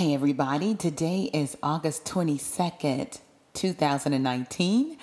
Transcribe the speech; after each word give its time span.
Hey, 0.00 0.14
everybody. 0.14 0.74
Today 0.74 1.28
is 1.30 1.58
August 1.62 2.06
22nd, 2.06 3.20
2019. 3.52 4.96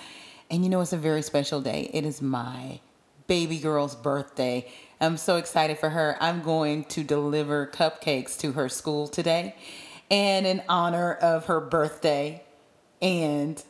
And 0.50 0.64
you 0.64 0.68
know, 0.68 0.80
it's 0.80 0.92
a 0.92 0.96
very 0.96 1.22
special 1.22 1.60
day. 1.60 1.88
It 1.94 2.04
is 2.04 2.20
my 2.20 2.80
baby 3.28 3.60
girl's 3.60 3.94
birthday. 3.94 4.68
I'm 5.00 5.16
so 5.16 5.36
excited 5.36 5.78
for 5.78 5.88
her. 5.88 6.16
I'm 6.20 6.42
going 6.42 6.82
to 6.86 7.04
deliver 7.04 7.68
cupcakes 7.68 8.36
to 8.40 8.50
her 8.50 8.68
school 8.68 9.06
today. 9.06 9.54
And 10.10 10.44
in 10.44 10.64
honor 10.68 11.14
of 11.14 11.46
her 11.46 11.60
birthday, 11.60 12.42
and 13.00 13.62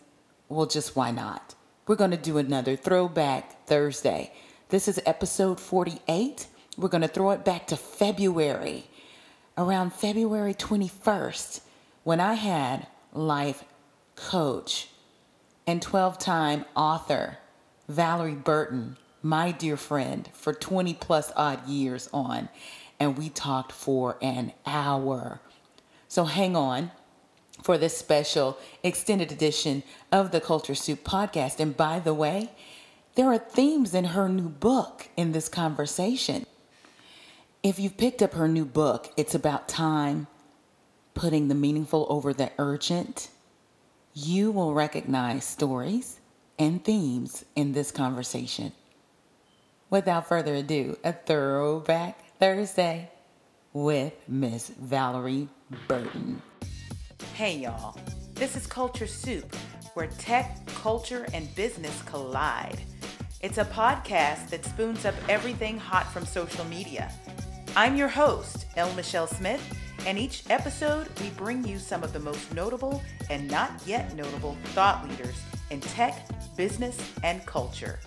well, 0.49 0.65
just 0.65 0.97
why 0.97 1.11
not? 1.11 1.55
We're 1.87 1.97
going 1.97 2.13
to 2.13 2.17
do 2.17 2.39
another 2.39 2.75
throwback 2.75 3.67
Thursday. 3.67 4.33
This 4.71 4.89
is 4.89 4.99
episode 5.05 5.61
48. 5.61 6.47
We're 6.79 6.89
going 6.89 7.03
to 7.03 7.07
throw 7.07 7.33
it 7.33 7.45
back 7.45 7.67
to 7.67 7.77
February 7.77 8.87
around 9.59 9.93
February 9.93 10.55
21st 10.55 11.61
when 12.05 12.21
I 12.21 12.35
had 12.35 12.87
life 13.13 13.65
coach 14.15 14.89
and 15.67 15.83
12 15.83 16.19
time 16.19 16.65
author 16.75 17.39
Valorie 17.91 18.43
Burton, 18.43 18.97
my 19.23 19.51
dear 19.51 19.77
friend, 19.77 20.29
for 20.33 20.53
20 20.53 20.95
plus 20.95 21.33
odd 21.35 21.67
years 21.67 22.09
on, 22.13 22.49
and 23.01 23.19
we 23.19 23.29
talked 23.31 23.73
for 23.73 24.17
an 24.23 24.53
hour. 24.65 25.41
So 26.07 26.25
hang 26.25 26.55
on 26.55 26.93
for 27.63 27.77
this 27.77 27.97
special 27.97 28.59
extended 28.83 29.33
edition 29.33 29.83
of 30.13 30.31
the 30.31 30.41
Culture 30.41 30.75
Soup 30.75 31.03
podcast. 31.03 31.59
And 31.59 31.77
by 31.77 31.99
the 31.99 32.15
way, 32.15 32.51
there 33.17 33.27
are 33.27 33.39
themes 33.39 33.95
in 33.95 34.05
her 34.05 34.29
new 34.29 34.49
book 34.49 35.09
in 35.17 35.33
this 35.33 35.49
conversation. 35.49 36.47
If 37.61 37.81
you've 37.81 37.97
picked 37.97 38.23
up 38.23 38.35
her 38.35 38.47
new 38.47 38.65
book, 38.65 39.13
it's 39.17 39.35
about 39.35 39.69
time 39.69 40.29
putting 41.15 41.49
the 41.49 41.57
meaningful 41.57 42.07
over 42.09 42.33
the 42.33 42.53
urgent. 42.57 43.31
You 44.15 44.53
will 44.53 44.75
recognize 44.75 45.45
stories 45.45 46.21
and 46.57 46.85
themes 46.85 47.45
in 47.57 47.73
this 47.73 47.91
conversation. 47.91 48.71
Without 49.91 50.29
further 50.29 50.55
ado, 50.55 50.99
a 51.03 51.13
throwback 51.13 52.39
Thursday 52.39 53.11
with 53.73 54.15
Miss 54.29 54.71
Valorie 54.71 55.49
Burton. 55.89 56.41
Hey, 57.35 57.59
y'all. 57.59 57.99
This 58.35 58.57
is 58.57 58.69
Culture 58.69 59.09
Soup, 59.09 59.57
where 59.95 60.07
tech, 60.19 60.65
culture, 60.67 61.27
and 61.35 61.53
business 61.57 62.03
collide. 62.03 62.79
It's 63.41 63.59
a 63.59 63.65
podcast 63.65 64.51
that 64.51 64.65
spoons 64.65 65.05
up 65.05 65.15
everything 65.29 65.77
hot 65.77 66.13
from 66.13 66.25
social 66.25 66.65
media 66.67 67.13
I'm 67.77 67.97
your 67.97 68.09
host, 68.09 68.67
L. 68.77 68.93
Michelle 68.95 69.27
Smith, 69.27 69.63
and 70.07 70.19
each 70.19 70.43
episode 70.51 71.09
we 71.21 71.31
bring 71.31 71.65
you 71.67 71.79
some 71.79 72.03
of 72.03 72.13
the 72.13 72.19
most 72.19 72.53
notable 72.55 73.03
and 73.31 73.49
not 73.49 73.71
yet 73.87 74.15
notable 74.15 74.57
thought 74.75 75.09
leaders 75.09 75.41
in 75.71 75.81
tech, 75.81 76.27
business, 76.57 76.99
and 77.23 77.45
culture. 77.47 78.01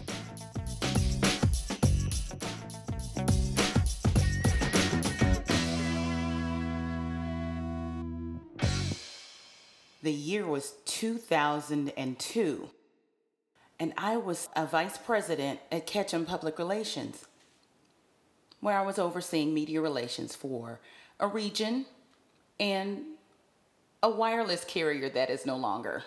The 10.03 10.11
year 10.11 10.47
was 10.47 10.73
2002, 10.85 12.69
and 13.79 13.93
I 13.97 14.17
was 14.17 14.49
a 14.55 14.65
vice 14.65 14.97
president 14.97 15.59
at 15.71 15.85
Ketchum 15.85 16.25
Public 16.25 16.57
Relations 16.57 17.25
where 18.61 18.77
I 18.77 18.83
was 18.83 18.97
overseeing 18.97 19.53
media 19.53 19.81
relations 19.81 20.35
for 20.35 20.79
a 21.19 21.27
region 21.27 21.85
and 22.59 23.01
a 24.01 24.09
wireless 24.09 24.63
carrier 24.63 25.09
that 25.09 25.29
is 25.29 25.45
no 25.45 25.57
longer. 25.57 26.03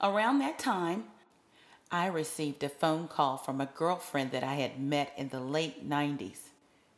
Around 0.00 0.38
that 0.38 0.58
time, 0.58 1.04
I 1.90 2.06
received 2.06 2.62
a 2.62 2.68
phone 2.68 3.06
call 3.06 3.36
from 3.36 3.60
a 3.60 3.66
girlfriend 3.66 4.32
that 4.32 4.42
I 4.42 4.54
had 4.54 4.80
met 4.80 5.12
in 5.16 5.28
the 5.28 5.40
late 5.40 5.88
90s. 5.88 6.38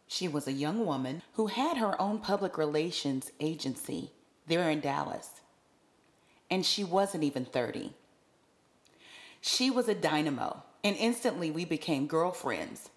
She 0.07 0.29
was 0.29 0.47
a 0.47 0.53
young 0.53 0.87
woman 0.87 1.23
who 1.35 1.49
had 1.49 1.77
her 1.77 2.01
own 2.01 2.19
public 2.19 2.57
relations 2.57 3.31
agency 3.41 4.13
there 4.47 4.71
in 4.71 4.81
Dallas. 4.81 5.41
And 6.51 6.65
she 6.65 6.85
wasn't 6.85 7.25
even 7.25 7.45
30. 7.45 7.93
She 9.41 9.71
was 9.71 9.89
a 9.89 9.95
dynamo, 9.95 10.63
and 10.83 10.97
instantly 10.97 11.51
we 11.51 11.65
became 11.65 12.07
girlfriends. 12.07 12.89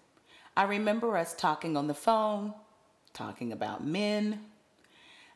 I 0.56 0.64
remember 0.64 1.16
us 1.16 1.34
talking 1.34 1.76
on 1.76 1.86
the 1.86 1.94
phone, 1.94 2.54
talking 3.12 3.52
about 3.52 3.84
men, 3.84 4.40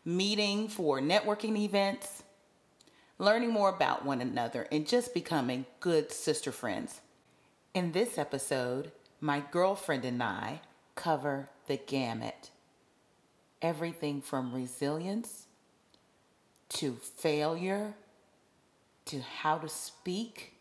meeting 0.04 0.68
for 0.68 1.00
networking 1.00 1.56
events, 1.56 2.22
learning 3.18 3.50
more 3.50 3.70
about 3.70 4.04
one 4.04 4.20
another, 4.20 4.66
and 4.70 4.86
just 4.86 5.14
becoming 5.14 5.66
good 5.80 6.12
sister 6.12 6.52
friends. 6.52 7.00
In 7.72 7.92
this 7.92 8.18
episode, 8.18 8.92
my 9.20 9.42
girlfriend 9.50 10.04
and 10.04 10.22
I 10.22 10.60
cover 10.94 11.48
the 11.66 11.76
gamut 11.76 12.50
everything 13.64 14.20
from 14.20 14.52
resilience 14.52 15.46
to 16.68 16.92
failure 17.16 17.94
to 19.06 19.20
how 19.20 19.56
to 19.56 19.68
speak, 19.68 20.52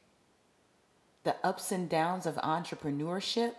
the 1.24 1.35
ups 1.44 1.72
and 1.72 1.90
downs 1.90 2.25
of 2.25 2.35
entrepreneurship 2.35 3.56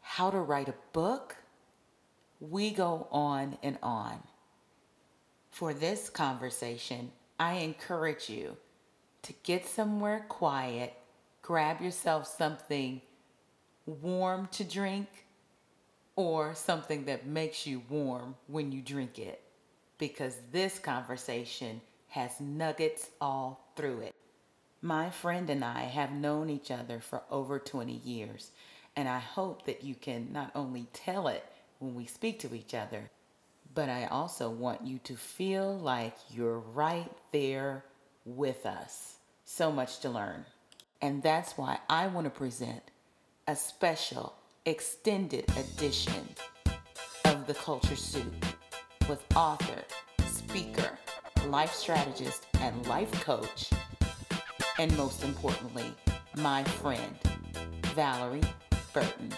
how 0.00 0.30
to 0.30 0.38
write 0.38 0.68
a 0.68 0.74
book. 0.92 1.36
We 2.40 2.70
go 2.70 3.06
on 3.10 3.58
and 3.62 3.78
on. 3.82 4.22
For 5.50 5.74
this 5.74 6.08
conversation, 6.08 7.12
I 7.38 7.54
encourage 7.54 8.30
you 8.30 8.56
to 9.22 9.32
get 9.42 9.66
somewhere 9.66 10.24
quiet, 10.28 10.94
grab 11.42 11.80
yourself 11.80 12.26
something 12.26 13.02
warm 13.86 14.48
to 14.52 14.64
drink, 14.64 15.08
or 16.16 16.54
something 16.54 17.06
that 17.06 17.26
makes 17.26 17.66
you 17.66 17.82
warm 17.88 18.36
when 18.46 18.72
you 18.72 18.82
drink 18.82 19.18
it. 19.18 19.42
Because 19.98 20.36
this 20.52 20.78
conversation 20.78 21.80
has 22.08 22.40
nuggets 22.40 23.10
all 23.20 23.72
through 23.76 24.00
it. 24.00 24.14
My 24.82 25.10
friend 25.10 25.50
and 25.50 25.64
I 25.64 25.82
have 25.82 26.12
known 26.12 26.48
each 26.48 26.70
other 26.70 27.00
for 27.00 27.22
over 27.30 27.58
20 27.58 27.92
years. 27.92 28.50
And 28.96 29.08
I 29.08 29.18
hope 29.18 29.66
that 29.66 29.84
you 29.84 29.94
can 29.94 30.32
not 30.32 30.50
only 30.54 30.86
tell 30.92 31.28
it 31.28 31.44
when 31.78 31.94
we 31.94 32.06
speak 32.06 32.40
to 32.40 32.54
each 32.54 32.74
other, 32.74 33.10
but 33.74 33.88
I 33.88 34.06
also 34.06 34.50
want 34.50 34.86
you 34.86 34.98
to 35.04 35.16
feel 35.16 35.78
like 35.78 36.14
you're 36.30 36.58
right 36.58 37.10
there 37.32 37.84
with 38.24 38.66
us. 38.66 39.16
So 39.44 39.70
much 39.70 40.00
to 40.00 40.10
learn. 40.10 40.44
And 41.00 41.22
that's 41.22 41.56
why 41.56 41.78
I 41.88 42.08
want 42.08 42.24
to 42.24 42.30
present 42.30 42.82
a 43.48 43.56
special 43.56 44.34
extended 44.66 45.44
edition 45.56 46.28
of 47.24 47.46
the 47.46 47.54
Culture 47.54 47.96
Soup 47.96 48.44
with 49.08 49.24
author, 49.34 49.82
speaker, 50.26 50.98
life 51.46 51.72
strategist, 51.72 52.46
and 52.60 52.86
life 52.86 53.10
coach, 53.24 53.70
and 54.78 54.94
most 54.96 55.24
importantly, 55.24 55.94
my 56.36 56.62
friend, 56.64 57.18
Valorie 57.94 58.46
Burton. 58.92 59.32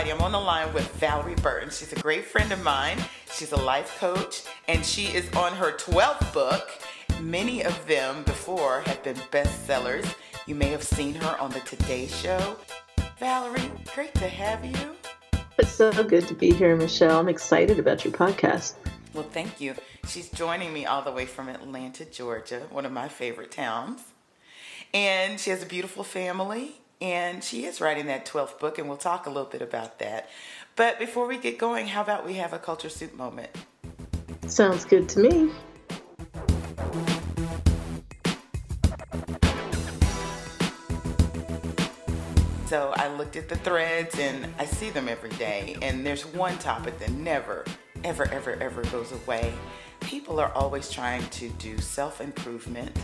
Everybody. 0.00 0.18
I'm 0.18 0.24
on 0.24 0.32
the 0.32 0.46
line 0.46 0.72
with 0.72 0.98
Valorie 0.98 1.42
Burton. 1.42 1.68
She's 1.68 1.92
a 1.92 2.00
great 2.00 2.24
friend 2.24 2.50
of 2.52 2.62
mine. 2.62 2.96
She's 3.34 3.52
a 3.52 3.56
life 3.56 3.98
coach, 3.98 4.44
and 4.66 4.82
she 4.82 5.08
is 5.14 5.30
on 5.34 5.52
her 5.52 5.72
12th 5.72 6.32
book. 6.32 6.70
Many 7.20 7.62
of 7.62 7.86
them 7.86 8.22
before 8.22 8.80
have 8.86 9.02
been 9.02 9.16
bestsellers. 9.30 10.10
You 10.46 10.54
may 10.54 10.68
have 10.68 10.82
seen 10.82 11.16
her 11.16 11.38
on 11.38 11.50
the 11.50 11.60
Today 11.60 12.06
Show. 12.06 12.56
Valorie, 13.20 13.70
great 13.94 14.14
to 14.14 14.26
have 14.26 14.64
you. 14.64 14.96
It's 15.58 15.72
so 15.72 15.92
good 16.02 16.26
to 16.28 16.34
be 16.34 16.50
here, 16.50 16.76
Michelle. 16.76 17.18
I'm 17.18 17.28
excited 17.28 17.78
about 17.78 18.02
your 18.02 18.14
podcast. 18.14 18.76
Well, 19.12 19.24
thank 19.24 19.60
you. 19.60 19.74
She's 20.08 20.30
joining 20.30 20.72
me 20.72 20.86
all 20.86 21.02
the 21.02 21.12
way 21.12 21.26
from 21.26 21.50
Atlanta, 21.50 22.06
Georgia, 22.06 22.62
one 22.70 22.86
of 22.86 22.92
my 22.92 23.08
favorite 23.08 23.50
towns. 23.50 24.00
And 24.94 25.38
she 25.38 25.50
has 25.50 25.62
a 25.62 25.66
beautiful 25.66 26.04
family 26.04 26.79
And 27.00 27.42
she 27.42 27.64
is 27.64 27.80
writing 27.80 28.06
that 28.06 28.26
12th 28.26 28.58
book, 28.58 28.78
and 28.78 28.88
we'll 28.88 28.98
talk 28.98 29.26
a 29.26 29.30
little 29.30 29.48
bit 29.48 29.62
about 29.62 29.98
that. 30.00 30.28
But 30.76 30.98
before 30.98 31.26
we 31.26 31.38
get 31.38 31.58
going, 31.58 31.86
how 31.86 32.02
about 32.02 32.26
we 32.26 32.34
have 32.34 32.52
a 32.52 32.58
culture 32.58 32.88
soup 32.88 33.14
moment? 33.14 33.50
Sounds 34.46 34.84
good 34.84 35.08
to 35.10 35.20
me. 35.20 35.50
So 42.66 42.92
I 42.94 43.08
looked 43.08 43.34
at 43.34 43.48
the 43.48 43.56
threads 43.56 44.16
and 44.20 44.46
I 44.56 44.64
see 44.64 44.90
them 44.90 45.08
every 45.08 45.30
day. 45.30 45.76
And 45.82 46.06
there's 46.06 46.24
one 46.24 46.56
topic 46.58 47.00
that 47.00 47.10
never, 47.10 47.64
ever, 48.04 48.30
ever, 48.30 48.52
ever 48.60 48.82
goes 48.84 49.10
away. 49.10 49.52
People 49.98 50.38
are 50.38 50.52
always 50.52 50.88
trying 50.88 51.26
to 51.30 51.48
do 51.48 51.78
self 51.78 52.20
improvement, 52.20 52.96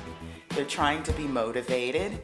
they're 0.50 0.64
trying 0.64 1.02
to 1.02 1.12
be 1.14 1.24
motivated, 1.24 2.22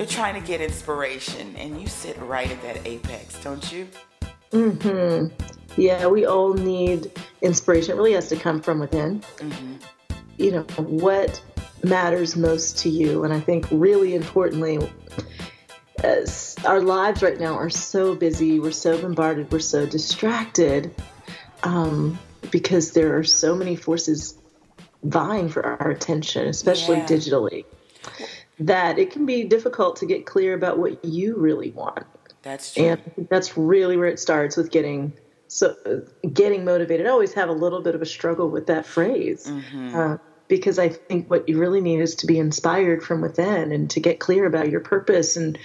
they're 0.00 0.08
trying 0.08 0.40
to 0.40 0.46
get 0.46 0.62
inspiration. 0.62 1.54
And 1.56 1.78
you 1.78 1.86
sit 1.86 2.16
right 2.22 2.50
at 2.50 2.62
that 2.62 2.86
apex, 2.86 3.38
don't 3.44 3.70
you? 3.70 3.86
hmm. 4.50 5.26
Yeah, 5.76 6.06
we 6.06 6.24
all 6.24 6.54
need 6.54 7.12
inspiration. 7.42 7.92
It 7.92 7.96
really 7.98 8.14
has 8.14 8.30
to 8.30 8.36
come 8.36 8.62
from 8.62 8.80
within. 8.80 9.20
Mm-hmm. 9.36 9.74
You 10.38 10.52
know, 10.52 10.62
what 10.78 11.42
matters 11.84 12.34
most 12.34 12.78
to 12.78 12.88
you? 12.88 13.24
And 13.24 13.34
I 13.34 13.40
think 13.40 13.66
really 13.70 14.14
importantly, 14.14 14.78
as 16.02 16.56
our 16.64 16.80
lives 16.80 17.22
right 17.22 17.38
now 17.38 17.54
are 17.54 17.68
so 17.68 18.14
busy, 18.14 18.58
we're 18.58 18.70
so 18.70 19.00
bombarded, 19.02 19.52
we're 19.52 19.58
so 19.60 19.84
distracted 19.84 20.94
um, 21.62 22.18
because 22.50 22.92
there 22.92 23.18
are 23.18 23.24
so 23.24 23.54
many 23.54 23.76
forces 23.76 24.38
vying 25.02 25.50
for 25.50 25.62
our 25.64 25.90
attention, 25.90 26.48
especially 26.48 26.96
Yeah. 26.96 27.06
digitally, 27.06 27.64
that 28.60 28.98
it 28.98 29.10
can 29.10 29.26
be 29.26 29.44
difficult 29.44 29.96
to 29.96 30.06
get 30.06 30.26
clear 30.26 30.54
about 30.54 30.78
what 30.78 31.04
you 31.04 31.36
really 31.36 31.70
want. 31.70 32.04
That's 32.42 32.74
true. 32.74 32.84
And 32.84 33.28
that's 33.30 33.56
really 33.56 33.96
where 33.96 34.08
it 34.08 34.20
starts 34.20 34.56
with 34.56 34.70
getting 34.70 35.12
so 35.48 35.74
getting 36.32 36.64
motivated. 36.64 37.06
I 37.06 37.10
always 37.10 37.32
have 37.34 37.48
a 37.48 37.52
little 37.52 37.80
bit 37.80 37.94
of 37.94 38.02
a 38.02 38.06
struggle 38.06 38.48
with 38.48 38.66
that 38.68 38.86
phrase 38.86 39.46
Mm-hmm. 39.46 39.96
uh, 39.96 40.16
because 40.46 40.78
I 40.78 40.88
think 40.88 41.30
what 41.30 41.48
you 41.48 41.58
really 41.58 41.80
need 41.80 42.00
is 42.00 42.16
to 42.16 42.26
be 42.26 42.38
inspired 42.38 43.02
from 43.02 43.20
within 43.20 43.72
and 43.72 43.88
to 43.90 44.00
get 44.00 44.18
clear 44.18 44.46
about 44.46 44.68
your 44.68 44.80
purpose 44.80 45.36
and 45.36 45.56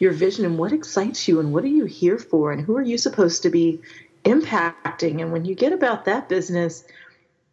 your 0.00 0.12
vision 0.12 0.44
and 0.44 0.58
what 0.58 0.72
excites 0.72 1.28
you 1.28 1.38
and 1.38 1.52
what 1.52 1.62
are 1.62 1.68
you 1.68 1.84
here 1.84 2.18
for 2.18 2.50
and 2.50 2.64
who 2.64 2.76
are 2.76 2.82
you 2.82 2.98
supposed 2.98 3.44
to 3.44 3.50
be 3.50 3.80
impacting. 4.24 5.20
And 5.20 5.32
when 5.32 5.44
you 5.44 5.54
get 5.54 5.72
about 5.72 6.06
that 6.06 6.28
business, 6.28 6.84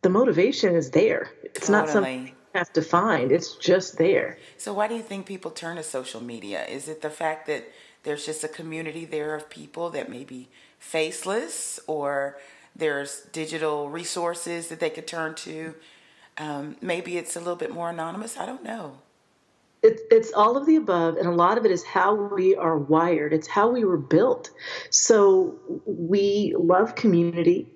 the 0.01 0.09
motivation 0.09 0.75
is 0.75 0.89
there. 0.89 1.29
It's 1.43 1.69
not 1.69 1.87
something 1.87 2.25
Totally. 2.25 2.40
Have 2.53 2.73
to 2.73 2.81
find. 2.81 3.31
It's 3.31 3.55
just 3.55 3.97
there. 3.97 4.37
So, 4.57 4.73
why 4.73 4.87
do 4.87 4.95
you 4.95 5.01
think 5.01 5.25
people 5.25 5.51
turn 5.51 5.77
to 5.77 5.83
social 5.83 6.21
media? 6.21 6.65
Is 6.65 6.87
it 6.87 7.01
the 7.01 7.09
fact 7.09 7.47
that 7.47 7.71
there's 8.03 8.25
just 8.25 8.43
a 8.43 8.47
community 8.47 9.05
there 9.05 9.35
of 9.35 9.49
people 9.49 9.89
that 9.91 10.09
may 10.09 10.23
be 10.23 10.49
faceless, 10.79 11.79
or 11.87 12.37
there's 12.75 13.21
digital 13.31 13.89
resources 13.89 14.67
that 14.69 14.79
they 14.79 14.89
could 14.89 15.07
turn 15.07 15.35
to? 15.35 15.75
Um, 16.37 16.77
maybe 16.81 17.17
it's 17.17 17.35
a 17.35 17.39
little 17.39 17.55
bit 17.55 17.71
more 17.71 17.89
anonymous. 17.89 18.37
I 18.37 18.45
don't 18.45 18.63
know. 18.63 18.97
It's 19.83 20.01
it's 20.11 20.31
all 20.33 20.57
of 20.57 20.65
the 20.67 20.75
above, 20.75 21.17
and 21.17 21.27
a 21.27 21.31
lot 21.31 21.57
of 21.57 21.65
it 21.65 21.71
is 21.71 21.83
how 21.83 22.13
we 22.13 22.55
are 22.55 22.77
wired. 22.77 23.33
It's 23.33 23.47
how 23.47 23.69
we 23.69 23.83
were 23.83 23.97
built. 23.97 24.51
So 24.91 25.55
we 25.85 26.53
love 26.57 26.95
community. 26.95 27.67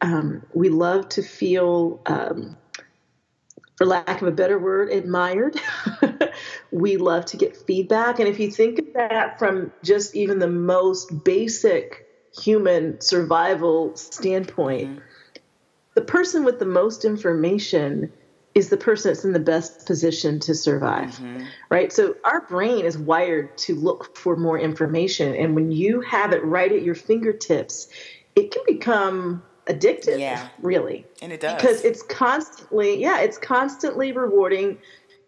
Um, 0.00 0.42
we 0.52 0.68
love 0.68 1.08
to 1.10 1.22
feel, 1.22 2.00
um, 2.06 2.56
for 3.76 3.86
lack 3.86 4.22
of 4.22 4.28
a 4.28 4.32
better 4.32 4.58
word, 4.58 4.90
admired. 4.90 5.60
we 6.70 6.96
love 6.96 7.24
to 7.26 7.36
get 7.36 7.56
feedback, 7.56 8.18
and 8.18 8.28
if 8.28 8.38
you 8.38 8.50
think 8.50 8.78
of 8.78 8.92
that 8.94 9.38
from 9.38 9.72
just 9.82 10.14
even 10.14 10.38
the 10.38 10.48
most 10.48 11.24
basic 11.24 12.06
human 12.36 13.00
survival 13.00 13.94
standpoint, 13.96 14.90
mm-hmm. 14.90 14.98
the 15.94 16.02
person 16.02 16.44
with 16.44 16.58
the 16.58 16.66
most 16.66 17.04
information 17.04 18.12
is 18.54 18.68
the 18.68 18.76
person 18.76 19.10
that's 19.10 19.24
in 19.24 19.32
the 19.32 19.40
best 19.40 19.84
position 19.84 20.38
to 20.38 20.54
survive 20.54 21.10
mm-hmm. 21.10 21.42
right? 21.70 21.92
So 21.92 22.14
our 22.24 22.42
brain 22.42 22.84
is 22.84 22.96
wired 22.96 23.58
to 23.58 23.74
look 23.74 24.16
for 24.16 24.36
more 24.36 24.56
information. 24.56 25.34
And 25.34 25.56
when 25.56 25.72
you 25.72 26.02
have 26.02 26.32
it 26.32 26.44
right 26.44 26.70
at 26.70 26.82
your 26.82 26.94
fingertips 26.94 27.88
it 28.36 28.50
can 28.50 28.62
become 28.66 29.42
addictive 29.68 30.18
Yeah. 30.18 30.48
really 30.60 31.06
And 31.22 31.32
it 31.32 31.40
does. 31.40 31.60
because 31.60 31.84
it's 31.84 32.02
constantly 32.02 33.00
yeah 33.00 33.20
it's 33.20 33.38
constantly 33.38 34.12
rewarding 34.12 34.78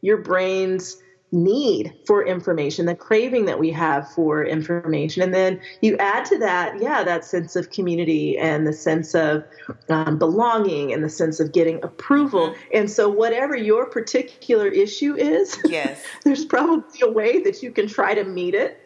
your 0.03 0.19
brain's 0.19 0.97
need 1.33 1.93
for 2.07 2.25
information 2.25 2.87
the 2.87 2.95
craving 2.95 3.47
that 3.47 3.59
we 3.59 3.71
have 3.73 4.09
for 4.13 4.45
information 4.45 5.23
and 5.23 5.35
then 5.35 5.61
you 5.83 5.97
add 5.97 6.25
to 6.25 6.39
that 6.39 6.81
yeah 6.81 7.03
that 7.03 7.25
sense 7.25 7.57
of 7.57 7.71
community 7.71 8.39
and 8.39 8.65
the 8.65 8.73
sense 8.73 9.13
of 9.15 9.43
um, 9.89 10.19
belonging 10.19 10.93
and 10.93 11.03
the 11.03 11.09
sense 11.09 11.41
of 11.41 11.51
getting 11.53 11.83
approval 11.83 12.55
and 12.73 12.89
so 12.89 13.09
whatever 13.09 13.57
your 13.57 13.87
particular 13.91 14.69
issue 14.69 15.17
is 15.17 15.59
Yes. 15.65 16.01
there's 16.25 16.45
probably 16.45 17.01
a 17.03 17.11
way 17.11 17.41
that 17.43 17.61
you 17.61 17.73
can 17.73 17.89
try 17.89 18.15
to 18.15 18.23
meet 18.23 18.55
it 18.55 18.81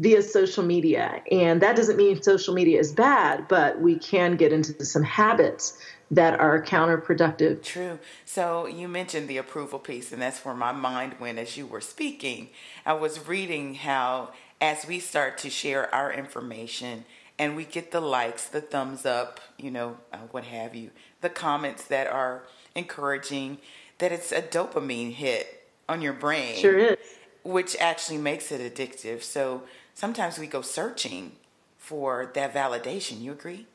via 0.00 0.22
social 0.22 0.64
media. 0.64 1.22
And 1.30 1.60
that 1.60 1.76
doesn't 1.76 1.98
mean 1.98 2.22
social 2.22 2.54
media 2.54 2.80
is 2.80 2.90
bad, 2.90 3.46
but 3.48 3.80
we 3.80 3.96
can 3.96 4.36
get 4.36 4.50
into 4.50 4.82
some 4.84 5.02
habits 5.02 5.78
that 6.10 6.40
are 6.40 6.60
counterproductive. 6.62 7.62
True. 7.62 7.98
So 8.24 8.66
you 8.66 8.88
mentioned 8.88 9.28
the 9.28 9.36
approval 9.36 9.78
piece, 9.78 10.10
and 10.10 10.20
that's 10.20 10.42
where 10.44 10.54
my 10.54 10.72
mind 10.72 11.16
went 11.20 11.38
as 11.38 11.56
you 11.56 11.66
were 11.66 11.82
speaking. 11.82 12.48
I 12.84 12.94
was 12.94 13.28
reading 13.28 13.74
how 13.74 14.30
as 14.58 14.86
we 14.86 15.00
start 15.00 15.36
to 15.38 15.50
share 15.50 15.94
our 15.94 16.10
information 16.12 17.04
and 17.38 17.54
we 17.54 17.64
get 17.64 17.90
the 17.90 18.00
likes, 18.00 18.46
the 18.48 18.60
thumbs 18.60 19.04
up, 19.06 19.38
you 19.58 19.70
know, 19.70 19.98
uh, 20.12 20.18
what 20.30 20.44
have 20.44 20.74
you, 20.74 20.90
the 21.20 21.28
comments 21.28 21.84
that 21.84 22.06
are 22.06 22.44
encouraging, 22.74 23.58
that 23.98 24.12
it's 24.12 24.32
a 24.32 24.42
dopamine 24.42 25.12
hit 25.12 25.68
on 25.88 26.00
your 26.02 26.12
brain. 26.14 26.56
Sure 26.56 26.78
is. 26.78 26.98
Which 27.42 27.76
actually 27.80 28.18
makes 28.18 28.52
it 28.52 28.60
addictive. 28.60 29.22
So 29.22 29.62
sometimes 29.94 30.38
we 30.38 30.46
go 30.46 30.62
searching 30.62 31.32
for 31.78 32.30
that 32.34 32.54
validation. 32.54 33.20
You 33.20 33.32
agree? 33.32 33.66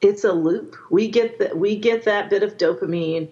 It's 0.00 0.24
a 0.24 0.32
loop. 0.32 0.76
We 0.90 1.08
get 1.08 1.38
that 1.38 1.56
we 1.58 1.76
get 1.76 2.04
that 2.04 2.30
bit 2.30 2.42
of 2.42 2.56
dopamine. 2.56 3.28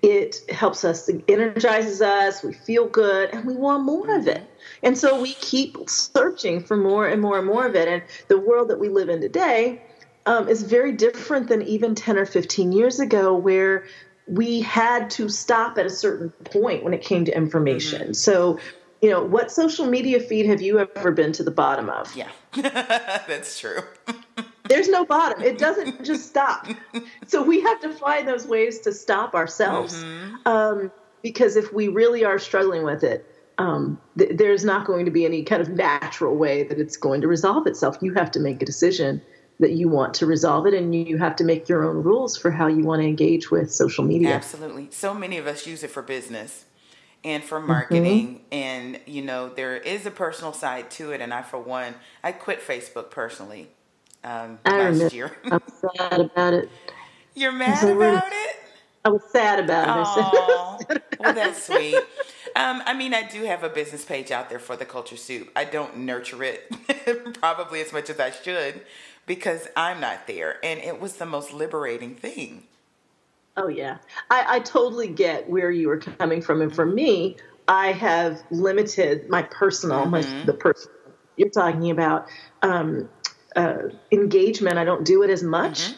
It 0.00 0.48
helps 0.50 0.84
us, 0.84 1.08
it 1.08 1.24
energizes 1.26 2.00
us, 2.00 2.44
we 2.44 2.52
feel 2.52 2.86
good, 2.86 3.30
and 3.30 3.44
we 3.44 3.56
want 3.56 3.82
more 3.82 4.16
of 4.16 4.28
it. 4.28 4.48
And 4.84 4.96
so 4.96 5.20
we 5.20 5.34
keep 5.34 5.90
searching 5.90 6.62
for 6.62 6.76
more 6.76 7.08
and 7.08 7.20
more 7.20 7.36
and 7.38 7.46
more 7.46 7.66
of 7.66 7.74
it. 7.74 7.88
And 7.88 8.02
the 8.28 8.38
world 8.38 8.68
that 8.68 8.78
we 8.78 8.88
live 8.88 9.08
in 9.08 9.20
today 9.20 9.82
um, 10.24 10.48
is 10.48 10.62
very 10.62 10.92
different 10.92 11.48
than 11.48 11.62
even 11.62 11.96
10 11.96 12.16
or 12.16 12.26
15 12.26 12.70
years 12.70 13.00
ago, 13.00 13.34
where 13.34 13.86
we 14.28 14.60
had 14.60 15.10
to 15.10 15.28
stop 15.28 15.78
at 15.78 15.86
a 15.86 15.90
certain 15.90 16.30
point 16.30 16.84
when 16.84 16.94
it 16.94 17.02
came 17.02 17.24
to 17.24 17.36
information. 17.36 18.14
So, 18.14 18.60
you 19.00 19.10
know, 19.10 19.22
what 19.22 19.50
social 19.50 19.86
media 19.86 20.20
feed 20.20 20.46
have 20.46 20.60
you 20.60 20.78
ever 20.78 21.12
been 21.12 21.32
to 21.32 21.42
the 21.42 21.50
bottom 21.50 21.88
of? 21.88 22.14
Yeah. 22.16 22.30
that's 22.56 23.58
true. 23.58 23.80
There's 24.68 24.88
no 24.88 25.04
bottom. 25.04 25.42
It 25.42 25.58
doesn't 25.58 26.04
just 26.04 26.28
stop. 26.28 26.66
So 27.26 27.42
we 27.42 27.60
have 27.60 27.80
to 27.80 27.90
find 27.90 28.26
those 28.26 28.46
ways 28.46 28.80
to 28.80 28.92
stop 28.92 29.34
ourselves. 29.34 30.04
Um, 30.44 30.90
because 31.22 31.56
if 31.56 31.72
we 31.72 31.88
really 31.88 32.24
are 32.24 32.38
struggling 32.38 32.84
with 32.84 33.02
it, 33.02 33.24
um, 33.56 34.00
th- 34.18 34.36
there's 34.36 34.64
not 34.64 34.86
going 34.86 35.04
to 35.04 35.10
be 35.10 35.24
any 35.24 35.42
kind 35.42 35.60
of 35.60 35.68
natural 35.68 36.36
way 36.36 36.62
that 36.64 36.78
it's 36.78 36.96
going 36.96 37.20
to 37.22 37.28
resolve 37.28 37.66
itself. 37.66 37.98
You 38.00 38.14
have 38.14 38.30
to 38.32 38.40
make 38.40 38.62
a 38.62 38.66
decision 38.66 39.20
that 39.58 39.72
you 39.72 39.88
want 39.88 40.14
to 40.14 40.26
resolve 40.26 40.66
it, 40.66 40.74
and 40.74 40.94
you 40.94 41.18
have 41.18 41.34
to 41.36 41.44
make 41.44 41.68
your 41.68 41.84
own 41.84 42.04
rules 42.04 42.36
for 42.36 42.52
how 42.52 42.68
you 42.68 42.84
want 42.84 43.02
to 43.02 43.08
engage 43.08 43.50
with 43.50 43.72
social 43.72 44.04
media. 44.04 44.34
Absolutely. 44.34 44.88
So 44.92 45.12
many 45.12 45.38
of 45.38 45.48
us 45.48 45.66
use 45.66 45.82
it 45.82 45.90
for 45.90 46.02
business 46.02 46.66
and 47.28 47.44
for 47.44 47.60
marketing. 47.60 48.42
And, 48.52 49.00
you 49.06 49.22
know, 49.22 49.50
there 49.50 49.76
is 49.78 50.06
a 50.06 50.12
personal 50.12 50.54
side 50.54 50.90
to 50.92 51.12
it. 51.12 51.22
And 51.22 51.34
I, 51.34 51.42
for 51.42 51.60
one, 51.60 51.96
I 52.24 52.32
quit 52.32 52.60
Facebook 52.66 53.10
personally 53.10 53.68
um, 54.24 54.60
I 54.66 54.78
last 54.78 55.12
remember. 55.12 55.14
year. 55.14 55.32
I'm 55.50 55.62
sad 55.80 56.20
about 56.20 56.54
it. 56.54 56.70
You're 57.34 57.52
mad 57.66 57.88
So 57.88 57.92
about 57.96 58.32
it? 58.32 58.56
I 59.04 59.10
was 59.10 59.22
sad 59.32 59.60
about 59.60 59.88
it. 59.88 59.96
I 59.96 60.04
said- 60.04 60.32
Oh, 60.34 60.78
well, 61.18 61.34
that's 61.34 61.62
sweet. 61.64 62.04
Um, 62.56 62.82
I 62.86 62.94
mean, 62.94 63.14
I 63.14 63.24
do 63.24 63.44
have 63.44 63.64
a 63.64 63.70
business 63.70 64.04
page 64.04 64.32
out 64.32 64.50
there 64.50 64.60
for 64.60 64.76
the 64.76 64.86
Culture 64.86 65.16
Soup. 65.16 65.50
I 65.56 65.64
don't 65.64 65.98
nurture 65.98 66.44
it 66.44 66.70
probably 67.40 67.80
as 67.82 67.92
much 67.92 68.10
as 68.10 68.20
I 68.20 68.30
should 68.32 68.82
because 69.26 69.68
I'm 69.76 70.00
not 70.00 70.26
there. 70.28 70.58
And 70.64 70.80
it 70.80 71.00
was 71.00 71.14
the 71.16 71.26
most 71.26 71.52
liberating 71.52 72.16
thing. 72.16 72.64
Oh 73.58 73.66
yeah, 73.66 73.98
I, 74.30 74.56
I 74.56 74.60
totally 74.60 75.08
get 75.08 75.50
where 75.50 75.70
you 75.72 75.88
were 75.88 75.98
coming 75.98 76.40
from, 76.40 76.62
and 76.62 76.72
for 76.72 76.86
me, 76.86 77.36
I 77.66 77.90
have 77.92 78.40
limited 78.52 79.28
my 79.28 79.42
personal, 79.42 80.06
my 80.06 80.22
the 80.46 80.54
person 80.54 80.92
you're 81.36 81.50
talking 81.50 81.90
about 81.90 82.28
um, 82.62 83.08
uh, 83.56 83.88
engagement. 84.12 84.78
I 84.78 84.84
don't 84.84 85.04
do 85.04 85.22
it 85.22 85.30
as 85.30 85.42
much, 85.42 85.92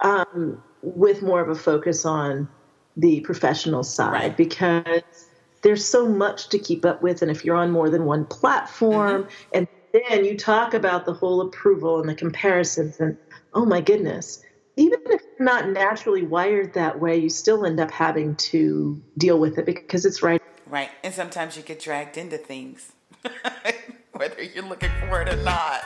um, 0.00 0.62
with 0.82 1.22
more 1.22 1.40
of 1.40 1.48
a 1.48 1.54
focus 1.54 2.04
on 2.04 2.48
the 2.96 3.20
professional 3.20 3.82
side 3.84 4.12
Right. 4.12 4.36
because 4.36 5.30
there's 5.62 5.84
so 5.84 6.08
much 6.08 6.48
to 6.50 6.58
keep 6.58 6.84
up 6.84 7.02
with. 7.02 7.22
And 7.22 7.30
if 7.30 7.44
you're 7.44 7.56
on 7.56 7.70
more 7.70 7.90
than 7.90 8.04
one 8.06 8.24
platform, 8.24 9.24
mm-hmm. 9.24 9.48
and 9.52 9.68
then 9.92 10.24
you 10.24 10.36
talk 10.36 10.74
about 10.74 11.06
the 11.06 11.12
whole 11.12 11.40
approval 11.40 12.00
and 12.00 12.08
the 12.08 12.14
comparisons, 12.14 12.98
and 13.00 13.16
oh 13.52 13.64
my 13.64 13.80
goodness, 13.80 14.42
even 14.76 15.00
if 15.06 15.22
not 15.38 15.68
naturally 15.68 16.22
wired 16.22 16.74
that 16.74 17.00
way, 17.00 17.16
you 17.16 17.28
still 17.28 17.64
end 17.64 17.80
up 17.80 17.90
having 17.90 18.36
to 18.36 19.02
deal 19.18 19.38
with 19.38 19.58
it 19.58 19.66
because 19.66 20.04
it's 20.04 20.22
right. 20.22 20.42
Right. 20.66 20.90
And 21.02 21.12
sometimes 21.12 21.56
you 21.56 21.62
get 21.62 21.80
dragged 21.80 22.16
into 22.16 22.38
things, 22.38 22.92
whether 24.12 24.42
you're 24.42 24.64
looking 24.64 24.90
for 25.08 25.22
it 25.22 25.28
or 25.28 25.42
not. 25.42 25.84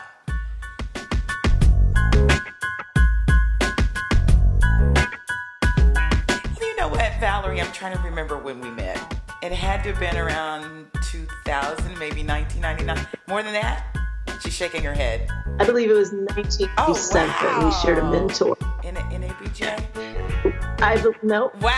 You 6.61 6.76
know 6.76 6.88
what, 6.88 7.12
Valorie? 7.21 7.62
I'm 7.62 7.73
trying 7.73 7.97
to 7.97 8.02
remember 8.02 8.38
when 8.38 8.61
we 8.61 8.71
met. 8.71 9.21
It 9.43 9.52
had 9.52 9.83
to 9.85 9.90
have 9.90 10.00
been 10.00 10.17
around 10.17 10.87
2000, 11.02 11.99
maybe 11.99 12.25
1999. 12.25 13.07
More 13.28 13.43
than 13.43 13.52
that? 13.52 13.85
She's 14.43 14.55
shaking 14.55 14.83
her 14.83 14.95
head. 14.95 15.28
I 15.59 15.64
believe 15.64 15.90
it 15.90 15.95
was 15.95 16.12
1987. 16.12 16.71
Oh, 16.78 17.61
wow. 17.61 17.67
We 17.67 17.73
shared 17.75 17.99
a 17.99 18.02
oh, 18.02 18.11
mentor. 18.11 18.57
In, 19.28 19.35
a, 19.35 19.38
in 19.38 19.50
ABJ? 19.50 20.82
I 20.82 21.12
no. 21.23 21.50
Wow. 21.61 21.76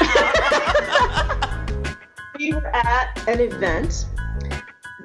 we 2.39 2.53
were 2.53 2.67
at 2.69 3.29
an 3.29 3.41
event 3.41 4.07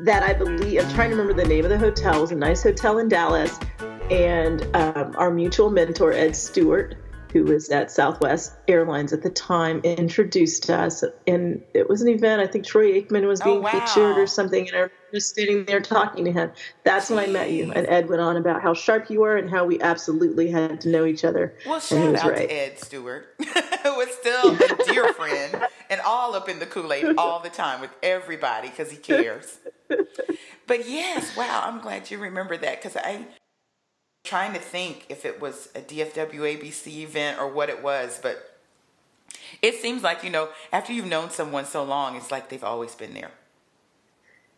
that 0.02 0.24
I 0.24 0.34
believe, 0.34 0.84
I'm 0.84 0.94
trying 0.94 1.10
to 1.10 1.16
remember 1.16 1.42
the 1.42 1.48
name 1.48 1.64
of 1.66 1.70
the 1.70 1.78
hotel. 1.78 2.18
It 2.18 2.22
was 2.22 2.32
a 2.32 2.36
nice 2.36 2.64
hotel 2.64 3.00
in 3.00 3.10
Dallas. 3.10 3.60
And 4.12 4.64
um, 4.76 5.16
our 5.18 5.32
mutual 5.32 5.72
mentor, 5.72 6.12
Ed 6.12 6.36
Stewart, 6.36 6.96
who 7.32 7.44
was 7.44 7.70
at 7.70 7.92
Southwest 7.92 8.54
Airlines 8.68 9.14
at 9.14 9.22
the 9.22 9.30
time, 9.30 9.82
introduced 9.84 10.70
us. 10.70 11.04
And 11.28 11.62
it 11.74 11.90
was 11.90 12.02
an 12.02 12.08
event. 12.08 12.42
I 12.42 12.48
think 12.48 12.66
Troy 12.66 13.02
Aikman 13.02 13.28
was 13.28 13.42
oh, 13.42 13.46
being 13.46 13.58
oh, 13.58 13.62
wow. 13.62 13.72
featured 13.72 14.18
or 14.18 14.28
something. 14.28 14.68
And 14.70 14.86
I 14.86 14.90
was 15.12 15.28
sitting 15.28 15.66
there 15.66 15.82
talking 15.82 16.26
to 16.26 16.32
him. 16.32 16.52
That's 16.84 17.10
Jeez. 17.10 17.16
when 17.16 17.30
I 17.30 17.32
met 17.32 17.52
you. 17.52 17.72
And 17.72 17.88
Ed 17.88 18.10
went 18.10 18.22
on 18.22 18.38
about 18.38 18.62
how 18.62 18.74
sharp 18.74 19.10
you 19.10 19.22
were 19.22 19.38
and 19.38 19.50
how 19.50 19.66
we 19.66 19.82
absolutely 19.82 20.50
had 20.50 20.82
to 20.82 20.90
know 20.90 21.06
each 21.06 21.24
other. 21.24 21.58
Well, 21.66 21.80
shout 21.80 22.16
out 22.16 22.32
right. 22.32 22.48
to 22.48 22.54
Ed 22.54 22.80
Stewart, 22.80 23.36
who 23.40 23.96
was 23.96 24.10
still 24.20 24.56
a 24.56 24.86
dear 24.86 25.14
friend 25.14 25.66
and 25.90 26.02
all 26.02 26.36
up 26.36 26.50
in 26.50 26.60
the 26.60 26.66
Kool 26.66 26.92
Aid 26.94 27.18
all 27.18 27.40
the 27.40 27.50
time 27.50 27.82
with 27.82 27.92
everybody 28.02 28.70
because 28.70 28.92
he 28.92 28.98
cares. 28.98 29.60
But 30.68 30.90
yes, 30.90 31.36
wow, 31.38 31.64
I'm 31.66 31.80
glad 31.80 32.10
you 32.10 32.18
remember 32.18 32.58
that 32.58 32.82
because 32.82 32.98
I 32.98 33.26
trying 34.26 34.54
to 34.54 34.60
think 34.60 35.06
if 35.10 35.24
it 35.26 35.40
was 35.40 35.70
a 35.76 35.80
DFW 35.80 36.60
ABC 36.60 36.88
event 37.04 37.40
or 37.40 37.48
what 37.48 37.70
it 37.70 37.82
was, 37.82 38.20
but 38.22 38.58
it 39.62 39.76
seems 39.76 40.04
like, 40.04 40.24
you 40.24 40.30
know, 40.30 40.50
after 40.74 40.92
you've 40.92 41.06
known 41.06 41.30
someone 41.30 41.66
so 41.66 41.84
long, 41.84 42.16
it's 42.16 42.32
like 42.32 42.50
they've 42.50 42.64
always 42.64 42.96
been 42.96 43.14
there. 43.14 43.32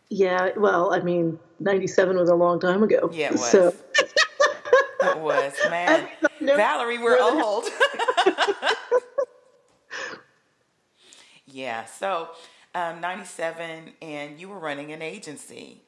Yeah, 0.08 0.50
well, 0.56 0.92
I 0.92 1.00
mean, 1.00 1.38
97 1.60 2.16
was 2.16 2.30
a 2.30 2.34
long 2.34 2.60
time 2.60 2.82
ago. 2.82 3.10
Yeah, 3.12 3.26
it 3.26 3.32
was. 3.32 3.50
So. 3.50 3.74
it 5.02 5.18
was, 5.18 5.52
man. 5.70 6.08
Valorie, 6.40 7.00
we're 7.02 7.20
old. 7.20 7.66
yeah, 11.46 11.84
so 11.84 12.30
um, 12.74 13.00
97, 13.02 13.92
and 14.00 14.40
you 14.40 14.48
were 14.48 14.58
running 14.58 14.92
an 14.92 15.02
agency. 15.02 15.82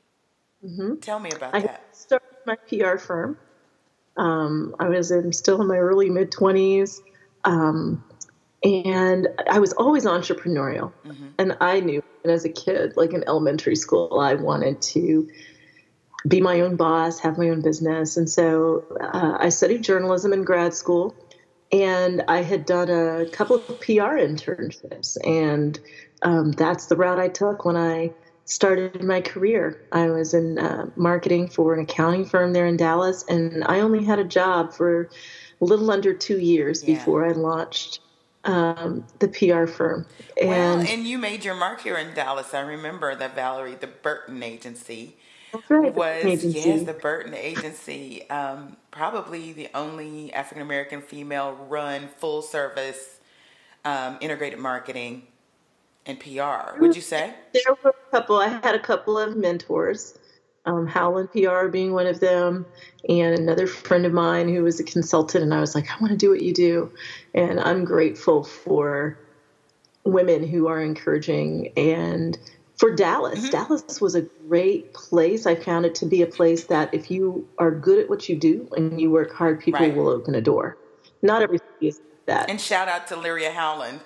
Mm-hmm. 0.65 0.97
Tell 0.97 1.19
me 1.19 1.31
about 1.31 1.55
I 1.55 1.61
that. 1.61 1.87
I 1.91 1.95
started 1.97 2.27
my 2.47 2.57
PR 2.57 2.99
firm 2.99 3.39
um, 4.21 4.77
I 4.79 4.91
was 4.91 5.11
in 5.11 5.33
still 5.33 5.63
in 5.63 5.67
my 5.67 5.79
early 5.79 6.11
mid 6.11 6.31
20s. 6.31 7.01
Um, 7.45 8.05
and 8.63 9.29
I 9.49 9.59
was 9.59 9.73
always 9.73 10.05
entrepreneurial. 10.05 10.93
Mm-hmm. 11.07 11.29
And 11.39 11.57
I 11.61 11.81
knew 11.81 12.03
as 12.27 12.45
a 12.45 12.51
kid, 12.51 12.99
like 12.99 13.15
in 13.15 13.25
elementary 13.27 13.77
school, 13.77 14.21
I 14.21 14.35
wanted 14.35 14.83
to 14.83 15.31
be 16.29 16.43
my 16.43 16.61
own 16.61 16.77
boss, 16.77 17.19
have 17.21 17.39
my 17.39 17.49
own 17.49 17.63
business. 17.63 18.19
And 18.19 18.29
so 18.29 18.85
uh, 19.01 19.39
I 19.41 19.49
studied 19.49 19.83
journalism 19.83 20.35
in 20.35 20.45
grad 20.45 20.75
school. 20.75 21.17
And 21.73 22.23
I 22.29 22.43
had 22.43 22.67
done 22.67 22.91
a 22.91 23.25
couple 23.31 23.57
of 23.57 23.67
PR 23.81 24.19
internships. 24.21 25.17
And 25.25 25.81
um, 26.21 26.53
that's 26.53 26.87
the 26.87 26.97
route 26.97 27.19
I 27.19 27.29
took 27.29 27.65
when 27.65 27.77
I 27.77 28.13
started 28.45 29.03
my 29.03 29.21
career. 29.21 29.81
I 29.93 30.11
was 30.11 30.35
in 30.35 30.59
uh, 30.59 30.91
marketing 30.97 31.49
for 31.49 31.75
an 31.75 31.81
accounting 31.81 32.25
firm 32.25 32.53
there 32.53 32.67
in 32.67 32.77
Dallas, 32.77 33.25
and 33.29 33.65
I 33.65 33.81
only 33.81 34.05
had 34.05 34.19
a 34.19 34.25
job 34.25 34.73
for 34.73 35.09
a 35.61 35.65
little 35.65 35.91
under 35.91 36.13
two 36.13 36.39
years 36.39 36.83
yeah. 36.83 36.95
before 36.95 37.27
I 37.27 37.33
launched 37.33 38.01
um, 38.45 39.05
the 39.19 39.29
PR 39.29 39.67
firm. 39.67 40.07
And, 40.41 40.49
well, 40.49 40.79
and 40.81 41.07
you 41.07 41.19
made 41.19 41.45
your 41.45 41.55
mark 41.55 41.83
here 41.83 41.97
in 41.97 42.15
Dallas. 42.15 42.55
I 42.55 42.61
remember 42.61 43.15
that 43.15 43.37
Valorie, 43.37 43.79
the 43.79 43.87
Burton 43.87 44.43
Agency. 44.43 45.17
Right, 45.69 45.93
was 45.93 46.45
yes 46.45 46.85
the 46.85 46.93
Burton 46.93 47.35
Agency, 47.35 48.31
um, 48.31 48.77
probably 48.93 49.53
the 49.53 49.69
only 49.75 50.33
African 50.33 50.63
American 50.63 51.03
female 51.03 51.55
run 51.69 52.09
full 52.19 52.41
service 52.41 53.19
um, 53.85 54.17
integrated 54.21 54.61
marketing 54.61 55.25
and 56.07 56.19
PR, 56.19 56.81
would 56.81 56.97
you 56.97 57.03
say? 57.03 57.35
There 57.53 57.77
were 57.83 57.91
a 57.91 58.11
couple. 58.11 58.37
I 58.37 58.49
had 58.49 58.75
a 58.75 58.81
couple 58.81 59.19
of 59.19 59.37
mentors, 59.37 60.19
um, 60.67 60.87
Howland 60.87 61.31
PR 61.33 61.69
being 61.69 61.93
one 61.93 62.07
of 62.07 62.21
them, 62.21 62.67
and 63.09 63.39
another 63.39 63.67
friend 63.67 64.07
of 64.07 64.13
mine 64.13 64.49
who 64.49 64.63
was 64.63 64.81
a 64.81 64.85
consultant. 64.85 65.45
And 65.45 65.55
I 65.55 65.61
was 65.61 65.75
like, 65.75 65.91
I 65.91 66.01
want 66.01 66.13
to 66.13 66.17
do 66.17 66.31
what 66.31 66.43
you 66.43 66.53
do. 66.53 66.93
And 67.35 67.61
I'm 67.61 67.85
grateful 67.85 68.45
for 68.45 69.19
women 70.05 70.47
who 70.47 70.67
are 70.69 70.81
encouraging 70.81 71.73
and 71.77 72.39
for 72.77 72.95
Dallas. 72.95 73.41
Mm-hmm. 73.41 73.51
Dallas 73.51 74.01
was 74.01 74.15
a 74.15 74.23
great 74.23 74.95
place. 74.95 75.47
I 75.47 75.55
found 75.55 75.85
it 75.85 75.95
to 75.97 76.07
be 76.07 76.23
a 76.23 76.27
place 76.27 76.65
that 76.65 76.93
if 76.95 77.11
you 77.11 77.47
are 77.59 77.71
good 77.71 77.99
at 77.99 78.09
what 78.09 78.29
you 78.29 78.37
do 78.37 78.69
and 78.75 78.99
you 79.01 79.11
work 79.11 79.35
hard, 79.35 79.61
people 79.61 79.81
right. 79.81 79.95
will 79.95 80.09
open 80.09 80.35
a 80.35 80.41
door. 80.41 80.79
Not 81.21 81.43
everything 81.43 81.69
is 81.83 82.01
that. 82.25 82.49
And 82.49 82.59
shout 82.59 82.89
out 82.89 83.07
to 83.09 83.17
Lyria 83.17 83.53
Howland, 83.53 84.01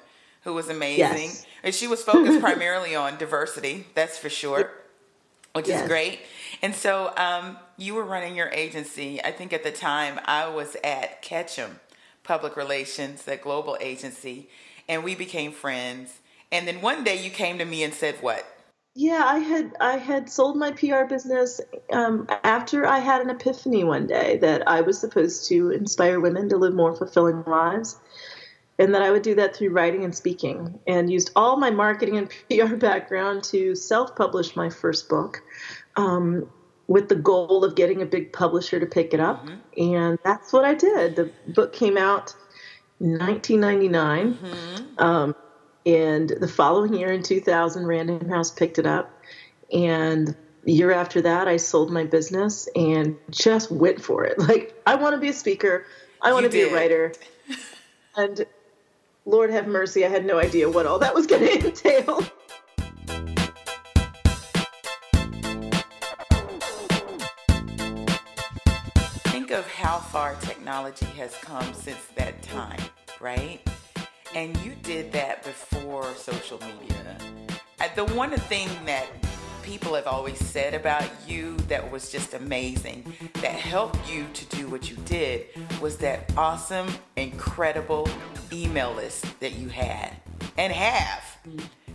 who 0.44 0.54
was 0.54 0.68
amazing. 0.68 1.30
Yes. 1.30 1.46
And 1.62 1.74
she 1.74 1.86
was 1.86 2.02
focused 2.02 2.40
primarily 2.40 2.94
on 2.94 3.18
diversity, 3.18 3.86
that's 3.94 4.18
for 4.18 4.28
sure, 4.28 4.70
which 5.54 5.68
yes. 5.68 5.82
is 5.82 5.88
great. 5.88 6.20
And 6.62 6.74
so 6.74 7.12
um, 7.16 7.58
you 7.76 7.94
were 7.94 8.04
running 8.04 8.36
your 8.36 8.50
agency. 8.50 9.22
I 9.22 9.32
think 9.32 9.52
at 9.52 9.64
the 9.64 9.72
time 9.72 10.20
I 10.24 10.48
was 10.48 10.76
at 10.84 11.22
Ketchum 11.22 11.80
Public 12.22 12.56
Relations, 12.56 13.22
that 13.22 13.42
global 13.42 13.76
agency, 13.80 14.48
and 14.88 15.02
we 15.02 15.14
became 15.14 15.52
friends. 15.52 16.18
And 16.52 16.68
then 16.68 16.80
one 16.80 17.04
day 17.04 17.22
you 17.22 17.30
came 17.30 17.58
to 17.58 17.64
me 17.64 17.82
and 17.82 17.92
said, 17.92 18.16
What? 18.20 18.46
Yeah, 18.96 19.24
I 19.26 19.38
had 19.40 19.72
I 19.80 19.96
had 19.96 20.30
sold 20.30 20.56
my 20.56 20.70
PR 20.70 21.04
business 21.04 21.60
um, 21.92 22.28
after 22.44 22.86
I 22.86 23.00
had 23.00 23.22
an 23.22 23.30
epiphany 23.30 23.82
one 23.82 24.06
day 24.06 24.36
that 24.36 24.68
I 24.68 24.82
was 24.82 25.00
supposed 25.00 25.48
to 25.48 25.72
inspire 25.72 26.20
women 26.20 26.48
to 26.50 26.56
live 26.56 26.74
more 26.74 26.94
fulfilling 26.94 27.42
lives 27.44 27.98
and 28.78 28.94
that 28.94 29.02
I 29.02 29.10
would 29.10 29.22
do 29.22 29.34
that 29.36 29.54
through 29.54 29.70
writing 29.70 30.04
and 30.04 30.14
speaking, 30.14 30.78
and 30.86 31.10
used 31.10 31.30
all 31.36 31.56
my 31.56 31.70
marketing 31.70 32.16
and 32.16 32.30
PR 32.50 32.76
background 32.76 33.44
to 33.44 33.74
self 33.74 34.16
publish 34.16 34.56
my 34.56 34.70
first 34.70 35.08
book 35.08 35.42
um, 35.96 36.48
with 36.86 37.08
the 37.08 37.14
goal 37.14 37.64
of 37.64 37.74
getting 37.74 38.02
a 38.02 38.06
big 38.06 38.32
publisher 38.32 38.80
to 38.80 38.86
pick 38.86 39.14
it 39.14 39.20
up. 39.20 39.46
Mm-hmm. 39.46 39.94
And 39.94 40.18
that's 40.24 40.52
what 40.52 40.64
I 40.64 40.74
did. 40.74 41.16
The 41.16 41.30
book 41.48 41.72
came 41.72 41.96
out 41.96 42.34
in 43.00 43.18
1999. 43.18 44.34
Mm-hmm. 44.34 44.98
Um, 44.98 45.36
and 45.86 46.28
the 46.28 46.48
following 46.48 46.94
year 46.94 47.12
in 47.12 47.22
2000, 47.22 47.86
Random 47.86 48.28
House 48.28 48.50
picked 48.50 48.78
it 48.78 48.86
up. 48.86 49.10
And 49.72 50.34
the 50.64 50.72
year 50.72 50.92
after 50.92 51.22
that, 51.22 51.46
I 51.46 51.58
sold 51.58 51.90
my 51.90 52.04
business 52.04 52.68
and 52.74 53.16
just 53.30 53.70
went 53.70 54.02
for 54.02 54.24
it. 54.24 54.38
Like, 54.44 54.80
I 54.86 54.96
want 54.96 55.14
to 55.14 55.20
be 55.20 55.28
a 55.28 55.34
speaker, 55.34 55.86
I 56.20 56.32
want 56.32 56.44
to 56.44 56.50
be 56.50 56.62
a 56.62 56.72
writer. 56.72 57.12
And 58.16 58.46
Lord 59.26 59.50
have 59.50 59.66
mercy, 59.66 60.04
I 60.04 60.10
had 60.10 60.26
no 60.26 60.38
idea 60.38 60.68
what 60.68 60.84
all 60.84 60.98
that 60.98 61.14
was 61.14 61.26
going 61.26 61.42
to 61.60 61.66
entail. 61.68 62.20
Think 69.30 69.50
of 69.50 69.66
how 69.66 69.98
far 69.98 70.34
technology 70.36 71.06
has 71.06 71.34
come 71.36 71.72
since 71.72 72.04
that 72.16 72.42
time, 72.42 72.80
right? 73.18 73.66
And 74.34 74.54
you 74.58 74.74
did 74.82 75.10
that 75.12 75.42
before 75.42 76.14
social 76.16 76.60
media. 76.80 77.16
The 77.96 78.04
one 78.06 78.32
thing 78.32 78.68
that 78.86 79.06
people 79.64 79.94
have 79.94 80.06
always 80.06 80.38
said 80.38 80.74
about 80.74 81.08
you 81.26 81.56
that 81.68 81.90
was 81.90 82.12
just 82.12 82.34
amazing, 82.34 83.14
that 83.34 83.52
helped 83.52 83.98
you 84.12 84.26
to 84.34 84.44
do 84.56 84.68
what 84.68 84.90
you 84.90 84.96
did, 85.06 85.46
was 85.80 85.96
that 85.96 86.30
awesome, 86.36 86.86
incredible 87.16 88.08
email 88.52 88.92
list 88.92 89.24
that 89.40 89.54
you 89.56 89.68
had 89.68 90.14
and 90.58 90.70
have. 90.72 91.38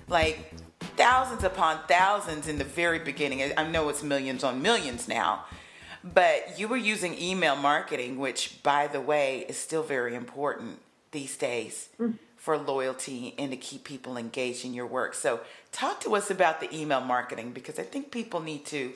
Like 0.07 0.51
thousands 0.97 1.43
upon 1.43 1.79
thousands 1.87 2.47
in 2.47 2.57
the 2.57 2.63
very 2.63 2.99
beginning. 2.99 3.53
I 3.55 3.67
know 3.69 3.87
it's 3.89 4.01
millions 4.01 4.43
on 4.43 4.61
millions 4.61 5.07
now. 5.07 5.45
But 6.03 6.57
you 6.57 6.67
were 6.67 6.77
using 6.77 7.19
email 7.21 7.55
marketing, 7.55 8.17
which, 8.19 8.63
by 8.63 8.87
the 8.87 9.01
way, 9.01 9.45
is 9.47 9.57
still 9.57 9.83
very 9.83 10.15
important 10.15 10.79
these 11.11 11.35
days 11.37 11.89
mm. 11.99 12.13
For 12.39 12.57
loyalty 12.57 13.35
and 13.37 13.51
to 13.51 13.57
keep 13.57 13.83
people 13.83 14.17
engaged 14.17 14.63
in 14.63 14.73
your 14.73 14.87
work. 14.87 15.13
So, 15.13 15.41
talk 15.71 15.99
to 16.01 16.15
us 16.15 16.31
about 16.31 16.61
the 16.61 16.73
email 16.75 17.01
marketing 17.01 17.51
because 17.51 17.77
I 17.77 17.83
think 17.83 18.11
people 18.11 18.39
need 18.39 18.65
to 18.67 18.93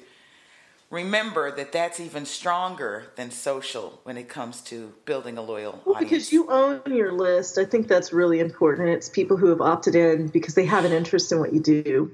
remember 0.89 1.51
that 1.51 1.73
that's 1.73 1.99
even 1.99 2.25
stronger 2.25 3.11
than 3.17 3.31
social 3.31 3.99
when 4.03 4.15
it 4.15 4.29
comes 4.29 4.61
to 4.61 4.93
building 5.05 5.37
a 5.37 5.41
loyal 5.41 5.81
well, 5.85 5.95
audience. 5.95 6.09
Because 6.09 6.31
you 6.31 6.49
own 6.49 6.81
your 6.87 7.11
list, 7.11 7.57
I 7.57 7.65
think 7.65 7.89
that's 7.89 8.13
really 8.13 8.39
important. 8.39 8.89
It's 8.89 9.09
people 9.09 9.35
who 9.35 9.47
have 9.47 9.59
opted 9.59 9.93
in 9.93 10.27
because 10.27 10.55
they 10.55 10.65
have 10.65 10.85
an 10.85 10.93
interest 10.93 11.31
in 11.31 11.39
what 11.39 11.53
you 11.53 11.59
do. 11.59 12.11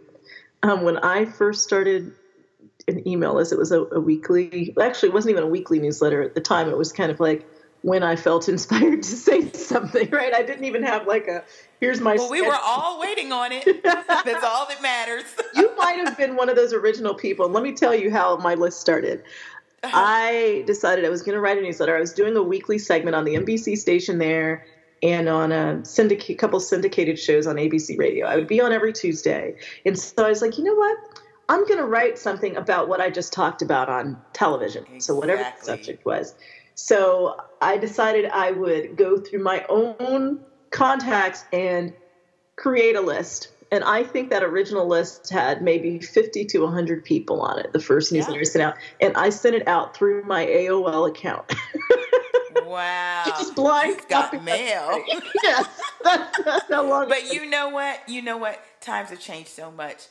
Um, 0.64 0.82
when 0.82 0.98
I 0.98 1.26
first 1.26 1.64
started 1.64 2.12
an 2.88 3.08
email 3.08 3.36
list, 3.36 3.54
it 3.54 3.60
was 3.60 3.72
a, 3.72 3.84
a 3.84 4.00
weekly. 4.00 4.74
Actually, 4.82 5.10
it 5.10 5.14
wasn't 5.14 5.32
even 5.32 5.44
a 5.44 5.48
weekly 5.48 5.78
newsletter 5.78 6.24
at 6.24 6.34
the 6.34 6.42
time. 6.42 6.70
It 6.70 6.78
was 6.78 6.92
kind 6.92 7.12
of 7.12 7.20
like 7.20 7.48
when 7.82 8.04
I 8.04 8.16
felt 8.16 8.50
inspired 8.50 9.04
to 9.04 9.10
say 9.10 9.52
something, 9.52 10.10
right? 10.10 10.34
I 10.34 10.44
didn't 10.44 10.66
even 10.66 10.84
have 10.84 11.08
like 11.08 11.28
a 11.28 11.44
here's 11.80 12.02
my. 12.02 12.16
Well, 12.16 12.30
we 12.30 12.42
were 12.42 12.58
all 12.62 13.00
waiting 13.00 13.32
on 13.32 13.52
it. 13.52 13.66
That's 13.84 14.44
all 14.44 14.68
that 14.68 14.82
matters. 14.82 15.24
you 15.56 15.76
might 15.78 15.98
have 16.06 16.18
been 16.18 16.36
one 16.36 16.50
of 16.50 16.56
those 16.56 16.74
original 16.74 17.14
people. 17.14 17.50
Let 17.50 17.64
me 17.64 17.74
tell 17.74 17.96
you 17.96 18.12
how 18.12 18.38
my 18.38 18.56
list 18.56 18.80
started. 18.80 19.24
Uh-huh. 19.82 19.96
I 19.96 20.64
decided 20.68 21.06
I 21.06 21.10
was 21.10 21.22
going 21.22 21.36
to 21.36 21.42
write 21.42 21.58
a 21.58 21.62
newsletter. 21.62 21.96
I 21.96 22.02
was 22.02 22.12
doing 22.12 22.36
a 22.36 22.44
weekly 22.44 22.78
segment 22.78 23.16
on 23.16 23.24
the 23.24 23.36
NBC 23.36 23.78
station 23.78 24.18
there 24.18 24.66
and 25.02 25.30
on 25.30 25.54
a 25.54 25.84
syndicate, 25.86 26.38
couple 26.38 26.60
syndicated 26.60 27.18
shows 27.18 27.48
on 27.48 27.56
ABC 27.56 27.98
Radio. 27.98 28.28
I 28.28 28.36
would 28.36 28.48
be 28.48 28.60
on 28.60 28.74
every 28.74 28.92
Tuesday. 28.92 29.56
And 29.86 29.98
so 29.98 30.26
I 30.26 30.30
was 30.30 30.42
like, 30.42 30.58
you 30.58 30.66
know 30.66 30.76
what? 30.76 30.98
I'm 31.48 31.66
going 31.66 31.78
to 31.78 31.86
write 31.86 32.20
something 32.20 32.58
about 32.58 32.90
what 32.90 33.00
I 33.00 33.10
just 33.10 33.32
talked 33.32 33.62
about 33.62 33.90
on 33.90 34.18
television. 34.34 34.82
Exactly. 34.82 35.00
So 35.00 35.16
whatever 35.16 35.44
the 35.44 35.66
subject 35.66 36.06
was. 36.06 36.36
So 36.80 37.36
I 37.62 37.78
decided 37.78 38.26
I 38.26 38.52
would 38.52 38.96
go 38.96 39.18
through 39.18 39.44
my 39.44 39.66
own 39.68 40.40
contacts 40.72 41.44
and 41.52 41.94
create 42.56 42.96
a 42.96 43.02
list. 43.02 43.50
And 43.70 43.84
I 43.84 44.04
think 44.04 44.30
that 44.30 44.44
original 44.44 44.88
list 44.88 45.30
had 45.30 45.62
maybe 45.62 46.00
50 46.00 46.46
to 46.46 46.60
100 46.60 47.04
people 47.04 47.42
on 47.42 47.60
it, 47.60 47.74
the 47.74 47.82
first 47.82 48.14
newsletter 48.14 48.40
yeah. 48.40 48.42
I 48.42 48.44
sent 48.44 48.64
out. 48.64 48.76
And 49.02 49.18
I 49.18 49.30
sent 49.30 49.56
it 49.56 49.68
out 49.68 49.96
through 49.96 50.24
my 50.24 50.46
AOL 50.46 51.10
account. 51.10 51.54
wow. 52.64 53.24
just 53.28 53.56
blind 53.56 54.02
got 54.08 54.42
mail. 54.44 55.04
yes. 55.44 55.68
That's, 56.02 56.44
that's 56.44 56.72
how 56.72 56.88
long 56.88 57.10
But 57.10 57.32
you 57.34 57.48
know 57.48 57.70
what? 57.70 58.08
You 58.08 58.22
know 58.22 58.38
what? 58.38 58.64
Times 58.80 59.10
have 59.10 59.20
changed 59.20 59.50
so 59.50 59.70
much. 59.70 60.08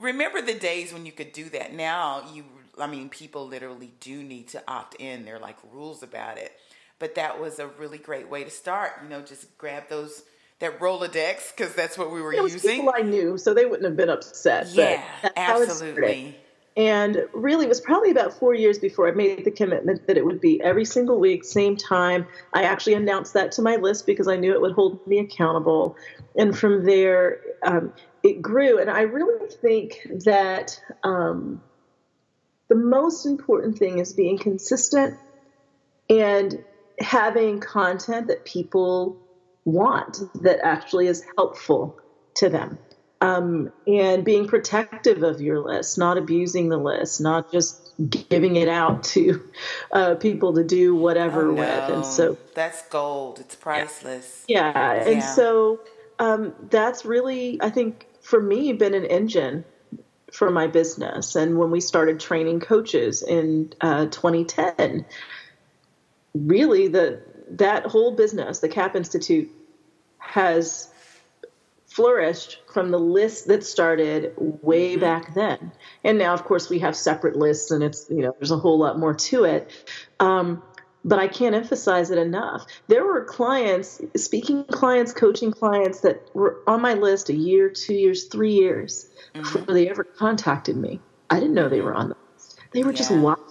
Remember 0.00 0.42
the 0.42 0.54
days 0.54 0.92
when 0.92 1.06
you 1.06 1.12
could 1.12 1.32
do 1.32 1.48
that. 1.50 1.72
Now 1.72 2.24
you 2.34 2.44
I 2.78 2.86
mean, 2.86 3.08
people 3.08 3.46
literally 3.46 3.92
do 4.00 4.22
need 4.22 4.48
to 4.48 4.62
opt 4.66 4.94
in. 4.96 5.24
There 5.24 5.36
are 5.36 5.40
like 5.40 5.56
rules 5.72 6.02
about 6.02 6.38
it. 6.38 6.52
But 6.98 7.16
that 7.16 7.40
was 7.40 7.58
a 7.58 7.66
really 7.66 7.98
great 7.98 8.30
way 8.30 8.44
to 8.44 8.50
start. 8.50 8.92
You 9.02 9.08
know, 9.08 9.22
just 9.22 9.58
grab 9.58 9.88
those 9.88 10.22
that 10.60 10.78
Rolodex 10.78 11.54
because 11.54 11.74
that's 11.74 11.98
what 11.98 12.12
we 12.12 12.22
were 12.22 12.32
it 12.32 12.42
was 12.42 12.54
using. 12.54 12.76
People 12.76 12.94
I 12.96 13.02
knew, 13.02 13.36
so 13.36 13.52
they 13.52 13.64
wouldn't 13.64 13.84
have 13.84 13.96
been 13.96 14.08
upset. 14.08 14.68
Yeah, 14.68 15.02
absolutely. 15.36 16.36
And 16.76 17.26
really, 17.34 17.66
it 17.66 17.68
was 17.68 17.80
probably 17.80 18.10
about 18.10 18.32
four 18.32 18.54
years 18.54 18.78
before 18.78 19.06
I 19.08 19.10
made 19.10 19.44
the 19.44 19.50
commitment 19.50 20.06
that 20.06 20.16
it 20.16 20.24
would 20.24 20.40
be 20.40 20.62
every 20.62 20.86
single 20.86 21.18
week, 21.18 21.44
same 21.44 21.76
time. 21.76 22.26
I 22.54 22.62
actually 22.62 22.94
announced 22.94 23.34
that 23.34 23.52
to 23.52 23.62
my 23.62 23.76
list 23.76 24.06
because 24.06 24.26
I 24.26 24.36
knew 24.36 24.52
it 24.52 24.60
would 24.60 24.72
hold 24.72 25.06
me 25.06 25.18
accountable. 25.18 25.96
And 26.36 26.56
from 26.56 26.86
there, 26.86 27.40
um, 27.62 27.92
it 28.22 28.40
grew. 28.40 28.78
And 28.78 28.88
I 28.88 29.02
really 29.02 29.48
think 29.48 30.06
that 30.24 30.80
um, 31.02 31.60
the 32.72 32.78
most 32.78 33.26
important 33.26 33.76
thing 33.76 33.98
is 33.98 34.14
being 34.14 34.38
consistent 34.38 35.18
and 36.08 36.64
having 36.98 37.60
content 37.60 38.28
that 38.28 38.46
people 38.46 39.18
want 39.66 40.20
that 40.42 40.58
actually 40.64 41.06
is 41.06 41.22
helpful 41.36 42.00
to 42.36 42.48
them. 42.48 42.78
Um, 43.20 43.70
and 43.86 44.24
being 44.24 44.48
protective 44.48 45.22
of 45.22 45.42
your 45.42 45.60
list, 45.60 45.98
not 45.98 46.16
abusing 46.16 46.70
the 46.70 46.78
list, 46.78 47.20
not 47.20 47.52
just 47.52 47.92
giving 48.30 48.56
it 48.56 48.68
out 48.68 49.04
to 49.04 49.46
uh, 49.92 50.14
people 50.14 50.54
to 50.54 50.64
do 50.64 50.96
whatever 50.96 51.50
oh, 51.50 51.54
no. 51.54 51.60
with. 51.60 51.90
And 51.90 52.06
so 52.06 52.38
that's 52.54 52.88
gold. 52.88 53.38
It's 53.38 53.54
priceless. 53.54 54.44
Yeah. 54.48 54.72
yeah. 54.72 55.08
And 55.10 55.22
so 55.22 55.80
um, 56.18 56.54
that's 56.70 57.04
really, 57.04 57.60
I 57.60 57.68
think, 57.68 58.06
for 58.22 58.40
me, 58.40 58.72
been 58.72 58.94
an 58.94 59.04
engine 59.04 59.66
for 60.32 60.50
my 60.50 60.66
business. 60.66 61.36
And 61.36 61.58
when 61.58 61.70
we 61.70 61.80
started 61.80 62.18
training 62.18 62.60
coaches 62.60 63.22
in 63.22 63.72
uh, 63.80 64.06
2010, 64.06 65.04
really 66.34 66.88
the 66.88 67.22
that 67.50 67.86
whole 67.86 68.12
business, 68.12 68.60
the 68.60 68.68
CaPP 68.68 68.96
Institute, 68.96 69.50
has 70.18 70.88
flourished 71.86 72.60
from 72.72 72.90
the 72.90 72.98
list 72.98 73.48
that 73.48 73.64
started 73.64 74.32
way 74.38 74.92
mm-hmm. 74.92 75.00
back 75.00 75.34
then. 75.34 75.72
And 76.02 76.18
now, 76.18 76.32
of 76.32 76.44
course, 76.44 76.70
we 76.70 76.78
have 76.78 76.96
separate 76.96 77.36
lists, 77.36 77.70
and 77.70 77.82
it's 77.82 78.06
you 78.08 78.22
know 78.22 78.34
there's 78.38 78.50
a 78.50 78.56
whole 78.56 78.78
lot 78.78 78.98
more 78.98 79.14
to 79.14 79.44
it. 79.44 79.70
Um, 80.18 80.62
but 81.04 81.18
I 81.18 81.28
can't 81.28 81.54
emphasize 81.54 82.10
it 82.10 82.18
enough. 82.18 82.66
There 82.88 83.04
were 83.04 83.24
clients, 83.24 84.00
speaking 84.16 84.64
clients, 84.64 85.12
coaching 85.12 85.50
clients 85.50 86.00
that 86.00 86.30
were 86.34 86.60
on 86.66 86.80
my 86.80 86.94
list 86.94 87.28
a 87.28 87.34
year, 87.34 87.70
two 87.70 87.94
years, 87.94 88.24
three 88.24 88.52
years 88.52 89.10
mm-hmm. 89.34 89.42
before 89.42 89.74
they 89.74 89.88
ever 89.88 90.04
contacted 90.04 90.76
me. 90.76 91.00
I 91.30 91.40
didn't 91.40 91.54
know 91.54 91.68
they 91.68 91.80
were 91.80 91.94
on 91.94 92.10
the 92.10 92.16
list. 92.34 92.60
They 92.72 92.82
were 92.82 92.92
yeah. 92.92 92.98
just 92.98 93.10
watching. 93.10 93.44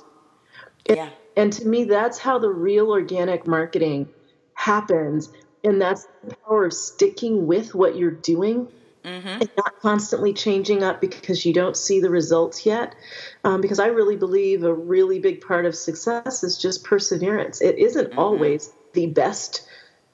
Yeah. 0.89 1.09
And 1.37 1.51
to 1.53 1.67
me, 1.67 1.85
that's 1.85 2.17
how 2.17 2.39
the 2.39 2.49
real 2.49 2.89
organic 2.89 3.47
marketing 3.47 4.09
happens. 4.53 5.29
And 5.63 5.81
that's 5.81 6.07
the 6.23 6.35
power 6.45 6.65
of 6.65 6.73
sticking 6.73 7.47
with 7.47 7.75
what 7.75 7.95
you're 7.95 8.11
doing 8.11 8.67
mm-hmm. 9.03 9.27
and 9.27 9.49
not 9.57 9.79
constantly 9.81 10.33
changing 10.33 10.83
up 10.83 11.01
because 11.01 11.45
you 11.45 11.53
don't 11.53 11.77
see 11.77 11.99
the 11.99 12.09
results 12.09 12.65
yet. 12.65 12.95
Um, 13.43 13.61
because 13.61 13.79
I 13.79 13.87
really 13.87 14.15
believe 14.15 14.63
a 14.63 14.73
really 14.73 15.19
big 15.19 15.41
part 15.41 15.65
of 15.65 15.75
success 15.75 16.43
is 16.43 16.57
just 16.57 16.83
perseverance. 16.83 17.61
It 17.61 17.77
isn't 17.77 18.11
mm-hmm. 18.11 18.19
always 18.19 18.71
the 18.93 19.07
best 19.07 19.67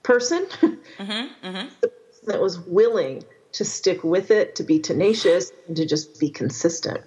person, 0.04 0.46
mm-hmm. 0.62 1.04
mm-hmm. 1.04 1.68
the 1.82 1.88
person 1.88 2.26
that 2.28 2.42
was 2.42 2.60
willing 2.60 3.24
to 3.54 3.66
stick 3.66 4.04
with 4.04 4.32
it, 4.32 4.56
to 4.56 4.64
be 4.64 4.80
tenacious, 4.80 5.52
and 5.68 5.76
to 5.78 5.86
just 5.86 6.20
be 6.20 6.30
consistent. 6.30 7.02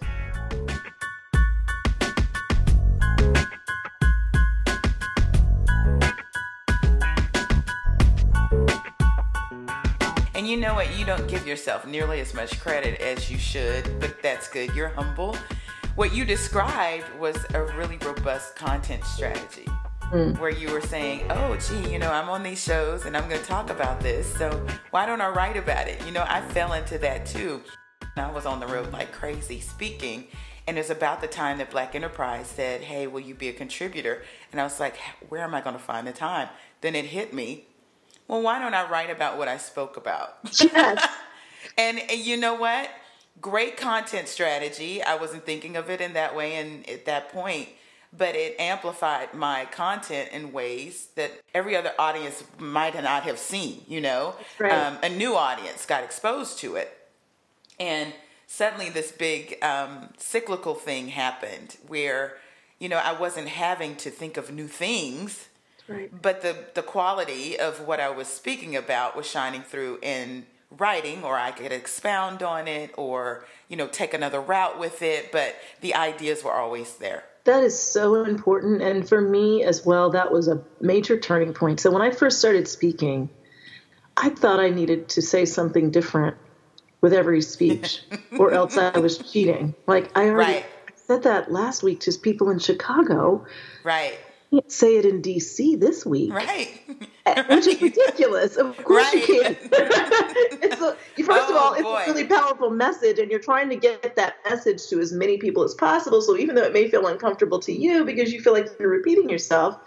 You 10.50 10.56
know 10.56 10.74
what? 10.74 10.98
You 10.98 11.04
don't 11.04 11.28
give 11.28 11.46
yourself 11.46 11.86
nearly 11.86 12.18
as 12.18 12.34
much 12.34 12.58
credit 12.58 13.00
as 13.00 13.30
you 13.30 13.38
should, 13.38 13.84
but 14.00 14.20
that's 14.20 14.48
good. 14.48 14.74
You're 14.74 14.88
humble. 14.88 15.36
What 15.94 16.12
you 16.12 16.24
described 16.24 17.06
was 17.20 17.36
a 17.54 17.62
really 17.62 17.98
robust 17.98 18.56
content 18.56 19.04
strategy 19.04 19.66
mm. 20.10 20.36
where 20.40 20.50
you 20.50 20.72
were 20.72 20.80
saying, 20.80 21.30
oh, 21.30 21.56
gee, 21.56 21.92
you 21.92 22.00
know, 22.00 22.10
I'm 22.10 22.28
on 22.28 22.42
these 22.42 22.60
shows 22.60 23.06
and 23.06 23.16
I'm 23.16 23.28
going 23.28 23.40
to 23.40 23.46
talk 23.46 23.70
about 23.70 24.00
this. 24.00 24.26
So 24.34 24.66
why 24.90 25.06
don't 25.06 25.20
I 25.20 25.28
write 25.28 25.56
about 25.56 25.86
it? 25.86 26.04
You 26.04 26.10
know, 26.10 26.24
I 26.26 26.40
fell 26.40 26.72
into 26.72 26.98
that 26.98 27.26
too. 27.26 27.62
I 28.16 28.28
was 28.32 28.44
on 28.44 28.58
the 28.58 28.66
road 28.66 28.92
like 28.92 29.12
crazy 29.12 29.60
speaking. 29.60 30.26
And 30.66 30.78
it's 30.78 30.90
about 30.90 31.20
the 31.20 31.28
time 31.28 31.58
that 31.58 31.70
Black 31.70 31.94
Enterprise 31.94 32.48
said, 32.48 32.80
hey, 32.80 33.06
will 33.06 33.20
you 33.20 33.36
be 33.36 33.48
a 33.48 33.52
contributor? 33.52 34.22
And 34.50 34.60
I 34.60 34.64
was 34.64 34.80
like, 34.80 34.96
where 35.28 35.42
am 35.42 35.54
I 35.54 35.60
going 35.60 35.76
to 35.76 35.82
find 35.82 36.06
the 36.06 36.12
time? 36.12 36.48
Then 36.80 36.96
it 36.96 37.06
hit 37.06 37.32
me. 37.32 37.66
Well, 38.30 38.42
why 38.42 38.60
don't 38.60 38.74
I 38.74 38.88
write 38.88 39.10
about 39.10 39.38
what 39.38 39.48
I 39.48 39.56
spoke 39.56 39.96
about? 39.96 40.36
Yes. 40.60 41.04
and, 41.78 41.98
and 41.98 42.20
you 42.20 42.36
know 42.36 42.54
what? 42.54 42.88
Great 43.40 43.76
content 43.76 44.28
strategy. 44.28 45.02
I 45.02 45.16
wasn't 45.16 45.44
thinking 45.44 45.76
of 45.76 45.90
it 45.90 46.00
in 46.00 46.12
that 46.12 46.36
way. 46.36 46.54
And 46.54 46.88
at 46.88 47.06
that 47.06 47.32
point, 47.32 47.70
but 48.16 48.36
it 48.36 48.54
amplified 48.60 49.34
my 49.34 49.64
content 49.72 50.30
in 50.30 50.52
ways 50.52 51.08
that 51.16 51.32
every 51.54 51.74
other 51.74 51.90
audience 51.98 52.44
might 52.58 52.94
not 52.94 53.24
have 53.24 53.38
seen, 53.38 53.82
you 53.88 54.00
know? 54.00 54.36
Right. 54.60 54.72
Um, 54.72 54.98
a 55.02 55.08
new 55.08 55.34
audience 55.34 55.84
got 55.84 56.04
exposed 56.04 56.60
to 56.60 56.76
it. 56.76 56.96
And 57.80 58.12
suddenly 58.46 58.90
this 58.90 59.10
big 59.10 59.58
um, 59.64 60.08
cyclical 60.18 60.76
thing 60.76 61.08
happened 61.08 61.78
where, 61.88 62.36
you 62.78 62.88
know, 62.88 62.98
I 62.98 63.12
wasn't 63.12 63.48
having 63.48 63.96
to 63.96 64.10
think 64.10 64.36
of 64.36 64.52
new 64.52 64.68
things. 64.68 65.48
Right. 65.90 66.22
But 66.22 66.42
the, 66.42 66.56
the 66.74 66.82
quality 66.82 67.58
of 67.58 67.86
what 67.86 67.98
I 67.98 68.10
was 68.10 68.28
speaking 68.28 68.76
about 68.76 69.16
was 69.16 69.26
shining 69.26 69.62
through 69.62 69.98
in 70.02 70.46
writing 70.78 71.24
or 71.24 71.36
I 71.36 71.50
could 71.50 71.72
expound 71.72 72.44
on 72.44 72.68
it 72.68 72.92
or, 72.96 73.44
you 73.68 73.76
know, 73.76 73.88
take 73.88 74.14
another 74.14 74.40
route 74.40 74.78
with 74.78 75.02
it, 75.02 75.32
but 75.32 75.56
the 75.80 75.96
ideas 75.96 76.44
were 76.44 76.52
always 76.52 76.94
there. 76.96 77.24
That 77.44 77.64
is 77.64 77.76
so 77.80 78.22
important. 78.24 78.82
And 78.82 79.08
for 79.08 79.20
me 79.20 79.64
as 79.64 79.84
well, 79.84 80.10
that 80.10 80.30
was 80.30 80.46
a 80.46 80.62
major 80.80 81.18
turning 81.18 81.54
point. 81.54 81.80
So 81.80 81.90
when 81.90 82.02
I 82.02 82.12
first 82.12 82.38
started 82.38 82.68
speaking, 82.68 83.28
I 84.16 84.28
thought 84.28 84.60
I 84.60 84.70
needed 84.70 85.08
to 85.10 85.22
say 85.22 85.44
something 85.44 85.90
different 85.90 86.36
with 87.00 87.12
every 87.14 87.40
speech, 87.40 88.02
or 88.38 88.52
else 88.52 88.76
I 88.76 88.98
was 88.98 89.18
cheating. 89.32 89.74
Like 89.86 90.16
I 90.16 90.28
already 90.28 90.52
right. 90.52 90.66
said 90.94 91.22
that 91.22 91.50
last 91.50 91.82
week 91.82 92.00
to 92.00 92.12
people 92.12 92.50
in 92.50 92.58
Chicago. 92.58 93.46
Right. 93.82 94.18
Can't 94.50 94.72
say 94.72 94.96
it 94.96 95.04
in 95.04 95.22
DC 95.22 95.78
this 95.78 96.04
week. 96.04 96.32
Right. 96.32 96.82
Eh, 97.24 97.42
which 97.54 97.68
is 97.68 97.80
ridiculous. 97.80 98.56
Of 98.56 98.76
course 98.82 99.04
right. 99.04 99.28
you 99.28 99.42
can. 99.42 99.56
it's 99.62 100.80
a, 100.80 100.96
first 101.22 101.48
oh, 101.48 101.50
of 101.50 101.56
all, 101.56 101.72
it's 101.74 101.82
boy. 101.82 102.02
a 102.04 102.06
really 102.06 102.26
powerful 102.26 102.70
message, 102.70 103.20
and 103.20 103.30
you're 103.30 103.38
trying 103.38 103.68
to 103.68 103.76
get 103.76 104.16
that 104.16 104.36
message 104.48 104.84
to 104.88 104.98
as 104.98 105.12
many 105.12 105.38
people 105.38 105.62
as 105.62 105.74
possible. 105.74 106.20
So 106.20 106.36
even 106.36 106.56
though 106.56 106.64
it 106.64 106.72
may 106.72 106.88
feel 106.88 107.06
uncomfortable 107.06 107.60
to 107.60 107.72
you 107.72 108.04
because 108.04 108.32
you 108.32 108.40
feel 108.40 108.52
like 108.52 108.68
you're 108.80 108.88
repeating 108.88 109.30
yourself, 109.30 109.78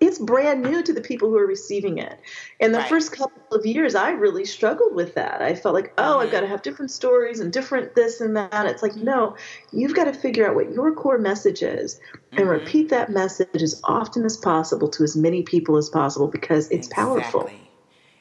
it's 0.00 0.18
brand 0.18 0.62
new 0.62 0.82
to 0.82 0.92
the 0.92 1.00
people 1.00 1.28
who 1.28 1.36
are 1.36 1.46
receiving 1.46 1.98
it. 1.98 2.20
And 2.60 2.72
the 2.72 2.78
right. 2.78 2.88
first 2.88 3.12
couple 3.12 3.56
of 3.56 3.66
years, 3.66 3.94
I 3.94 4.10
really 4.10 4.44
struggled 4.44 4.94
with 4.94 5.14
that. 5.14 5.42
I 5.42 5.54
felt 5.54 5.74
like, 5.74 5.92
oh, 5.98 6.02
mm-hmm. 6.02 6.20
I've 6.20 6.30
got 6.30 6.40
to 6.40 6.46
have 6.46 6.62
different 6.62 6.90
stories 6.90 7.40
and 7.40 7.52
different 7.52 7.96
this 7.96 8.20
and 8.20 8.36
that. 8.36 8.66
It's 8.66 8.82
like, 8.82 8.94
no, 8.94 9.36
you've 9.72 9.94
got 9.94 10.04
to 10.04 10.12
figure 10.12 10.48
out 10.48 10.54
what 10.54 10.72
your 10.72 10.94
core 10.94 11.18
message 11.18 11.62
is 11.62 12.00
and 12.32 12.42
mm-hmm. 12.42 12.50
repeat 12.50 12.90
that 12.90 13.10
message 13.10 13.60
as 13.60 13.80
often 13.84 14.24
as 14.24 14.36
possible 14.36 14.88
to 14.88 15.02
as 15.02 15.16
many 15.16 15.42
people 15.42 15.76
as 15.76 15.88
possible 15.88 16.28
because 16.28 16.70
it's 16.70 16.86
exactly. 16.86 17.20
powerful. 17.20 17.50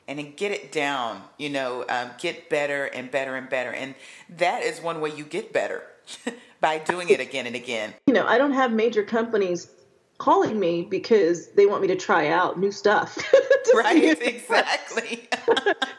And 0.07 0.17
then 0.17 0.33
get 0.35 0.53
it 0.53 0.71
down, 0.71 1.21
you 1.37 1.49
know, 1.49 1.85
um, 1.89 2.11
get 2.17 2.49
better 2.49 2.85
and 2.85 3.11
better 3.11 3.35
and 3.35 3.49
better. 3.49 3.71
And 3.71 3.93
that 4.29 4.63
is 4.63 4.81
one 4.81 5.01
way 5.01 5.13
you 5.13 5.25
get 5.25 5.51
better 5.51 5.83
by 6.61 6.79
doing 6.79 7.09
it 7.09 7.19
again 7.27 7.45
and 7.45 7.55
again. 7.55 7.93
You 8.07 8.13
know, 8.13 8.25
I 8.25 8.37
don't 8.37 8.53
have 8.53 8.71
major 8.71 9.03
companies 9.03 9.69
calling 10.17 10.59
me 10.59 10.83
because 10.83 11.47
they 11.49 11.65
want 11.65 11.81
me 11.81 11.87
to 11.87 11.95
try 11.95 12.27
out 12.29 12.59
new 12.59 12.71
stuff. 12.71 13.17
right, 13.73 14.19
exactly. 14.21 15.29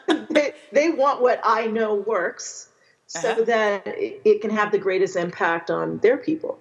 they, 0.29 0.53
they, 0.71 0.89
want 0.89 1.21
what 1.21 1.39
I 1.43 1.67
know 1.67 1.95
works 1.95 2.69
so 3.07 3.31
uh-huh. 3.31 3.43
that 3.45 3.83
it 3.85 4.41
can 4.41 4.51
have 4.51 4.71
the 4.71 4.77
greatest 4.77 5.15
impact 5.15 5.69
on 5.71 5.99
their 5.99 6.17
people. 6.17 6.59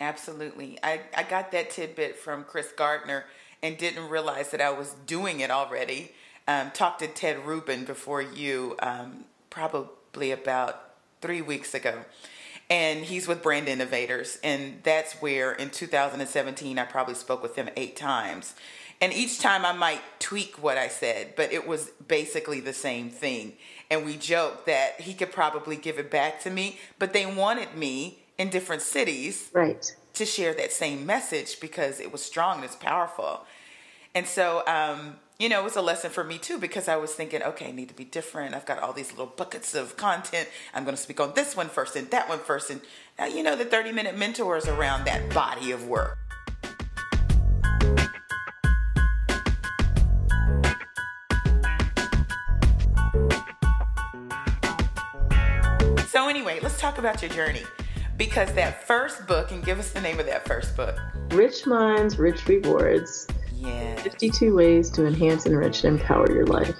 Absolutely. 0.00 0.78
I, 0.82 1.00
I 1.16 1.22
got 1.22 1.52
that 1.52 1.70
tidbit 1.70 2.16
from 2.16 2.44
Chris 2.44 2.72
Gardner 2.72 3.24
and 3.62 3.76
didn't 3.76 4.08
realize 4.08 4.50
that 4.50 4.60
I 4.60 4.70
was 4.70 4.94
doing 5.06 5.40
it 5.40 5.50
already. 5.50 6.12
Um, 6.46 6.70
talked 6.70 7.00
to 7.00 7.08
Ted 7.08 7.44
Rubin 7.44 7.84
before 7.84 8.22
you, 8.22 8.76
um, 8.80 9.24
probably 9.50 10.30
about 10.30 10.94
three 11.20 11.42
weeks 11.42 11.74
ago 11.74 12.04
and 12.70 13.04
he's 13.04 13.26
with 13.26 13.42
Brand 13.42 13.68
Innovators. 13.68 14.38
And 14.44 14.80
that's 14.82 15.14
where 15.14 15.52
in 15.52 15.70
2017, 15.70 16.78
I 16.78 16.84
probably 16.84 17.14
spoke 17.14 17.42
with 17.42 17.56
him 17.56 17.70
eight 17.76 17.96
times. 17.96 18.54
And 19.00 19.12
each 19.12 19.38
time 19.38 19.64
I 19.64 19.72
might 19.72 20.00
tweak 20.18 20.62
what 20.62 20.76
I 20.76 20.88
said, 20.88 21.34
but 21.36 21.52
it 21.52 21.66
was 21.66 21.90
basically 22.08 22.60
the 22.60 22.72
same 22.72 23.10
thing. 23.10 23.54
And 23.90 24.04
we 24.04 24.16
joked 24.16 24.66
that 24.66 25.00
he 25.00 25.14
could 25.14 25.32
probably 25.32 25.76
give 25.76 25.98
it 25.98 26.10
back 26.10 26.40
to 26.42 26.50
me, 26.50 26.78
but 26.98 27.12
they 27.12 27.24
wanted 27.24 27.74
me 27.74 28.18
in 28.36 28.50
different 28.50 28.82
cities 28.82 29.50
right. 29.52 29.94
to 30.14 30.24
share 30.24 30.52
that 30.54 30.72
same 30.72 31.06
message 31.06 31.60
because 31.60 32.00
it 32.00 32.10
was 32.10 32.22
strong 32.22 32.56
and 32.56 32.64
it's 32.64 32.76
powerful. 32.76 33.44
And 34.14 34.26
so 34.26 34.64
um, 34.66 35.16
you 35.38 35.48
know, 35.48 35.60
it 35.60 35.64
was 35.64 35.76
a 35.76 35.82
lesson 35.82 36.10
for 36.10 36.24
me 36.24 36.36
too 36.36 36.58
because 36.58 36.88
I 36.88 36.96
was 36.96 37.12
thinking, 37.12 37.44
okay, 37.44 37.68
I 37.68 37.70
need 37.70 37.88
to 37.90 37.94
be 37.94 38.04
different. 38.04 38.56
I've 38.56 38.66
got 38.66 38.80
all 38.80 38.92
these 38.92 39.12
little 39.12 39.32
buckets 39.36 39.72
of 39.72 39.96
content. 39.96 40.48
I'm 40.74 40.82
going 40.82 40.96
to 40.96 41.00
speak 41.00 41.20
on 41.20 41.32
this 41.34 41.56
one 41.56 41.68
first 41.68 41.94
and 41.94 42.10
that 42.10 42.28
one 42.28 42.40
first. 42.40 42.70
And 42.70 42.80
now, 43.16 43.26
you 43.26 43.44
know, 43.44 43.54
the 43.54 43.64
30 43.64 43.92
minute 43.92 44.18
mentors 44.18 44.66
around 44.66 45.04
that 45.04 45.32
body 45.32 45.70
of 45.70 45.86
work. 45.86 46.18
So, 56.08 56.28
anyway, 56.28 56.58
let's 56.60 56.80
talk 56.80 56.98
about 56.98 57.22
your 57.22 57.30
journey 57.30 57.62
because 58.16 58.52
that 58.54 58.84
first 58.88 59.28
book, 59.28 59.52
and 59.52 59.64
give 59.64 59.78
us 59.78 59.92
the 59.92 60.00
name 60.00 60.18
of 60.18 60.26
that 60.26 60.48
first 60.48 60.76
book 60.76 60.98
Rich 61.30 61.64
Minds, 61.64 62.18
Rich 62.18 62.48
Rewards 62.48 63.28
yeah. 63.60 63.96
52 64.02 64.54
ways 64.54 64.90
to 64.90 65.06
enhance, 65.06 65.46
enrich, 65.46 65.84
and 65.84 66.00
empower 66.00 66.30
your 66.32 66.46
life. 66.46 66.74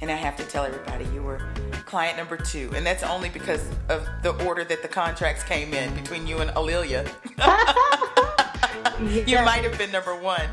And 0.00 0.10
I 0.10 0.14
have 0.14 0.36
to 0.36 0.44
tell 0.44 0.64
everybody 0.64 1.04
you 1.14 1.22
were 1.22 1.40
client 1.84 2.16
number 2.16 2.36
two. 2.36 2.70
And 2.74 2.86
that's 2.86 3.02
only 3.02 3.28
because 3.28 3.68
of 3.88 4.08
the 4.22 4.30
order 4.46 4.64
that 4.64 4.80
the 4.80 4.88
contracts 4.88 5.42
came 5.42 5.74
in 5.74 5.94
between 5.94 6.26
you 6.26 6.38
and 6.38 6.50
Alelia. 6.50 7.06
You 9.00 9.36
might 9.36 9.64
have 9.64 9.78
been 9.78 9.90
number 9.90 10.14
one, 10.14 10.46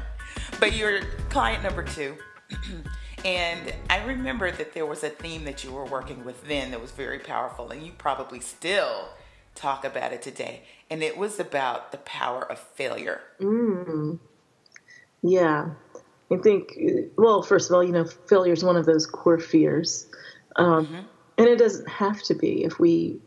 but 0.60 0.74
you're 0.74 1.02
client 1.30 1.64
number 1.64 1.84
two. 1.84 2.16
and 3.26 3.74
I 3.90 4.04
remember 4.06 4.52
that 4.52 4.74
there 4.74 4.86
was 4.86 5.04
a 5.04 5.10
theme 5.10 5.44
that 5.44 5.66
you 5.66 5.72
were 5.72 5.86
working 5.86 6.24
with 6.24 6.48
then 6.48 6.72
that 6.72 6.82
was 6.82 6.92
very 6.92 7.20
powerful, 7.20 7.72
and 7.72 7.86
you 7.86 7.92
probably 7.98 8.40
still 8.40 9.10
talk 9.54 9.84
about 9.84 10.14
it 10.14 10.22
today. 10.22 10.62
And 10.90 11.04
it 11.04 11.18
was 11.18 11.42
about 11.42 11.92
the 11.92 11.98
power 12.00 12.50
of 12.50 12.58
failure. 12.58 13.20
Mm. 13.42 14.20
Yeah. 15.22 15.70
I 16.32 16.38
think, 16.38 16.78
well, 17.18 17.42
first 17.42 17.70
of 17.70 17.76
all, 17.76 17.84
you 17.84 17.94
know, 17.94 18.06
failure 18.06 18.54
is 18.54 18.64
one 18.64 18.76
of 18.76 18.86
those 18.86 19.06
core 19.06 19.40
fears. 19.40 20.08
Um, 20.58 20.86
mm-hmm. 20.86 21.00
And 21.38 21.48
it 21.48 21.58
doesn't 21.58 21.88
have 21.88 22.22
to 22.24 22.34
be 22.34 22.64
if 22.64 22.80
we 22.80 23.20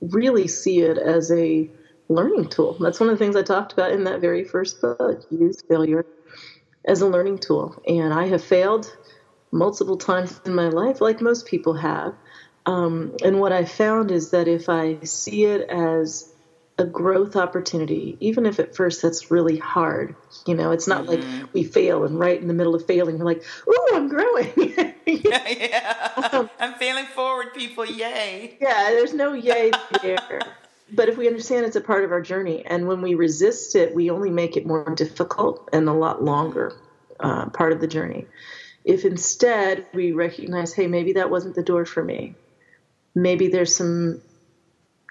really 0.00 0.48
see 0.48 0.80
it 0.80 0.98
as 0.98 1.30
a 1.30 1.68
learning 2.08 2.48
tool. 2.48 2.76
That's 2.80 3.00
one 3.00 3.08
of 3.08 3.18
the 3.18 3.24
things 3.24 3.36
I 3.36 3.42
talked 3.42 3.72
about 3.72 3.90
in 3.90 4.04
that 4.04 4.20
very 4.20 4.44
first 4.44 4.80
book 4.80 5.26
use 5.30 5.60
failure 5.68 6.06
as 6.86 7.00
a 7.00 7.08
learning 7.08 7.38
tool. 7.38 7.82
And 7.86 8.14
I 8.14 8.28
have 8.28 8.42
failed 8.42 8.96
multiple 9.50 9.96
times 9.96 10.40
in 10.44 10.54
my 10.54 10.68
life, 10.68 11.00
like 11.00 11.20
most 11.20 11.46
people 11.46 11.74
have. 11.74 12.14
Um, 12.66 13.16
and 13.24 13.40
what 13.40 13.52
I 13.52 13.64
found 13.64 14.10
is 14.10 14.30
that 14.30 14.48
if 14.48 14.68
I 14.68 14.98
see 15.02 15.44
it 15.44 15.68
as 15.68 16.32
a 16.78 16.84
growth 16.84 17.36
opportunity, 17.36 18.18
even 18.20 18.44
if 18.44 18.58
at 18.58 18.76
first 18.76 19.00
that's 19.00 19.30
really 19.30 19.56
hard. 19.56 20.14
You 20.46 20.54
know, 20.54 20.72
it's 20.72 20.86
not 20.86 21.06
mm-hmm. 21.06 21.40
like 21.40 21.54
we 21.54 21.64
fail 21.64 22.04
and 22.04 22.18
right 22.18 22.40
in 22.40 22.48
the 22.48 22.54
middle 22.54 22.74
of 22.74 22.86
failing, 22.86 23.18
we're 23.18 23.24
like, 23.24 23.42
"Ooh, 23.66 23.88
I'm 23.94 24.08
growing." 24.08 24.52
yeah, 24.56 24.92
yeah. 25.48 26.28
Um, 26.32 26.50
I'm 26.58 26.74
failing 26.74 27.06
forward, 27.06 27.54
people. 27.54 27.86
Yay! 27.86 28.58
Yeah, 28.60 28.90
there's 28.90 29.14
no 29.14 29.32
yay 29.32 29.70
there. 30.02 30.40
but 30.92 31.08
if 31.08 31.16
we 31.16 31.26
understand 31.26 31.64
it's 31.64 31.76
a 31.76 31.80
part 31.80 32.04
of 32.04 32.12
our 32.12 32.20
journey, 32.20 32.64
and 32.66 32.86
when 32.86 33.00
we 33.00 33.14
resist 33.14 33.74
it, 33.74 33.94
we 33.94 34.10
only 34.10 34.30
make 34.30 34.56
it 34.56 34.66
more 34.66 34.94
difficult 34.94 35.68
and 35.72 35.88
a 35.88 35.94
lot 35.94 36.22
longer 36.22 36.76
uh, 37.20 37.46
part 37.46 37.72
of 37.72 37.80
the 37.80 37.88
journey. 37.88 38.26
If 38.84 39.04
instead 39.04 39.86
we 39.94 40.12
recognize, 40.12 40.74
hey, 40.74 40.86
maybe 40.86 41.14
that 41.14 41.30
wasn't 41.30 41.54
the 41.56 41.62
door 41.62 41.86
for 41.86 42.04
me. 42.04 42.34
Maybe 43.14 43.48
there's 43.48 43.74
some 43.74 44.20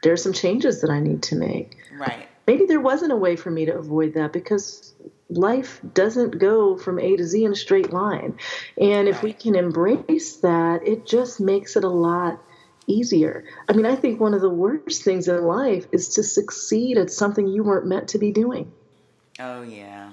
there 0.06 0.14
are 0.14 0.18
some 0.18 0.34
changes 0.34 0.82
that 0.82 0.92
I 0.92 1.00
need 1.00 1.24
to 1.24 1.36
make. 1.36 1.78
Right. 1.92 2.28
Maybe 2.46 2.68
there 2.68 2.80
wasn't 2.80 3.12
a 3.12 3.16
way 3.16 3.36
for 3.36 3.50
me 3.50 3.66
to 3.66 3.76
avoid 3.76 4.14
that 4.14 4.32
because 4.32 4.94
life 5.32 5.82
doesn't 5.96 6.38
go 6.38 6.78
from 6.78 7.00
A 7.00 7.16
to 7.16 7.24
Z 7.24 7.44
in 7.44 7.52
a 7.52 7.56
straight 7.56 7.92
line. 7.92 8.38
And 8.80 9.08
if 9.08 9.24
we 9.24 9.34
can 9.34 9.56
embrace 9.56 10.36
that, 10.38 10.88
it 10.88 11.08
just 11.08 11.42
makes 11.42 11.76
it 11.76 11.84
a 11.84 11.90
lot 11.90 12.40
easier. 12.86 13.46
I 13.68 13.74
mean, 13.74 13.88
I 13.88 13.96
think 13.96 14.20
one 14.20 14.36
of 14.36 14.42
the 14.42 14.50
worst 14.50 15.04
things 15.04 15.28
in 15.28 15.44
life 15.44 15.88
is 15.92 16.10
to 16.10 16.24
succeed 16.24 17.00
at 17.00 17.10
something 17.10 17.48
you 17.48 17.64
weren't 17.64 17.88
meant 17.88 18.10
to 18.10 18.20
be 18.20 18.32
doing. 18.32 18.72
Oh, 19.40 19.64
yeah. 19.64 20.12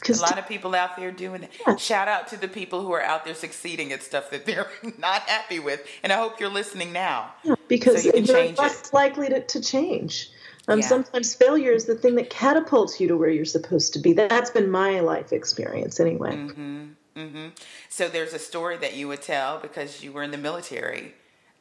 Because 0.00 0.20
a 0.20 0.22
lot 0.22 0.38
of 0.38 0.46
people 0.46 0.74
out 0.74 0.96
there 0.96 1.10
doing 1.10 1.42
it. 1.42 1.50
Yeah. 1.66 1.76
Shout 1.76 2.08
out 2.08 2.28
to 2.28 2.36
the 2.36 2.48
people 2.48 2.82
who 2.82 2.92
are 2.92 3.02
out 3.02 3.24
there 3.24 3.34
succeeding 3.34 3.92
at 3.92 4.02
stuff 4.02 4.30
that 4.30 4.46
they're 4.46 4.68
not 4.98 5.22
happy 5.22 5.58
with. 5.58 5.86
And 6.02 6.12
I 6.12 6.16
hope 6.16 6.40
you're 6.40 6.50
listening 6.50 6.92
now. 6.92 7.32
Yeah, 7.42 7.54
because 7.66 8.04
so 8.04 8.14
you 8.14 8.34
are 8.34 8.48
less 8.52 8.88
it. 8.88 8.94
likely 8.94 9.28
to, 9.28 9.40
to 9.40 9.60
change. 9.60 10.30
Um, 10.68 10.80
yeah. 10.80 10.86
Sometimes 10.86 11.34
failure 11.34 11.72
is 11.72 11.86
the 11.86 11.94
thing 11.94 12.16
that 12.16 12.30
catapults 12.30 13.00
you 13.00 13.08
to 13.08 13.16
where 13.16 13.30
you're 13.30 13.44
supposed 13.44 13.94
to 13.94 13.98
be. 13.98 14.12
That's 14.12 14.50
been 14.50 14.70
my 14.70 15.00
life 15.00 15.32
experience, 15.32 15.98
anyway. 15.98 16.36
Mm-hmm. 16.36 16.86
Mm-hmm. 17.16 17.46
So 17.88 18.08
there's 18.08 18.34
a 18.34 18.38
story 18.38 18.76
that 18.76 18.94
you 18.94 19.08
would 19.08 19.22
tell 19.22 19.58
because 19.58 20.04
you 20.04 20.12
were 20.12 20.22
in 20.22 20.30
the 20.30 20.38
military 20.38 21.14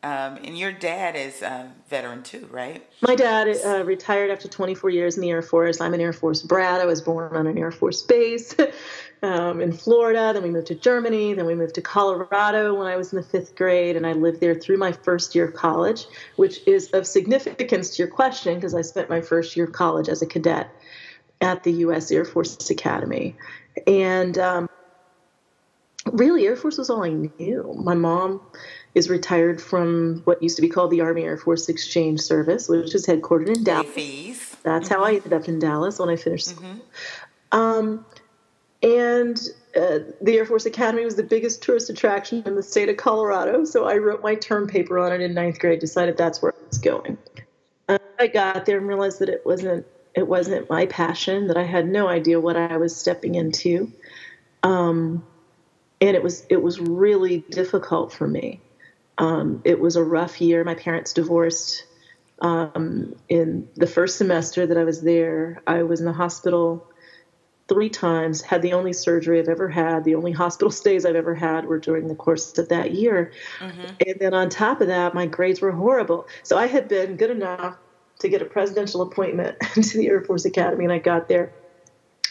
um, 0.07 0.37
and 0.37 0.57
your 0.57 0.71
dad 0.71 1.17
is 1.17 1.41
a 1.41 1.69
veteran 1.89 2.23
too, 2.23 2.47
right? 2.49 2.87
My 3.01 3.13
dad 3.13 3.49
uh, 3.65 3.83
retired 3.83 4.31
after 4.31 4.47
24 4.47 4.89
years 4.89 5.17
in 5.17 5.21
the 5.21 5.29
Air 5.29 5.41
Force. 5.41 5.81
I'm 5.81 5.93
an 5.93 5.99
Air 5.99 6.13
Force 6.13 6.41
brat. 6.41 6.79
I 6.79 6.85
was 6.85 7.01
born 7.01 7.35
on 7.35 7.45
an 7.45 7.57
Air 7.57 7.71
Force 7.71 8.03
base 8.03 8.55
um, 9.21 9.59
in 9.59 9.73
Florida. 9.73 10.31
Then 10.33 10.43
we 10.43 10.49
moved 10.49 10.67
to 10.67 10.75
Germany. 10.75 11.33
Then 11.33 11.45
we 11.45 11.55
moved 11.55 11.75
to 11.75 11.81
Colorado 11.81 12.73
when 12.73 12.87
I 12.87 12.95
was 12.95 13.11
in 13.11 13.17
the 13.17 13.23
fifth 13.23 13.57
grade. 13.57 13.97
And 13.97 14.07
I 14.07 14.13
lived 14.13 14.39
there 14.39 14.55
through 14.55 14.77
my 14.77 14.93
first 14.93 15.35
year 15.35 15.43
of 15.43 15.53
college, 15.53 16.05
which 16.37 16.65
is 16.65 16.89
of 16.91 17.05
significance 17.05 17.97
to 17.97 18.03
your 18.03 18.11
question 18.11 18.55
because 18.55 18.73
I 18.73 18.83
spent 18.83 19.09
my 19.09 19.19
first 19.19 19.57
year 19.57 19.65
of 19.65 19.73
college 19.73 20.07
as 20.07 20.21
a 20.21 20.25
cadet 20.25 20.69
at 21.41 21.63
the 21.63 21.73
U.S. 21.73 22.11
Air 22.11 22.23
Force 22.23 22.69
Academy. 22.69 23.35
And 23.85 24.37
um, 24.37 24.69
really, 26.13 26.47
Air 26.47 26.55
Force 26.55 26.77
was 26.77 26.89
all 26.89 27.03
I 27.03 27.09
knew. 27.09 27.75
My 27.77 27.93
mom 27.93 28.39
is 28.97 29.11
retired 29.11 29.61
from 29.61 30.21
what 30.25 30.41
used 30.41 30.55
to 30.55 30.61
be 30.61 30.69
called 30.69 30.89
the 30.89 31.01
Army 31.01 31.21
Air 31.21 31.37
Force 31.37 31.69
Exchange 31.69 32.19
Service, 32.19 32.67
which 32.67 32.95
is 32.95 33.05
headquartered 33.05 33.55
in 33.55 33.63
Dallas. 33.63 34.55
That's 34.63 34.89
mm-hmm. 34.89 34.93
how 34.95 35.03
I 35.03 35.13
ended 35.13 35.33
up 35.33 35.47
in 35.47 35.59
Dallas 35.59 35.99
when 35.99 36.09
I 36.09 36.15
finished 36.15 36.47
school. 36.47 36.67
Mm-hmm. 36.67 37.59
Um, 37.59 38.05
and 38.81 39.37
uh, 39.75 39.99
the 40.19 40.37
Air 40.37 40.45
Force 40.45 40.65
Academy 40.65 41.05
was 41.05 41.15
the 41.15 41.23
biggest 41.23 41.61
tourist 41.61 41.91
attraction 41.91 42.41
in 42.47 42.55
the 42.55 42.63
state 42.63 42.89
of 42.89 42.97
Colorado. 42.97 43.65
So 43.65 43.85
I 43.85 43.97
wrote 43.97 44.23
my 44.23 44.33
term 44.33 44.67
paper 44.67 44.97
on 44.97 45.13
it 45.13 45.21
in 45.21 45.35
ninth 45.35 45.59
grade. 45.59 45.79
Decided 45.79 46.17
that's 46.17 46.41
where 46.41 46.53
I 46.53 46.67
was 46.67 46.79
going. 46.79 47.19
Uh, 47.87 47.99
I 48.19 48.25
got 48.25 48.65
there 48.65 48.79
and 48.79 48.87
realized 48.87 49.19
that 49.19 49.29
it 49.29 49.45
wasn't 49.45 49.85
it 50.15 50.27
wasn't 50.27 50.71
my 50.71 50.87
passion. 50.87 51.47
That 51.47 51.57
I 51.57 51.63
had 51.63 51.87
no 51.87 52.07
idea 52.07 52.39
what 52.39 52.57
I 52.57 52.77
was 52.77 52.95
stepping 52.95 53.35
into. 53.35 53.91
Um, 54.63 55.23
and 56.01 56.15
it 56.15 56.23
was 56.23 56.45
it 56.49 56.63
was 56.63 56.79
really 56.79 57.45
difficult 57.51 58.11
for 58.11 58.27
me. 58.27 58.59
Um, 59.17 59.61
it 59.65 59.79
was 59.79 59.95
a 59.95 60.03
rough 60.03 60.41
year. 60.41 60.63
My 60.63 60.75
parents 60.75 61.13
divorced. 61.13 61.85
Um, 62.39 63.15
in 63.27 63.67
the 63.75 63.87
first 63.87 64.17
semester 64.17 64.67
that 64.67 64.77
I 64.77 64.83
was 64.83 65.01
there, 65.01 65.61
I 65.65 65.83
was 65.83 65.99
in 65.99 66.05
the 66.05 66.13
hospital 66.13 66.87
three 67.67 67.89
times, 67.89 68.41
had 68.41 68.61
the 68.61 68.73
only 68.73 68.93
surgery 68.93 69.39
I've 69.39 69.49
ever 69.49 69.67
had. 69.67 70.03
The 70.03 70.15
only 70.15 70.31
hospital 70.31 70.71
stays 70.83 71.05
I've 71.05 71.15
ever 71.15 71.35
had 71.35 71.65
were 71.65 71.79
during 71.79 72.07
the 72.07 72.15
course 72.15 72.57
of 72.57 72.69
that 72.69 72.91
year. 72.91 73.31
Mm-hmm. 73.59 73.85
And 74.05 74.19
then 74.19 74.33
on 74.33 74.49
top 74.49 74.81
of 74.81 74.87
that, 74.87 75.13
my 75.13 75.25
grades 75.25 75.61
were 75.61 75.71
horrible. 75.71 76.27
So 76.43 76.57
I 76.57 76.67
had 76.67 76.87
been 76.87 77.17
good 77.17 77.31
enough 77.31 77.77
to 78.19 78.29
get 78.29 78.41
a 78.41 78.45
presidential 78.45 79.01
appointment 79.01 79.59
to 79.73 79.97
the 79.97 80.07
Air 80.07 80.21
Force 80.21 80.45
Academy, 80.45 80.85
and 80.85 80.93
I 80.93 80.99
got 80.99 81.27
there. 81.27 81.53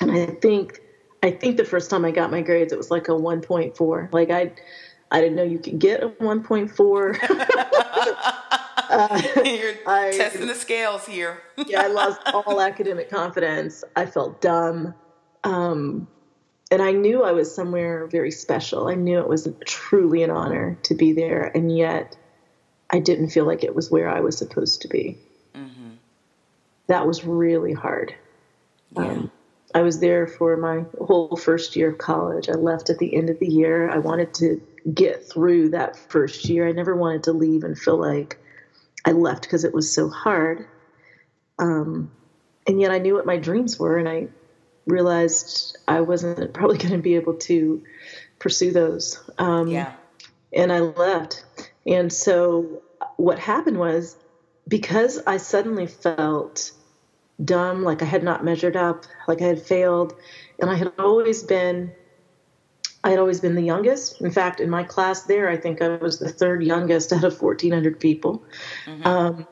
And 0.01 0.11
I 0.11 0.27
think, 0.27 0.81
I 1.23 1.31
think 1.31 1.57
the 1.57 1.65
first 1.65 1.91
time 1.91 2.05
I 2.05 2.11
got 2.11 2.31
my 2.31 2.43
grades, 2.43 2.73
it 2.73 2.77
was 2.77 2.91
like 2.91 3.09
a 3.09 3.13
1.4. 3.13 4.13
Like 4.13 4.31
I, 4.31 4.53
I 5.11 5.21
didn't 5.21 5.37
know 5.37 5.45
you 5.45 5.59
could 5.59 5.79
get 5.79 6.03
a 6.03 6.09
1.4. 6.09 7.19
uh, 8.91 9.23
You're 9.45 9.75
I, 9.87 10.13
testing 10.17 10.47
the 10.47 10.55
scales 10.55 11.07
here. 11.07 11.43
yeah, 11.67 11.83
I 11.83 11.87
lost 11.87 12.21
all 12.27 12.61
academic 12.61 13.11
confidence. 13.11 13.85
I 13.95 14.07
felt 14.07 14.41
dumb. 14.41 14.95
Um, 15.45 16.09
and 16.71 16.83
I 16.83 16.93
knew 16.93 17.23
I 17.23 17.33
was 17.33 17.55
somewhere 17.55 18.07
very 18.09 18.33
special. 18.33 18.89
I 18.89 18.95
knew 18.95 19.21
it 19.21 19.29
was 19.29 19.49
truly 19.65 20.23
an 20.25 20.31
honor 20.31 20.77
to 20.85 20.95
be 20.95 21.13
there, 21.13 21.53
and 21.55 21.77
yet 21.77 22.17
I 22.91 22.99
didn't 22.99 23.31
feel 23.31 23.45
like 23.45 23.63
it 23.63 23.75
was 23.75 23.91
where 23.91 24.09
I 24.09 24.21
was 24.21 24.37
supposed 24.37 24.83
to 24.83 24.89
be. 24.89 25.19
Mm-hmm. 25.55 25.91
That 26.89 27.07
was 27.07 27.25
really 27.25 27.73
hard. 27.73 28.15
Yeah. 28.93 29.03
Um, 29.03 29.31
I 29.75 29.83
was 29.83 30.01
there 30.01 30.27
for 30.27 30.57
my 30.57 30.85
whole 30.99 31.37
first 31.37 31.77
year 31.77 31.91
of 31.91 31.99
college. 31.99 32.49
I 32.49 32.55
left 32.55 32.91
at 32.91 32.99
the 32.99 33.15
end 33.15 33.31
of 33.31 33.39
the 33.39 33.47
year. 33.47 33.91
I 33.91 33.99
wanted 33.99 34.33
to 34.35 34.61
get 34.93 35.29
through 35.29 35.71
that 35.71 35.97
first 35.97 36.45
year. 36.49 36.69
I 36.69 36.73
never 36.73 36.95
wanted 36.95 37.25
to 37.25 37.33
leave 37.33 37.65
and 37.65 37.79
feel 37.79 37.99
like 37.99 38.39
I 39.05 39.13
left 39.13 39.43
because 39.43 39.65
it 39.65 39.75
was 39.75 39.93
so 39.93 40.09
hard. 40.09 40.67
Um, 41.59 42.11
and 42.67 42.81
yet 42.81 42.91
I 42.91 42.99
knew 42.99 43.15
what 43.15 43.27
my 43.27 43.37
dreams 43.37 43.79
were, 43.79 43.97
and 43.97 44.09
I 44.09 44.29
realized 44.87 45.79
I 45.87 46.01
wasn't 46.01 46.53
probably 46.55 46.79
going 46.79 46.93
to 46.93 46.99
be 46.99 47.15
able 47.17 47.35
to 47.35 47.83
pursue 48.39 48.73
those. 48.73 49.23
Um, 49.39 49.69
yeah. 49.69 49.93
And 50.53 50.73
I 50.73 50.81
left. 50.81 51.45
And 51.87 52.13
so 52.13 52.83
what 53.17 53.39
happened 53.39 53.79
was 53.79 54.17
because 54.69 55.21
I 55.27 55.37
suddenly 55.37 55.87
felt 55.87 56.73
dumb, 57.43 57.83
like 57.83 58.03
I 58.03 58.07
had 58.07 58.23
not 58.23 58.45
measured 58.45 58.77
up, 58.77 59.05
like 59.29 59.43
I 59.43 59.47
had 59.47 59.63
failed, 59.63 60.15
and 60.59 60.71
I 60.71 60.75
had 60.75 60.93
always 60.99 61.43
been. 61.43 61.93
I 63.07 63.11
had 63.11 63.21
always 63.21 63.41
been 63.41 63.55
the 63.55 63.63
youngest. 63.63 64.21
In 64.21 64.33
fact, 64.33 64.59
in 64.59 64.69
my 64.69 64.83
class 64.83 65.23
there, 65.23 65.49
I 65.49 65.57
think 65.57 65.81
I 65.81 65.91
was 65.97 66.19
the 66.19 66.29
third 66.29 66.65
youngest 66.65 67.13
out 67.13 67.23
of 67.23 67.41
1,400 67.41 68.01
people. 68.01 68.43
Mm-hmm. 68.85 69.07
Um, 69.07 69.47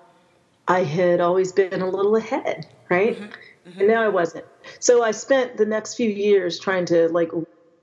I 0.66 0.82
had 0.82 1.20
always 1.20 1.52
been 1.52 1.80
a 1.80 1.88
little 1.88 2.16
ahead, 2.16 2.66
right? 2.88 3.14
Mm-hmm. 3.14 3.70
Mm-hmm. 3.70 3.78
And 3.78 3.88
now 3.88 4.02
I 4.02 4.08
wasn't. 4.08 4.44
So 4.80 5.04
I 5.04 5.12
spent 5.12 5.56
the 5.56 5.66
next 5.66 5.94
few 5.94 6.10
years 6.10 6.58
trying 6.58 6.84
to 6.86 7.08
like 7.10 7.30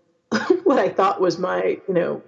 what 0.65 0.77
I 0.77 0.89
thought 0.89 1.21
was 1.21 1.39
my, 1.39 1.79
you 1.87 1.93
know, 1.93 2.21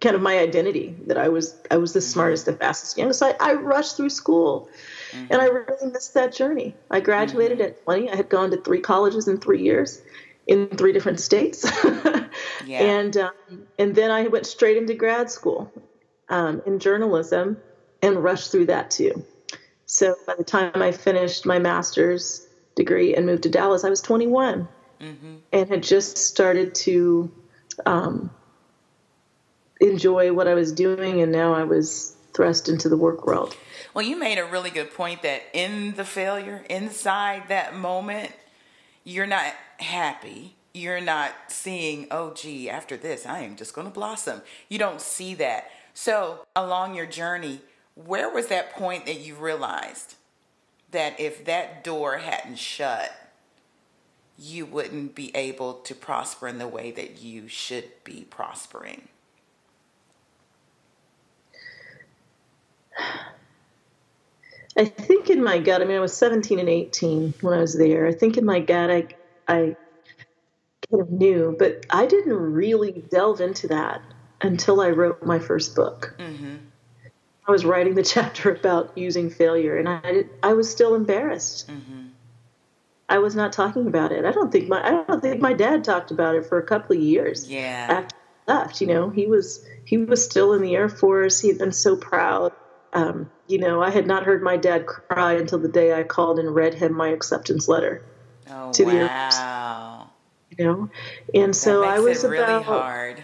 kind 0.00 0.14
of 0.14 0.22
my 0.22 0.38
identity 0.38 0.94
that 1.06 1.18
I 1.18 1.28
was 1.28 1.60
I 1.72 1.78
was 1.78 1.92
the 1.92 1.98
mm-hmm. 1.98 2.06
smartest, 2.06 2.46
the 2.46 2.52
fastest, 2.52 2.96
youngest. 2.96 3.18
So 3.18 3.34
I, 3.40 3.50
I 3.50 3.54
rushed 3.54 3.96
through 3.96 4.10
school, 4.10 4.68
mm-hmm. 5.10 5.26
and 5.30 5.42
I 5.42 5.46
really 5.46 5.90
missed 5.90 6.14
that 6.14 6.32
journey. 6.32 6.76
I 6.88 7.00
graduated 7.00 7.58
mm-hmm. 7.58 7.66
at 7.66 7.82
20. 7.82 8.10
I 8.10 8.16
had 8.16 8.28
gone 8.28 8.52
to 8.52 8.58
three 8.58 8.80
colleges 8.80 9.26
in 9.26 9.38
three 9.38 9.62
years, 9.62 10.02
in 10.46 10.68
three 10.68 10.92
different 10.92 11.20
states, 11.20 11.64
yeah. 12.64 12.80
and 12.80 13.16
um, 13.16 13.32
and 13.78 13.94
then 13.94 14.10
I 14.10 14.28
went 14.28 14.46
straight 14.46 14.76
into 14.76 14.94
grad 14.94 15.30
school 15.30 15.72
um, 16.28 16.62
in 16.66 16.78
journalism, 16.78 17.58
and 18.02 18.22
rushed 18.22 18.50
through 18.50 18.66
that 18.66 18.90
too. 18.90 19.24
So 19.86 20.16
by 20.26 20.34
the 20.36 20.44
time 20.44 20.82
I 20.82 20.92
finished 20.92 21.46
my 21.46 21.58
master's 21.58 22.46
degree 22.74 23.14
and 23.14 23.24
moved 23.26 23.44
to 23.44 23.48
Dallas, 23.48 23.84
I 23.84 23.90
was 23.90 24.00
21 24.00 24.68
mm-hmm. 25.00 25.34
and 25.52 25.68
had 25.68 25.82
just 25.82 26.18
started 26.18 26.74
to 26.74 27.30
um, 27.84 28.30
enjoy 29.80 30.32
what 30.32 30.48
I 30.48 30.54
was 30.54 30.72
doing, 30.72 31.22
and 31.22 31.30
now 31.30 31.54
I 31.54 31.64
was 31.64 32.16
thrust 32.32 32.68
into 32.68 32.88
the 32.88 32.96
work 32.96 33.26
world. 33.26 33.56
Well, 33.94 34.04
you 34.04 34.18
made 34.18 34.38
a 34.38 34.44
really 34.44 34.70
good 34.70 34.92
point 34.92 35.22
that 35.22 35.42
in 35.54 35.94
the 35.94 36.04
failure, 36.04 36.64
inside 36.68 37.44
that 37.48 37.74
moment, 37.74 38.32
you're 39.04 39.26
not 39.26 39.54
happy. 39.78 40.55
You're 40.76 41.00
not 41.00 41.32
seeing, 41.48 42.06
oh, 42.10 42.34
gee, 42.34 42.68
after 42.68 42.98
this, 42.98 43.24
I 43.24 43.40
am 43.40 43.56
just 43.56 43.72
going 43.72 43.86
to 43.86 43.92
blossom. 43.92 44.42
You 44.68 44.78
don't 44.78 45.00
see 45.00 45.32
that. 45.36 45.70
So, 45.94 46.44
along 46.54 46.94
your 46.94 47.06
journey, 47.06 47.62
where 47.94 48.28
was 48.28 48.48
that 48.48 48.74
point 48.74 49.06
that 49.06 49.20
you 49.20 49.36
realized 49.36 50.16
that 50.90 51.18
if 51.18 51.46
that 51.46 51.82
door 51.82 52.18
hadn't 52.18 52.58
shut, 52.58 53.10
you 54.38 54.66
wouldn't 54.66 55.14
be 55.14 55.34
able 55.34 55.72
to 55.72 55.94
prosper 55.94 56.46
in 56.46 56.58
the 56.58 56.68
way 56.68 56.90
that 56.90 57.22
you 57.22 57.48
should 57.48 57.90
be 58.04 58.26
prospering? 58.28 59.08
I 64.76 64.84
think 64.84 65.30
in 65.30 65.42
my 65.42 65.58
gut, 65.58 65.80
I 65.80 65.86
mean, 65.86 65.96
I 65.96 66.00
was 66.00 66.14
17 66.14 66.58
and 66.58 66.68
18 66.68 67.32
when 67.40 67.54
I 67.54 67.62
was 67.62 67.78
there. 67.78 68.06
I 68.06 68.12
think 68.12 68.36
in 68.36 68.44
my 68.44 68.60
gut, 68.60 68.90
I, 68.90 69.06
I 69.48 69.74
kind 70.90 71.02
of 71.02 71.10
knew, 71.10 71.56
but 71.58 71.86
I 71.90 72.06
didn't 72.06 72.32
really 72.32 73.04
delve 73.10 73.40
into 73.40 73.68
that 73.68 74.02
until 74.40 74.80
I 74.80 74.90
wrote 74.90 75.22
my 75.22 75.38
first 75.38 75.74
book. 75.74 76.14
Mm-hmm. 76.18 76.56
I 77.46 77.50
was 77.50 77.64
writing 77.64 77.94
the 77.94 78.02
chapter 78.14 78.52
about 78.54 78.96
using 78.96 79.30
failure, 79.30 79.76
and 79.76 79.88
I 79.88 80.24
I 80.42 80.54
was 80.54 80.70
still 80.70 80.94
embarrassed. 80.94 81.68
Mm-hmm. 81.68 82.06
I 83.08 83.18
was 83.18 83.36
not 83.36 83.52
talking 83.52 83.86
about 83.86 84.12
it. 84.12 84.24
I 84.24 84.32
don't 84.32 84.50
think 84.50 84.68
my 84.68 84.84
I 84.84 85.04
don't 85.04 85.20
think 85.20 85.40
my 85.40 85.52
dad 85.52 85.84
talked 85.84 86.10
about 86.10 86.34
it 86.34 86.46
for 86.46 86.58
a 86.58 86.66
couple 86.66 86.96
of 86.96 87.02
years. 87.02 87.48
Yeah. 87.48 87.86
After 87.88 88.16
I 88.48 88.52
left, 88.52 88.80
you 88.80 88.86
know, 88.88 89.10
he 89.10 89.26
was 89.26 89.64
he 89.84 89.98
was 89.98 90.24
still 90.24 90.52
in 90.54 90.62
the 90.62 90.74
Air 90.74 90.88
Force. 90.88 91.40
He 91.40 91.48
had 91.48 91.58
been 91.58 91.72
so 91.72 91.96
proud. 91.96 92.52
Um, 92.92 93.30
you 93.46 93.58
know, 93.58 93.82
I 93.82 93.90
had 93.90 94.06
not 94.06 94.24
heard 94.24 94.42
my 94.42 94.56
dad 94.56 94.86
cry 94.86 95.34
until 95.34 95.58
the 95.58 95.68
day 95.68 95.92
I 95.92 96.02
called 96.02 96.38
and 96.38 96.54
read 96.54 96.74
him 96.74 96.94
my 96.94 97.08
acceptance 97.08 97.68
letter 97.68 98.02
oh, 98.50 98.72
to 98.72 98.84
wow. 98.84 98.90
the 98.90 98.96
Air 98.96 99.08
Force. 99.08 99.95
You 100.58 100.64
know, 100.64 100.90
and 101.34 101.54
so 101.54 101.84
I 101.84 101.98
was 101.98 102.24
really 102.24 102.42
about 102.42 102.64
hard. 102.64 103.22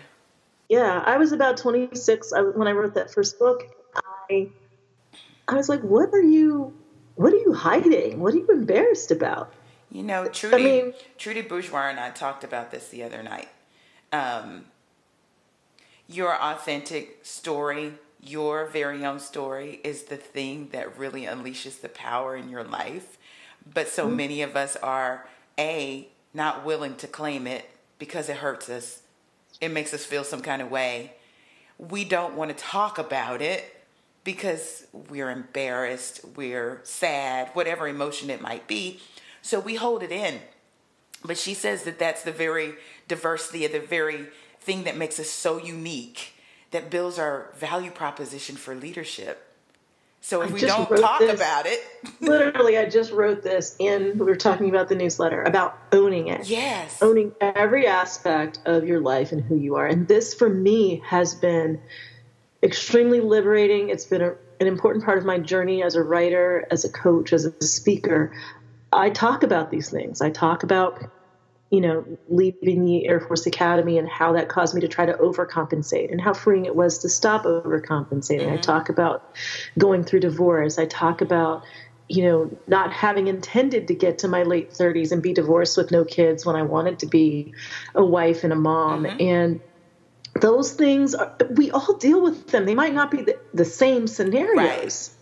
Yeah, 0.69 1.03
I 1.05 1.17
was 1.17 1.33
about 1.33 1.57
26 1.57 2.33
when 2.55 2.69
I 2.69 2.73
wrote 2.73 2.95
that 2.95 3.13
first 3.13 3.39
book, 3.39 3.65
I 4.31 4.49
I 5.49 5.55
was 5.55 5.69
like, 5.69 5.81
what 5.81 6.13
are 6.13 6.23
you 6.23 6.75
what 7.17 7.33
are 7.33 7.39
you 7.39 7.53
hiding? 7.53 8.21
What 8.21 8.35
are 8.35 8.39
you 8.39 8.47
embarrassed 8.49 9.11
about? 9.11 9.53
You 9.91 10.03
know, 10.03 10.27
Trudy, 10.29 10.57
I 10.57 10.83
mean, 10.83 10.95
Trudy 11.19 11.43
Bourgeois 11.43 11.89
and 11.91 12.01
I 12.01 12.11
talked 12.11 12.45
about 12.45 12.71
this 12.71 12.89
the 12.89 13.03
other 13.03 13.23
night. 13.23 13.49
Um, 14.11 14.65
your 16.09 16.35
authentic 16.35 17.19
story, 17.23 17.95
your 18.21 18.67
very 18.67 19.05
own 19.05 19.21
story, 19.21 19.81
is 19.85 20.05
the 20.05 20.17
thing 20.17 20.71
that 20.73 20.99
really 20.99 21.23
unleashes 21.23 21.81
the 21.83 21.91
power 21.91 22.35
in 22.37 22.49
your 22.49 22.65
life. 22.65 23.19
But 23.73 23.89
so 23.89 24.07
mm-hmm. 24.07 24.17
many 24.17 24.43
of 24.43 24.57
us 24.57 24.77
are 24.77 25.29
a 25.59 26.09
not 26.35 26.65
willing 26.65 26.97
to 26.97 27.07
claim 27.07 27.47
it 27.47 27.69
because 27.99 28.29
it 28.29 28.37
hurts 28.37 28.69
us. 28.69 29.03
It 29.61 29.71
makes 29.71 29.95
us 29.95 30.05
feel 30.05 30.25
some 30.25 30.43
kind 30.43 30.63
of 30.63 30.71
way. 30.71 31.13
We 31.79 32.05
don't 32.05 32.35
want 32.35 32.57
to 32.57 32.65
talk 32.65 32.99
about 32.99 33.43
it 33.43 33.85
because 34.25 34.87
we're 34.93 35.31
embarrassed, 35.31 36.21
we're 36.37 36.81
sad, 36.85 37.51
whatever 37.55 37.89
emotion 37.89 38.31
it 38.31 38.41
might 38.41 38.67
be. 38.67 39.01
So 39.43 39.59
we 39.59 39.75
hold 39.75 40.03
it 40.03 40.13
in. 40.13 40.41
But 41.25 41.39
she 41.39 41.55
says 41.55 41.85
that 41.85 41.99
that's 41.99 42.23
the 42.23 42.33
very 42.33 42.75
diversity 43.09 43.65
of 43.65 43.73
the 43.73 43.81
very 43.81 44.29
thing 44.61 44.85
that 44.85 44.97
makes 44.97 45.19
us 45.19 45.29
so 45.29 45.59
unique, 45.59 46.35
that 46.71 46.91
builds 46.91 47.19
our 47.19 47.53
value 47.57 47.91
proposition 47.91 48.57
for 48.57 48.75
leadership. 48.75 49.52
So 50.25 50.41
if 50.41 50.51
I 50.51 50.53
we 50.55 50.61
don't 50.61 50.89
talk 50.89 51.19
this, 51.19 51.35
about 51.35 51.67
it, 51.67 51.85
literally, 52.21 52.79
I 52.79 52.89
just 52.89 53.11
wrote 53.11 53.43
this 53.43 53.75
in. 53.81 54.19
We 54.19 54.25
were 54.25 54.37
talking 54.37 54.69
about 54.69 54.89
the 54.89 54.95
newsletter 54.95 55.43
about 55.43 55.77
owning 55.91 56.29
it. 56.29 56.49
Yes, 56.49 57.03
owning 57.03 57.35
every 57.41 57.89
aspect 57.89 58.61
of 58.65 58.87
your 58.87 59.01
life 59.01 59.33
and 59.33 59.43
who 59.43 59.57
you 59.57 59.75
are. 59.75 59.87
And 59.87 60.07
this, 60.07 60.33
for 60.33 60.49
me, 60.49 61.03
has 61.07 61.35
been 61.35 61.81
extremely 62.63 63.21
liberating. 63.21 63.89
It's 63.89 64.05
been 64.05 64.23
a, 64.23 64.35
an 64.61 64.69
important 64.69 65.05
part 65.05 65.19
of 65.19 65.25
my 65.25 65.39
journey 65.39 65.83
as 65.83 65.97
a 65.97 66.03
writer, 66.03 66.67
as 66.71 66.85
a 66.85 66.89
coach, 66.89 67.33
as 67.33 67.45
a 67.45 67.65
speaker. 67.65 68.33
I 68.93 69.11
talk 69.11 69.43
about 69.43 69.71
these 69.73 69.91
things. 69.91 70.21
I 70.21 70.31
talk 70.31 70.63
about, 70.63 71.03
you 71.73 71.81
know, 71.81 72.05
leaving 72.29 72.85
the 72.85 73.09
Air 73.09 73.19
Force 73.19 73.47
Academy 73.47 73.97
and 73.97 74.07
how 74.07 74.35
that 74.35 74.51
caused 74.51 74.75
me 74.75 74.83
to 74.83 74.89
try 74.89 75.07
to 75.07 75.15
overcompensate 75.15 76.13
and 76.13 76.21
how 76.21 76.35
freeing 76.35 76.67
it 76.67 76.77
was 76.77 76.99
to 76.99 77.09
stop 77.09 77.45
overcompensating. 77.45 78.43
Mm-hmm. 78.43 78.53
I 78.53 78.57
talk 78.59 78.91
about 78.91 79.35
going 79.79 80.05
through 80.05 80.21
divorce. 80.21 80.79
I 80.79 80.85
talk 80.85 81.23
about, 81.23 81.65
you 82.09 82.25
know, 82.25 82.59
not 82.67 82.93
having 82.93 83.27
intended 83.27 83.89
to 83.89 83.95
get 83.95 84.19
to 84.19 84.29
my 84.29 84.43
late 84.43 84.73
30s 84.73 85.13
and 85.13 85.23
be 85.23 85.33
divorced 85.33 85.79
with 85.79 85.91
no 85.91 86.05
kids 86.05 86.45
when 86.45 86.57
I 86.57 86.63
wanted 86.63 86.99
to 86.99 87.07
be 87.07 87.55
a 87.95 88.05
wife 88.05 88.45
and 88.45 88.53
a 88.53 88.57
mom. 88.57 89.05
Mm-hmm. 89.05 89.23
And 89.23 89.61
those 90.43 90.75
things 90.75 91.15
are, 91.15 91.35
we 91.53 91.71
all 91.71 91.97
deal 91.97 92.21
with 92.21 92.49
them 92.49 92.67
they 92.67 92.75
might 92.75 92.93
not 92.93 93.11
be 93.11 93.23
the, 93.23 93.39
the 93.55 93.65
same 93.65 94.07
scenarios 94.07 94.57
right. 94.57 95.22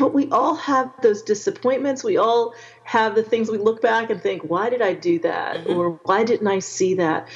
But 0.00 0.14
we 0.14 0.28
all 0.30 0.54
have 0.54 0.90
those 1.02 1.22
disappointments 1.22 2.02
we 2.02 2.16
all 2.16 2.54
have 2.82 3.14
the 3.14 3.22
things 3.22 3.50
we 3.50 3.58
look 3.58 3.82
back 3.82 4.10
and 4.10 4.20
think 4.22 4.42
why 4.42 4.70
did 4.70 4.82
i 4.82 4.94
do 4.94 5.18
that 5.18 5.58
mm-hmm. 5.58 5.78
or 5.78 5.90
why 6.04 6.24
didn't 6.24 6.48
i 6.48 6.58
see 6.58 6.94
that 6.94 7.28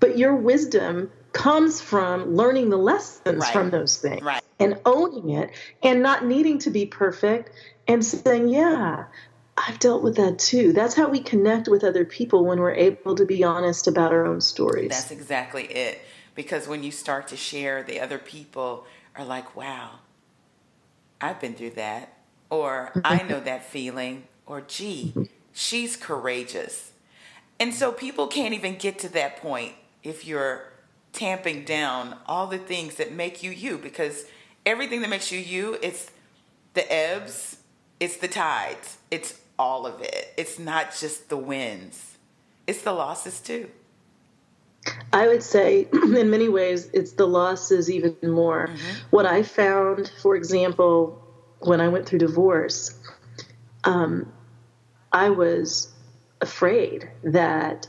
but 0.00 0.16
your 0.16 0.34
wisdom 0.34 1.10
comes 1.32 1.80
from 1.80 2.36
learning 2.36 2.70
the 2.70 2.76
lessons 2.76 3.42
right. 3.42 3.52
from 3.52 3.70
those 3.70 3.98
things 3.98 4.22
right. 4.22 4.42
and 4.60 4.80
owning 4.86 5.30
it 5.30 5.50
and 5.82 6.02
not 6.02 6.24
needing 6.24 6.58
to 6.58 6.70
be 6.70 6.86
perfect 6.86 7.50
and 7.88 8.04
saying 8.04 8.48
yeah 8.48 9.04
I've 9.54 9.78
dealt 9.78 10.02
with 10.02 10.16
that 10.16 10.38
too. 10.38 10.72
That's 10.72 10.94
how 10.94 11.10
we 11.10 11.20
connect 11.20 11.68
with 11.68 11.84
other 11.84 12.06
people 12.06 12.46
when 12.46 12.58
we're 12.58 12.72
able 12.72 13.14
to 13.16 13.26
be 13.26 13.44
honest 13.44 13.86
about 13.86 14.10
our 14.10 14.24
own 14.24 14.40
stories. 14.40 14.88
That's 14.88 15.10
exactly 15.10 15.64
it. 15.64 16.00
Because 16.34 16.66
when 16.66 16.82
you 16.82 16.90
start 16.90 17.28
to 17.28 17.36
share, 17.36 17.82
the 17.82 18.00
other 18.00 18.18
people 18.18 18.86
are 19.14 19.26
like, 19.26 19.54
wow, 19.54 19.98
I've 21.22 21.40
been 21.40 21.54
through 21.54 21.70
that. 21.70 22.18
Or 22.50 22.92
I 23.04 23.22
know 23.22 23.40
that 23.40 23.64
feeling. 23.64 24.24
Or 24.44 24.60
gee, 24.60 25.14
she's 25.52 25.96
courageous. 25.96 26.92
And 27.58 27.72
so 27.72 27.92
people 27.92 28.26
can't 28.26 28.52
even 28.52 28.76
get 28.76 28.98
to 29.00 29.08
that 29.10 29.36
point 29.36 29.74
if 30.02 30.26
you're 30.26 30.72
tamping 31.12 31.64
down 31.64 32.16
all 32.26 32.46
the 32.46 32.58
things 32.58 32.96
that 32.96 33.12
make 33.12 33.42
you 33.42 33.50
you. 33.50 33.78
Because 33.78 34.26
everything 34.66 35.00
that 35.02 35.08
makes 35.08 35.30
you 35.32 35.38
you, 35.38 35.78
it's 35.80 36.10
the 36.74 36.92
ebbs, 36.92 37.58
it's 38.00 38.16
the 38.16 38.28
tides, 38.28 38.98
it's 39.10 39.40
all 39.58 39.86
of 39.86 40.00
it. 40.00 40.34
It's 40.36 40.58
not 40.58 40.94
just 40.98 41.28
the 41.28 41.36
wins, 41.36 42.16
it's 42.66 42.82
the 42.82 42.92
losses 42.92 43.40
too. 43.40 43.70
I 45.12 45.28
would 45.28 45.42
say, 45.42 45.88
in 45.92 46.30
many 46.30 46.48
ways, 46.48 46.88
it's 46.92 47.12
the 47.12 47.26
losses 47.26 47.90
even 47.90 48.16
more. 48.22 48.68
Mm-hmm. 48.68 49.06
What 49.10 49.26
I 49.26 49.42
found, 49.42 50.10
for 50.22 50.34
example, 50.34 51.22
when 51.60 51.80
I 51.80 51.88
went 51.88 52.06
through 52.06 52.20
divorce, 52.20 52.94
um, 53.84 54.32
I 55.12 55.30
was 55.30 55.92
afraid 56.40 57.08
that 57.22 57.88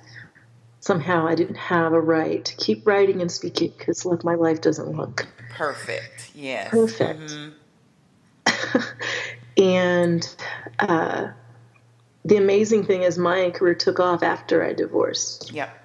somehow 0.82 1.26
I 1.26 1.36
didn't 1.36 1.56
have 1.56 1.94
a 1.94 2.02
right 2.02 2.44
to 2.44 2.56
keep 2.58 2.86
writing 2.86 3.22
and 3.22 3.32
speaking 3.32 3.74
because, 3.78 4.06
look, 4.06 4.24
my 4.24 4.36
life 4.36 4.62
doesn't 4.62 4.90
look 4.90 5.28
perfect. 5.50 6.32
Yes. 6.36 6.70
Perfect. 6.70 7.38
Mm-hmm. 8.48 8.80
and 9.64 10.36
uh, 10.80 11.30
the 12.26 12.38
amazing 12.38 12.86
thing 12.86 13.04
is 13.04 13.18
my 13.18 13.50
career 13.52 13.76
took 13.76 14.00
off 14.00 14.24
after 14.24 14.64
I 14.64 14.74
divorced. 14.74 15.52
Yep. 15.54 15.83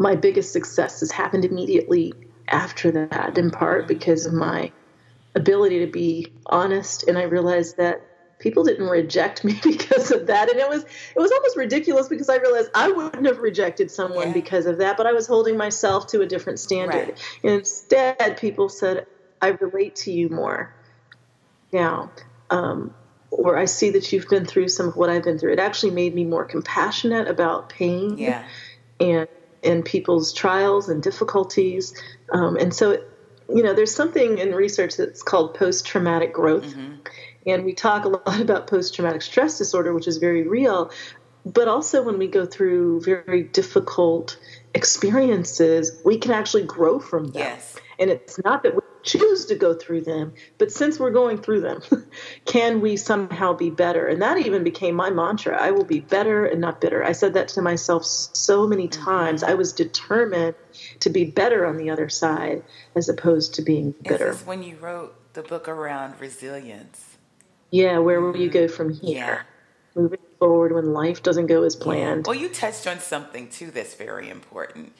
My 0.00 0.16
biggest 0.16 0.52
successes 0.52 1.12
happened 1.12 1.44
immediately 1.44 2.14
after 2.48 2.90
that, 2.90 3.36
in 3.36 3.50
part 3.50 3.86
because 3.86 4.24
of 4.24 4.32
my 4.32 4.72
ability 5.34 5.80
to 5.80 5.86
be 5.86 6.32
honest. 6.46 7.04
And 7.06 7.18
I 7.18 7.24
realized 7.24 7.76
that 7.76 8.02
people 8.38 8.64
didn't 8.64 8.88
reject 8.88 9.44
me 9.44 9.60
because 9.62 10.10
of 10.10 10.26
that. 10.28 10.50
And 10.50 10.58
it 10.58 10.68
was 10.70 10.84
it 10.84 11.18
was 11.18 11.30
almost 11.30 11.56
ridiculous 11.56 12.08
because 12.08 12.30
I 12.30 12.36
realized 12.36 12.70
I 12.74 12.90
wouldn't 12.90 13.26
have 13.26 13.38
rejected 13.38 13.90
someone 13.90 14.28
yeah. 14.28 14.32
because 14.32 14.64
of 14.64 14.78
that, 14.78 14.96
but 14.96 15.06
I 15.06 15.12
was 15.12 15.26
holding 15.26 15.58
myself 15.58 16.06
to 16.08 16.22
a 16.22 16.26
different 16.26 16.58
standard. 16.58 17.10
Right. 17.10 17.22
Instead, 17.42 18.38
people 18.38 18.70
said, 18.70 19.06
I 19.42 19.48
relate 19.48 19.96
to 19.96 20.12
you 20.12 20.30
more. 20.30 20.74
Now, 21.72 22.10
um, 22.48 22.94
or 23.30 23.56
I 23.56 23.66
see 23.66 23.90
that 23.90 24.12
you've 24.12 24.28
been 24.28 24.44
through 24.44 24.68
some 24.68 24.88
of 24.88 24.96
what 24.96 25.08
I've 25.08 25.22
been 25.22 25.38
through. 25.38 25.52
It 25.52 25.60
actually 25.60 25.92
made 25.92 26.14
me 26.14 26.24
more 26.24 26.44
compassionate 26.44 27.28
about 27.28 27.68
pain 27.68 28.18
yeah. 28.18 28.44
and 28.98 29.28
and 29.62 29.84
people's 29.84 30.32
trials 30.32 30.88
and 30.88 31.02
difficulties. 31.02 31.94
Um, 32.32 32.56
and 32.56 32.74
so, 32.74 33.02
you 33.48 33.62
know, 33.62 33.74
there's 33.74 33.94
something 33.94 34.38
in 34.38 34.54
research 34.54 34.96
that's 34.96 35.22
called 35.22 35.54
post 35.54 35.86
traumatic 35.86 36.32
growth. 36.32 36.64
Mm-hmm. 36.64 36.94
And 37.46 37.64
we 37.64 37.72
talk 37.72 38.04
a 38.04 38.08
lot 38.08 38.40
about 38.40 38.66
post 38.66 38.94
traumatic 38.94 39.22
stress 39.22 39.58
disorder, 39.58 39.92
which 39.94 40.08
is 40.08 40.18
very 40.18 40.46
real. 40.46 40.90
But 41.46 41.68
also, 41.68 42.02
when 42.02 42.18
we 42.18 42.26
go 42.26 42.44
through 42.44 43.00
very 43.00 43.44
difficult 43.44 44.38
experiences, 44.74 45.98
we 46.04 46.18
can 46.18 46.32
actually 46.32 46.64
grow 46.64 46.98
from 47.00 47.28
them. 47.28 47.42
Yes. 47.42 47.76
And 47.98 48.10
it's 48.10 48.38
not 48.44 48.62
that 48.62 48.74
we 48.74 48.82
choose 49.02 49.46
to 49.46 49.54
go 49.54 49.74
through 49.74 50.02
them, 50.02 50.32
but 50.58 50.72
since 50.72 50.98
we're 50.98 51.10
going 51.10 51.38
through 51.38 51.60
them, 51.60 51.82
can 52.44 52.80
we 52.80 52.96
somehow 52.96 53.52
be 53.52 53.70
better? 53.70 54.06
And 54.06 54.22
that 54.22 54.38
even 54.38 54.64
became 54.64 54.94
my 54.94 55.10
mantra 55.10 55.60
I 55.60 55.70
will 55.70 55.84
be 55.84 56.00
better 56.00 56.44
and 56.44 56.60
not 56.60 56.80
bitter. 56.80 57.04
I 57.04 57.12
said 57.12 57.34
that 57.34 57.48
to 57.48 57.62
myself 57.62 58.04
so 58.04 58.66
many 58.66 58.88
mm-hmm. 58.88 59.04
times. 59.04 59.42
I 59.42 59.54
was 59.54 59.72
determined 59.72 60.54
to 61.00 61.10
be 61.10 61.24
better 61.24 61.66
on 61.66 61.76
the 61.76 61.90
other 61.90 62.08
side 62.08 62.62
as 62.94 63.08
opposed 63.08 63.54
to 63.54 63.62
being 63.62 63.94
bitter. 64.02 64.30
Is 64.30 64.46
when 64.46 64.62
you 64.62 64.76
wrote 64.76 65.14
the 65.34 65.42
book 65.42 65.68
around 65.68 66.20
resilience? 66.20 67.16
Yeah, 67.70 67.98
where 67.98 68.20
will 68.20 68.36
you 68.36 68.50
go 68.50 68.68
from 68.68 68.92
here? 68.92 69.16
Yeah. 69.16 69.42
Moving 69.94 70.20
forward 70.38 70.72
when 70.72 70.92
life 70.92 71.22
doesn't 71.22 71.46
go 71.46 71.62
as 71.64 71.76
planned. 71.76 72.26
Well, 72.26 72.36
you 72.36 72.48
touched 72.48 72.86
on 72.86 73.00
something 73.00 73.48
too 73.48 73.70
that's 73.70 73.94
very 73.94 74.30
important 74.30 74.92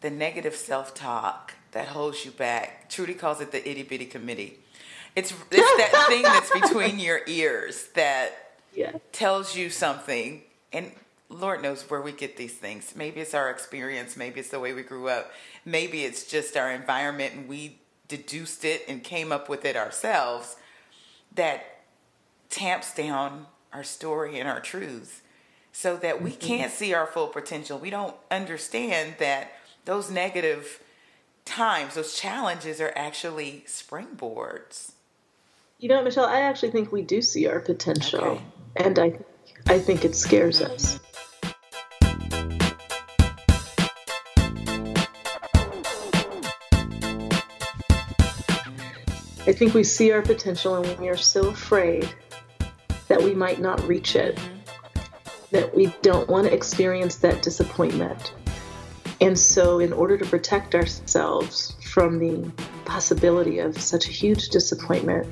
the 0.00 0.10
negative 0.10 0.54
self 0.54 0.94
talk 0.94 1.54
that 1.72 1.88
holds 1.88 2.24
you 2.24 2.30
back. 2.30 2.88
Trudy 2.88 3.14
calls 3.14 3.40
it 3.40 3.52
the 3.52 3.68
itty 3.68 3.82
bitty 3.82 4.06
committee. 4.06 4.58
It's, 5.16 5.32
it's 5.50 5.92
that 5.92 6.06
thing 6.08 6.22
that's 6.22 6.50
between 6.50 6.98
your 6.98 7.20
ears 7.26 7.88
that 7.94 8.30
yeah. 8.74 8.92
tells 9.12 9.56
you 9.56 9.70
something. 9.70 10.42
And 10.72 10.92
Lord 11.28 11.62
knows 11.62 11.82
where 11.90 12.00
we 12.00 12.12
get 12.12 12.36
these 12.36 12.54
things. 12.54 12.94
Maybe 12.96 13.20
it's 13.20 13.34
our 13.34 13.50
experience. 13.50 14.16
Maybe 14.16 14.40
it's 14.40 14.50
the 14.50 14.60
way 14.60 14.72
we 14.72 14.82
grew 14.82 15.08
up. 15.08 15.30
Maybe 15.64 16.04
it's 16.04 16.24
just 16.24 16.56
our 16.56 16.70
environment 16.70 17.34
and 17.34 17.48
we 17.48 17.78
deduced 18.06 18.64
it 18.64 18.82
and 18.88 19.04
came 19.04 19.32
up 19.32 19.48
with 19.48 19.64
it 19.64 19.76
ourselves 19.76 20.56
that 21.34 21.82
tamps 22.48 22.94
down 22.94 23.46
our 23.72 23.84
story 23.84 24.40
and 24.40 24.48
our 24.48 24.60
truths 24.60 25.20
so 25.72 25.96
that 25.96 26.22
we 26.22 26.30
mm-hmm. 26.30 26.46
can't 26.46 26.72
see 26.72 26.94
our 26.94 27.06
full 27.06 27.28
potential. 27.28 27.78
We 27.78 27.90
don't 27.90 28.16
understand 28.30 29.16
that 29.18 29.52
those 29.88 30.10
negative 30.10 30.80
times, 31.46 31.94
those 31.94 32.14
challenges 32.14 32.78
are 32.78 32.92
actually 32.94 33.64
springboards. 33.66 34.92
You 35.78 35.88
know, 35.88 36.02
Michelle, 36.02 36.26
I 36.26 36.40
actually 36.40 36.72
think 36.72 36.92
we 36.92 37.00
do 37.00 37.22
see 37.22 37.46
our 37.46 37.58
potential, 37.58 38.22
okay. 38.22 38.42
and 38.76 38.98
I, 38.98 39.18
I 39.66 39.78
think 39.78 40.04
it 40.04 40.14
scares 40.14 40.60
us. 40.60 41.00
I 49.46 49.54
think 49.54 49.72
we 49.72 49.84
see 49.84 50.12
our 50.12 50.20
potential, 50.20 50.74
and 50.74 50.98
we 50.98 51.08
are 51.08 51.16
so 51.16 51.48
afraid 51.48 52.14
that 53.08 53.22
we 53.22 53.34
might 53.34 53.58
not 53.58 53.80
reach 53.88 54.16
it, 54.16 54.36
mm-hmm. 54.36 54.76
that 55.52 55.74
we 55.74 55.86
don't 56.02 56.28
want 56.28 56.46
to 56.46 56.52
experience 56.52 57.16
that 57.16 57.40
disappointment 57.40 58.34
and 59.20 59.38
so, 59.38 59.80
in 59.80 59.92
order 59.92 60.16
to 60.16 60.24
protect 60.24 60.74
ourselves 60.74 61.76
from 61.82 62.18
the 62.18 62.50
possibility 62.84 63.58
of 63.58 63.80
such 63.80 64.06
a 64.06 64.12
huge 64.12 64.48
disappointment, 64.48 65.26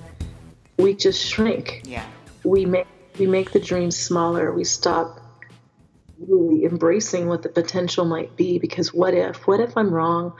we 0.77 0.95
just 0.95 1.25
shrink. 1.25 1.83
Yeah. 1.85 2.05
We 2.45 2.65
make 2.65 2.87
we 3.19 3.27
make 3.27 3.53
the 3.53 3.61
dream 3.61 3.91
smaller. 3.91 4.53
We 4.53 4.65
stop 4.65 5.21
really 6.19 6.65
embracing 6.65 7.29
what 7.29 7.43
the 7.43 7.49
potential 7.49 8.05
might 8.05 8.37
be 8.37 8.59
because 8.59 8.93
what 8.93 9.15
if? 9.15 9.47
What 9.47 9.61
if 9.61 9.77
I'm 9.77 9.91
wrong? 9.91 10.33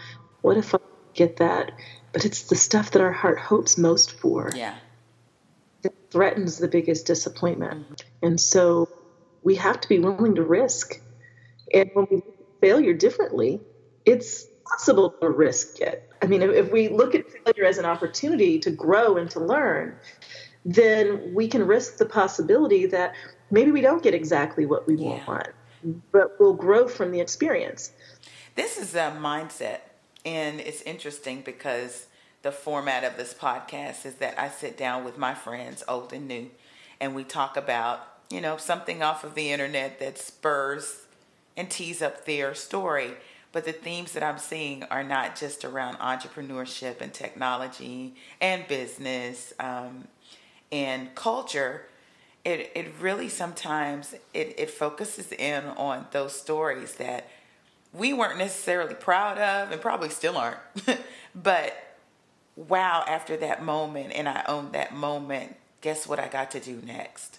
What 0.43 0.57
if 0.57 0.75
I 0.75 0.79
get 1.15 1.37
that? 1.37 1.73
But 2.13 2.25
it's 2.25 2.45
the 2.45 2.57
stuff 2.57 2.93
that 2.93 3.03
our 3.03 3.13
heart 3.13 3.39
hopes 3.39 3.79
most 3.79 4.19
for. 4.19 4.51
Yeah. 4.55 4.75
That 5.83 5.95
threatens 6.11 6.59
the 6.59 6.69
biggest 6.69 7.07
disappointment. 7.07 7.83
Mm-hmm. 7.83 8.27
And 8.27 8.41
so 8.41 8.89
we 9.43 9.55
have 9.57 9.81
to 9.81 9.89
be 9.89 9.99
willing 9.99 10.35
to 10.35 10.43
risk. 10.43 11.01
And 11.73 11.91
when 11.95 12.07
we 12.11 12.23
failure 12.67 12.95
differently, 12.95 13.61
it's 14.05 14.47
possible 14.65 15.15
to 15.21 15.31
risk 15.31 15.81
it. 15.81 16.11
I 16.21 16.27
mean, 16.27 16.43
if, 16.43 16.51
if 16.51 16.73
we 16.73 16.89
look 16.89 17.15
at 17.15 17.25
failure 17.31 17.65
as 17.65 17.79
an 17.79 17.85
opportunity 17.85 18.59
to 18.59 18.73
grow 18.73 19.17
and 19.17 19.31
to 19.31 19.39
learn, 19.39 19.95
then 20.65 21.33
we 21.33 21.47
can 21.47 21.65
risk 21.65 21.99
the 21.99 22.07
possibility 22.07 22.87
that 22.87 23.15
maybe 23.53 23.71
we 23.71 23.81
don't 23.83 24.03
get 24.03 24.15
exactly 24.15 24.67
what 24.67 24.89
we 24.89 24.97
yeah. 24.97 25.25
want, 25.25 25.47
but 26.11 26.35
we'll 26.41 26.55
grow 26.55 26.89
from 26.89 27.13
the 27.13 27.21
experience. 27.21 27.93
This 28.57 28.79
is 28.79 28.97
a 28.97 29.17
mindset, 29.17 29.83
and 30.25 30.59
it's 30.59 30.83
interesting 30.83 31.43
because 31.43 32.09
the 32.43 32.51
format 32.51 33.05
of 33.05 33.17
this 33.17 33.33
podcast 33.33 34.05
is 34.05 34.17
that 34.17 34.41
I 34.41 34.49
sit 34.49 34.77
down 34.77 35.05
with 35.05 35.17
my 35.17 35.35
friends, 35.35 35.85
old 35.87 36.13
and 36.13 36.27
new, 36.27 36.51
and 37.01 37.15
we 37.15 37.23
talk 37.23 37.57
about, 37.57 38.01
you 38.29 38.41
know, 38.41 38.57
something 38.57 39.05
off 39.05 39.23
of 39.23 39.37
the 39.37 39.53
internet 39.53 40.01
that 40.01 40.19
spurs 40.19 41.06
and 41.57 41.71
tease 41.71 42.03
up 42.03 42.25
their 42.25 42.55
story. 42.55 43.13
But 43.53 43.65
the 43.65 43.73
themes 43.73 44.13
that 44.13 44.23
I'm 44.23 44.39
seeing 44.39 44.83
are 44.85 45.03
not 45.03 45.37
just 45.37 45.65
around 45.65 45.97
entrepreneurship 45.97 47.01
and 47.01 47.13
technology 47.13 48.15
and 48.41 48.67
business 48.69 49.55
um, 49.59 50.09
and 50.71 51.15
culture. 51.15 51.87
It, 52.45 52.71
it 52.75 52.93
really 53.01 53.29
sometimes 53.29 54.15
it, 54.35 54.55
it 54.59 54.71
focuses 54.71 55.33
in 55.33 55.65
on 55.65 56.07
those 56.13 56.39
stories 56.39 56.97
that 56.97 57.29
we 57.93 58.13
weren't 58.13 58.39
necessarily 58.39 58.95
proud 58.95 59.39
of 59.39 59.73
and 59.73 59.81
probably 59.81 60.11
still 60.11 60.37
aren't. 60.37 60.59
but 61.35 61.97
wow, 62.57 63.05
after 63.07 63.37
that 63.39 63.65
moment, 63.65 64.13
and 64.15 64.29
I 64.29 64.45
owned 64.47 64.73
that 64.73 64.95
moment, 64.95 65.57
guess 65.81 66.07
what 66.07 66.19
I 66.19 66.29
got 66.29 66.51
to 66.53 66.61
do 66.61 66.81
next? 66.85 67.39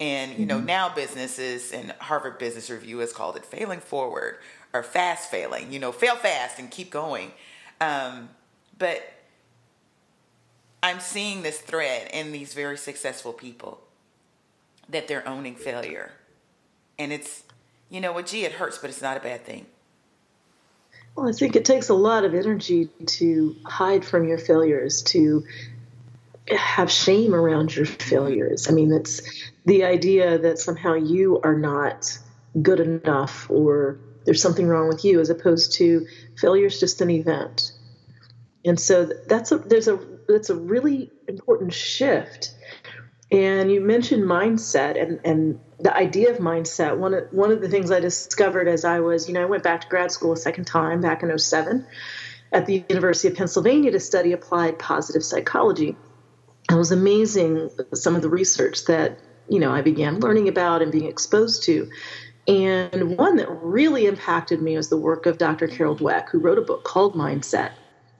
And 0.00 0.38
you 0.38 0.46
know, 0.46 0.56
mm-hmm. 0.56 0.66
now 0.66 0.94
businesses 0.94 1.72
and 1.72 1.92
Harvard 1.92 2.38
Business 2.38 2.68
Review 2.68 2.98
has 2.98 3.12
called 3.12 3.36
it 3.36 3.44
failing 3.44 3.80
forward 3.80 4.38
or 4.72 4.82
fast 4.82 5.30
failing. 5.30 5.72
You 5.72 5.78
know, 5.78 5.92
fail 5.92 6.16
fast 6.16 6.58
and 6.58 6.70
keep 6.70 6.90
going. 6.90 7.32
Um, 7.80 8.30
but 8.76 9.02
I'm 10.82 11.00
seeing 11.00 11.42
this 11.42 11.58
thread 11.58 12.10
in 12.12 12.32
these 12.32 12.54
very 12.54 12.76
successful 12.76 13.32
people 13.32 13.80
that 14.88 15.08
they're 15.08 15.26
owning 15.26 15.54
failure, 15.54 16.12
and 16.98 17.12
it's 17.12 17.44
you 17.88 18.00
know 18.00 18.12
what, 18.12 18.26
gee, 18.26 18.44
it 18.44 18.52
hurts, 18.52 18.78
but 18.78 18.90
it's 18.90 19.02
not 19.02 19.16
a 19.16 19.20
bad 19.20 19.44
thing. 19.44 19.66
Well, 21.14 21.28
I 21.28 21.32
think 21.32 21.54
it 21.54 21.64
takes 21.64 21.88
a 21.88 21.94
lot 21.94 22.24
of 22.24 22.34
energy 22.34 22.88
to 23.06 23.54
hide 23.64 24.04
from 24.04 24.26
your 24.26 24.38
failures, 24.38 25.02
to 25.04 25.44
have 26.48 26.90
shame 26.90 27.34
around 27.34 27.74
your 27.74 27.86
failures. 27.86 28.68
I 28.68 28.72
mean, 28.72 28.92
it's 28.92 29.22
the 29.64 29.84
idea 29.84 30.38
that 30.38 30.58
somehow 30.58 30.94
you 30.94 31.40
are 31.42 31.56
not 31.56 32.18
good 32.60 32.80
enough 32.80 33.50
or 33.50 33.98
there's 34.24 34.42
something 34.42 34.66
wrong 34.66 34.88
with 34.88 35.04
you, 35.04 35.20
as 35.20 35.30
opposed 35.30 35.74
to 35.74 36.06
failure 36.36 36.66
is 36.66 36.80
just 36.80 37.00
an 37.00 37.10
event. 37.10 37.72
And 38.64 38.80
so 38.80 39.04
that's 39.04 39.52
a 39.52 39.58
there's 39.58 39.88
a 39.88 39.98
that's 40.28 40.50
a 40.50 40.54
really 40.54 41.10
important 41.28 41.72
shift. 41.72 42.54
And 43.30 43.70
you 43.72 43.80
mentioned 43.80 44.24
mindset 44.24 45.00
and, 45.00 45.20
and 45.24 45.60
the 45.80 45.94
idea 45.94 46.30
of 46.30 46.38
mindset. 46.38 46.96
One 46.96 47.14
of, 47.14 47.32
one 47.32 47.50
of 47.50 47.60
the 47.60 47.68
things 47.68 47.90
I 47.90 47.98
discovered 47.98 48.68
as 48.68 48.84
I 48.84 49.00
was, 49.00 49.28
you 49.28 49.34
know, 49.34 49.42
I 49.42 49.46
went 49.46 49.62
back 49.62 49.80
to 49.80 49.88
grad 49.88 50.12
school 50.12 50.32
a 50.32 50.36
second 50.36 50.66
time 50.66 51.00
back 51.00 51.22
in 51.22 51.36
07 51.36 51.86
at 52.52 52.66
the 52.66 52.84
University 52.88 53.28
of 53.28 53.34
Pennsylvania 53.34 53.90
to 53.90 54.00
study 54.00 54.32
applied 54.32 54.78
positive 54.78 55.24
psychology. 55.24 55.96
It 56.70 56.74
was 56.74 56.92
amazing 56.92 57.70
some 57.92 58.14
of 58.14 58.22
the 58.22 58.28
research 58.28 58.84
that 58.84 59.18
you 59.48 59.58
know 59.58 59.72
I 59.72 59.82
began 59.82 60.20
learning 60.20 60.48
about 60.48 60.82
and 60.82 60.92
being 60.92 61.06
exposed 61.06 61.62
to. 61.64 61.88
And 62.46 63.16
one 63.16 63.36
that 63.36 63.50
really 63.50 64.06
impacted 64.06 64.60
me 64.60 64.76
was 64.76 64.90
the 64.90 64.98
work 64.98 65.24
of 65.24 65.38
Dr. 65.38 65.66
Carol 65.66 65.96
Dweck, 65.96 66.28
who 66.30 66.38
wrote 66.38 66.58
a 66.58 66.62
book 66.62 66.84
called 66.84 67.14
Mindset 67.14 67.72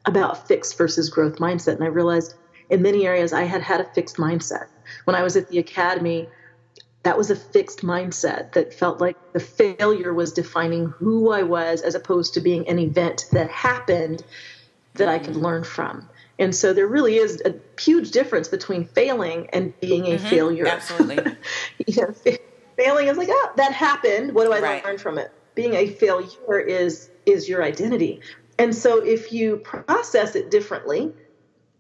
about 0.07 0.47
fixed 0.49 0.79
versus 0.79 1.11
growth 1.11 1.37
mindset. 1.37 1.75
And 1.75 1.85
I 1.85 1.89
realized 1.89 2.35
in 2.71 2.83
many 2.83 3.07
areas 3.07 3.33
I 3.33 3.45
had 3.45 3.63
had 3.63 3.81
a 3.81 3.91
fixed 3.95 4.17
mindset. 4.17 4.67
When 5.05 5.17
I 5.17 5.23
was 5.23 5.37
at 5.37 5.49
the 5.49 5.59
academy, 5.59 6.31
that 7.03 7.19
was 7.19 7.31
a 7.31 7.37
fixed 7.37 7.83
mindset 7.83 8.53
that 8.53 8.73
felt 8.73 9.01
like 9.01 9.17
the 9.33 9.41
failure 9.41 10.15
was 10.15 10.33
defining 10.33 10.87
who 10.87 11.31
I 11.31 11.43
was 11.43 11.83
as 11.83 11.95
opposed 11.95 12.35
to 12.35 12.41
being 12.41 12.67
an 12.69 12.79
event 12.79 13.27
that 13.33 13.51
happened 13.51 14.25
that 14.95 15.09
I 15.09 15.19
could 15.19 15.37
learn 15.37 15.65
from. 15.65 16.09
And 16.39 16.55
so 16.55 16.73
there 16.73 16.87
really 16.87 17.17
is 17.17 17.43
a 17.45 17.55
huge 17.81 18.11
difference 18.11 18.49
between 18.49 18.87
failing 18.87 19.49
and 19.53 19.79
being 19.81 20.07
a 20.07 20.17
mm-hmm. 20.17 20.27
failure. 20.27 20.67
Absolutely. 20.67 21.37
you 21.87 22.03
know, 22.03 22.15
failing 22.77 23.07
is 23.07 23.17
like, 23.17 23.29
oh, 23.31 23.53
that 23.57 23.73
happened. 23.73 24.35
What 24.35 24.45
do 24.45 24.53
I 24.53 24.61
right. 24.61 24.85
learn 24.85 24.99
from 24.99 25.19
it? 25.19 25.33
Being 25.55 25.75
a 25.75 25.87
failure 25.87 26.59
is 26.59 27.11
is 27.25 27.49
your 27.49 27.63
identity. 27.63 28.21
And 28.59 28.75
so 28.75 29.05
if 29.05 29.33
you 29.33 29.59
process 29.59 30.35
it 30.35 30.51
differently, 30.51 31.13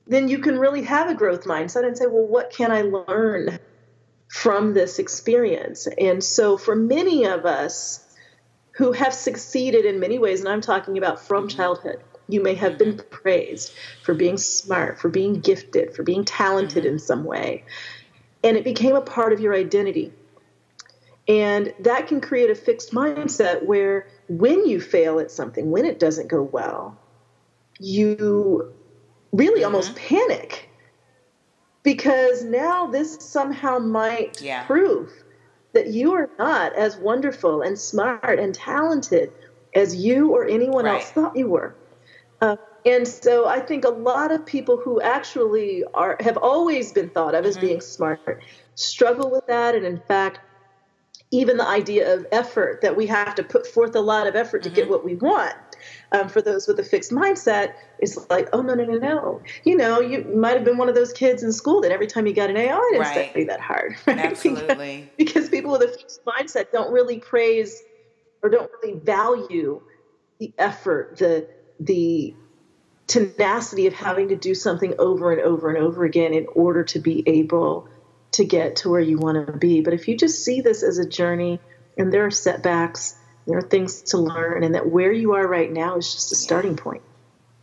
then 0.06 0.28
you 0.28 0.38
can 0.38 0.58
really 0.58 0.82
have 0.82 1.08
a 1.08 1.14
growth 1.14 1.44
mindset 1.44 1.86
and 1.86 1.96
say, 1.96 2.06
well, 2.06 2.26
what 2.26 2.50
can 2.50 2.70
I 2.70 2.82
learn 2.82 3.58
from 4.28 4.74
this 4.74 4.98
experience? 4.98 5.86
And 5.86 6.22
so 6.22 6.56
for 6.56 6.74
many 6.74 7.26
of 7.26 7.46
us 7.46 8.00
who 8.72 8.92
have 8.92 9.14
succeeded 9.14 9.84
in 9.84 10.00
many 10.00 10.18
ways, 10.18 10.40
and 10.40 10.48
I'm 10.48 10.60
talking 10.60 10.98
about 10.98 11.20
from 11.20 11.48
mm-hmm. 11.48 11.56
childhood, 11.56 12.00
you 12.28 12.42
may 12.42 12.54
have 12.54 12.78
been 12.78 13.00
praised 13.10 13.72
for 14.02 14.14
being 14.14 14.36
smart, 14.36 14.98
for 14.98 15.08
being 15.08 15.40
gifted, 15.40 15.94
for 15.94 16.02
being 16.02 16.24
talented 16.24 16.84
mm-hmm. 16.84 16.94
in 16.94 16.98
some 16.98 17.24
way. 17.24 17.64
And 18.42 18.56
it 18.56 18.64
became 18.64 18.96
a 18.96 19.00
part 19.00 19.32
of 19.32 19.40
your 19.40 19.54
identity. 19.54 20.12
And 21.26 21.72
that 21.80 22.06
can 22.06 22.20
create 22.20 22.50
a 22.50 22.54
fixed 22.54 22.92
mindset 22.92 23.64
where 23.64 24.08
when 24.28 24.66
you 24.66 24.80
fail 24.80 25.18
at 25.18 25.30
something, 25.30 25.70
when 25.70 25.84
it 25.84 25.98
doesn't 25.98 26.28
go 26.28 26.42
well, 26.42 26.98
you 27.78 28.72
really 29.32 29.60
mm-hmm. 29.60 29.66
almost 29.66 29.96
panic 29.96 30.68
because 31.82 32.42
now 32.44 32.86
this 32.86 33.16
somehow 33.20 33.78
might 33.78 34.40
yeah. 34.40 34.64
prove 34.64 35.10
that 35.72 35.88
you 35.88 36.14
are 36.14 36.30
not 36.38 36.74
as 36.74 36.96
wonderful 36.96 37.62
and 37.62 37.78
smart 37.78 38.38
and 38.38 38.54
talented 38.54 39.32
as 39.74 39.94
you 39.94 40.30
or 40.30 40.46
anyone 40.46 40.84
right. 40.84 41.00
else 41.00 41.10
thought 41.10 41.36
you 41.36 41.48
were. 41.48 41.74
Uh, 42.40 42.56
and 42.86 43.08
so 43.08 43.46
I 43.46 43.60
think 43.60 43.84
a 43.84 43.90
lot 43.90 44.30
of 44.30 44.44
people 44.44 44.76
who 44.76 45.00
actually 45.00 45.84
are 45.94 46.16
have 46.20 46.36
always 46.36 46.92
been 46.92 47.08
thought 47.08 47.34
of 47.34 47.40
mm-hmm. 47.40 47.48
as 47.48 47.58
being 47.58 47.80
smart 47.80 48.20
struggle 48.74 49.30
with 49.30 49.46
that. 49.46 49.74
And 49.74 49.86
in 49.86 50.00
fact, 50.00 50.40
even 51.30 51.56
the 51.56 51.66
idea 51.66 52.14
of 52.14 52.26
effort 52.30 52.80
that 52.82 52.96
we 52.96 53.06
have 53.06 53.34
to 53.34 53.42
put 53.42 53.66
forth 53.66 53.94
a 53.96 54.00
lot 54.00 54.26
of 54.26 54.36
effort 54.36 54.62
mm-hmm. 54.62 54.70
to 54.70 54.76
get 54.76 54.84
mm-hmm. 54.84 54.92
what 54.92 55.04
we 55.04 55.14
want. 55.16 55.54
Um, 56.12 56.28
for 56.28 56.40
those 56.40 56.68
with 56.68 56.78
a 56.78 56.84
fixed 56.84 57.10
mindset, 57.10 57.74
is 57.98 58.26
like, 58.30 58.48
oh 58.52 58.62
no 58.62 58.74
no 58.74 58.84
no 58.84 58.98
no. 58.98 59.42
You 59.64 59.76
know, 59.76 60.00
you 60.00 60.24
might 60.24 60.54
have 60.54 60.64
been 60.64 60.78
one 60.78 60.88
of 60.88 60.94
those 60.94 61.12
kids 61.12 61.42
in 61.42 61.52
school 61.52 61.80
that 61.82 61.90
every 61.90 62.06
time 62.06 62.26
you 62.26 62.32
got 62.32 62.50
an 62.50 62.56
A, 62.56 62.70
oh, 62.70 62.76
I 62.76 62.88
didn't 62.92 63.00
right. 63.00 63.30
study 63.30 63.44
that 63.44 63.60
hard. 63.60 63.96
Right? 64.06 64.18
Absolutely. 64.18 65.10
because, 65.16 65.34
because 65.34 65.48
people 65.48 65.72
with 65.72 65.82
a 65.82 65.88
fixed 65.88 66.24
mindset 66.24 66.70
don't 66.72 66.92
really 66.92 67.18
praise 67.18 67.82
or 68.42 68.48
don't 68.48 68.70
really 68.80 68.98
value 69.00 69.82
the 70.38 70.52
effort, 70.58 71.16
the 71.18 71.48
the 71.80 72.34
tenacity 73.06 73.86
of 73.86 73.92
having 73.92 74.28
to 74.28 74.36
do 74.36 74.54
something 74.54 74.94
over 74.98 75.32
and 75.32 75.42
over 75.42 75.68
and 75.68 75.78
over 75.78 76.04
again 76.04 76.32
in 76.32 76.46
order 76.54 76.84
to 76.84 76.98
be 76.98 77.22
able 77.26 77.88
to 78.32 78.44
get 78.44 78.76
to 78.76 78.90
where 78.90 79.00
you 79.00 79.18
want 79.18 79.46
to 79.46 79.52
be. 79.52 79.80
But 79.80 79.94
if 79.94 80.08
you 80.08 80.16
just 80.16 80.44
see 80.44 80.60
this 80.60 80.82
as 80.82 80.98
a 80.98 81.08
journey 81.08 81.60
and 81.96 82.12
there 82.12 82.24
are 82.26 82.30
setbacks, 82.30 83.16
there 83.46 83.58
are 83.58 83.62
things 83.62 84.02
to 84.02 84.18
learn, 84.18 84.64
and 84.64 84.74
that 84.74 84.88
where 84.88 85.12
you 85.12 85.34
are 85.34 85.46
right 85.46 85.70
now 85.70 85.96
is 85.96 86.12
just 86.12 86.32
a 86.32 86.34
starting 86.34 86.76
point. 86.76 87.02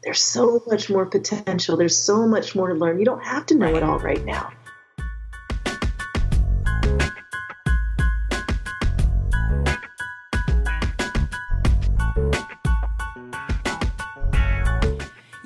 There's 0.03 0.21
so 0.21 0.63
much 0.67 0.89
more 0.89 1.05
potential. 1.05 1.75
There's 1.75 1.97
so 1.97 2.27
much 2.27 2.55
more 2.55 2.67
to 2.69 2.75
learn. 2.75 2.99
You 2.99 3.05
don't 3.05 3.23
have 3.23 3.47
to 3.47 3.55
know 3.55 3.75
it 3.75 3.83
all 3.83 3.99
right 3.99 4.23
now. 4.23 4.51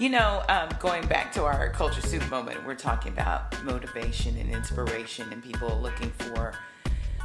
You 0.05 0.11
know, 0.11 0.43
um, 0.49 0.69
going 0.79 1.07
back 1.07 1.31
to 1.31 1.45
our 1.45 1.71
culture 1.71 1.99
soup 1.99 2.29
moment, 2.29 2.63
we're 2.63 2.75
talking 2.75 3.11
about 3.11 3.59
motivation 3.63 4.37
and 4.37 4.51
inspiration 4.51 5.27
and 5.33 5.43
people 5.43 5.79
looking 5.81 6.11
for 6.11 6.53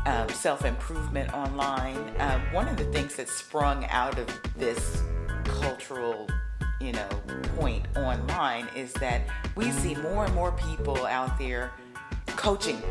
um, 0.06 0.26
self 0.30 0.64
improvement 0.64 1.30
online. 1.34 1.98
Um, 2.20 2.40
one 2.54 2.68
of 2.68 2.78
the 2.78 2.86
things 2.86 3.16
that 3.16 3.28
sprung 3.28 3.84
out 3.90 4.18
of 4.18 4.26
this 4.56 5.02
cultural 5.44 6.26
you 6.80 6.92
know 6.92 7.06
point 7.58 7.84
online 7.98 8.66
is 8.74 8.94
that 8.94 9.28
we 9.56 9.70
see 9.72 9.94
more 9.96 10.24
and 10.24 10.34
more 10.34 10.52
people 10.52 11.04
out 11.04 11.38
there 11.38 11.72
coaching 12.28 12.82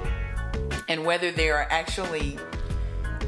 and 0.88 1.04
whether 1.04 1.32
they 1.32 1.50
are 1.50 1.66
actually 1.72 2.38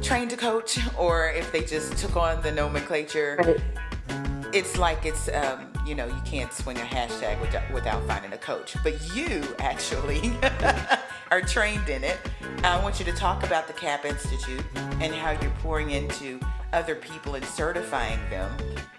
trained 0.03 0.29
to 0.29 0.37
coach 0.37 0.77
or 0.95 1.31
if 1.31 1.51
they 1.51 1.63
just 1.63 1.97
took 1.97 2.15
on 2.15 2.39
the 2.43 2.51
nomenclature 2.51 3.39
right. 3.39 4.53
it's 4.53 4.77
like 4.77 5.07
it's 5.07 5.27
um, 5.29 5.70
you 5.85 5.95
know, 5.95 6.05
you 6.05 6.21
can't 6.25 6.51
swing 6.53 6.77
a 6.77 6.81
hashtag 6.81 7.39
without, 7.73 8.05
finding 8.07 8.33
a 8.33 8.37
coach. 8.37 8.75
But 8.83 9.15
you 9.15 9.43
actually 9.59 10.33
are 11.31 11.41
trained 11.41 11.89
in 11.89 12.03
it. 12.03 12.17
I 12.63 12.81
want 12.81 12.99
you 12.99 13.05
to 13.05 13.13
talk 13.13 13.43
about 13.43 13.67
the 13.67 13.73
CaPP 13.73 14.05
Institute 14.05 14.65
and 14.75 15.13
how 15.13 15.31
you're 15.31 15.51
pouring 15.61 15.91
into 15.91 16.39
other 16.73 16.95
people 16.95 17.35
and 17.35 17.45
certifying 17.45 18.19
them 18.29 18.51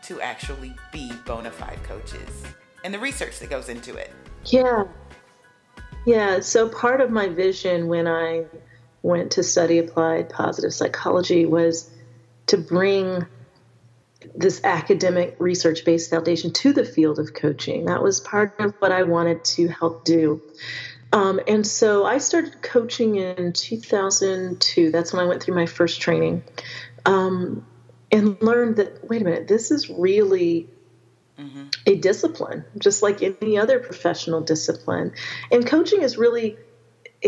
to 0.03 0.21
actually 0.21 0.75
be 0.93 1.13
bona 1.25 1.51
fide 1.51 1.83
coaches 1.85 2.45
and 2.85 2.93
the 2.93 2.99
research 2.99 3.39
that 3.39 3.51
goes 3.51 3.69
into 3.69 3.95
it. 3.97 4.13
Yeah. 4.47 4.85
Yeah. 6.07 6.41
So 6.41 6.69
part 6.69 7.01
of 7.01 7.11
my 7.11 7.29
vision 7.29 7.89
when 7.89 8.09
I 8.09 8.45
went 9.03 9.33
to 9.33 9.43
study 9.43 9.79
applied 9.79 10.29
positive 10.29 10.73
psychology 10.73 11.47
was 11.47 11.91
to 12.47 12.59
bring 12.59 13.27
this 14.35 14.61
academic 14.65 15.37
research 15.39 15.85
based 15.85 16.11
foundation 16.11 16.53
to 16.53 16.73
the 16.73 16.85
field 16.85 17.19
of 17.19 17.35
coaching. 17.35 17.87
That 17.87 18.03
was 18.03 18.21
part 18.21 18.59
of 18.61 18.75
what 18.79 18.93
I 18.93 19.03
wanted 19.03 19.45
to 19.45 19.69
help 19.69 20.05
do. 20.05 20.43
Um, 21.13 21.41
and 21.47 21.67
so 21.67 22.07
I 22.07 22.19
started 22.19 22.63
coaching 22.63 23.17
in 23.17 23.53
2002. 23.53 24.91
That's 24.91 25.13
when 25.13 25.25
I 25.25 25.29
went 25.29 25.43
through 25.43 25.55
my 25.55 25.67
first 25.67 26.01
training 26.01 26.43
um, 27.05 27.67
and 28.11 28.41
learned 28.43 28.77
that, 28.77 29.09
wait 29.09 29.21
a 29.21 29.25
minute, 29.25 29.47
this 29.47 29.71
is 29.71 29.91
really 29.91 30.71
mm-hmm. 31.39 31.67
a 31.87 31.97
discipline, 31.97 32.65
just 32.79 33.03
like 33.03 33.23
any 33.23 33.59
other 33.59 33.79
professional 33.79 34.41
discipline. 34.41 35.13
And 35.51 35.67
coaching 35.67 36.03
is 36.03 36.17
really 36.17 36.57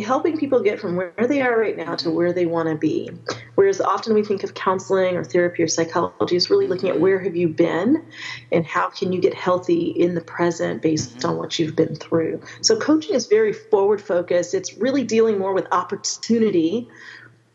helping 0.02 0.36
people 0.36 0.60
get 0.60 0.80
from 0.80 0.96
where 0.96 1.12
they 1.28 1.40
are 1.40 1.58
right 1.58 1.76
now 1.76 1.94
to 1.94 2.10
where 2.10 2.32
they 2.32 2.46
want 2.46 2.68
to 2.68 2.74
be. 2.74 3.10
Whereas 3.54 3.80
often 3.80 4.14
we 4.14 4.24
think 4.24 4.42
of 4.42 4.54
counseling 4.54 5.16
or 5.16 5.24
therapy 5.24 5.62
or 5.62 5.68
psychology 5.68 6.36
is 6.36 6.50
really 6.50 6.66
looking 6.66 6.88
at 6.88 7.00
where 7.00 7.20
have 7.20 7.36
you 7.36 7.48
been 7.48 8.04
and 8.50 8.66
how 8.66 8.90
can 8.90 9.12
you 9.12 9.20
get 9.20 9.34
healthy 9.34 9.88
in 9.90 10.14
the 10.14 10.20
present 10.20 10.82
based 10.82 11.18
mm-hmm. 11.18 11.30
on 11.30 11.36
what 11.36 11.58
you've 11.58 11.76
been 11.76 11.94
through. 11.94 12.40
So 12.60 12.78
coaching 12.78 13.14
is 13.14 13.26
very 13.26 13.52
forward 13.52 14.00
focused. 14.00 14.54
It's 14.54 14.76
really 14.76 15.04
dealing 15.04 15.38
more 15.38 15.52
with 15.52 15.68
opportunity 15.70 16.88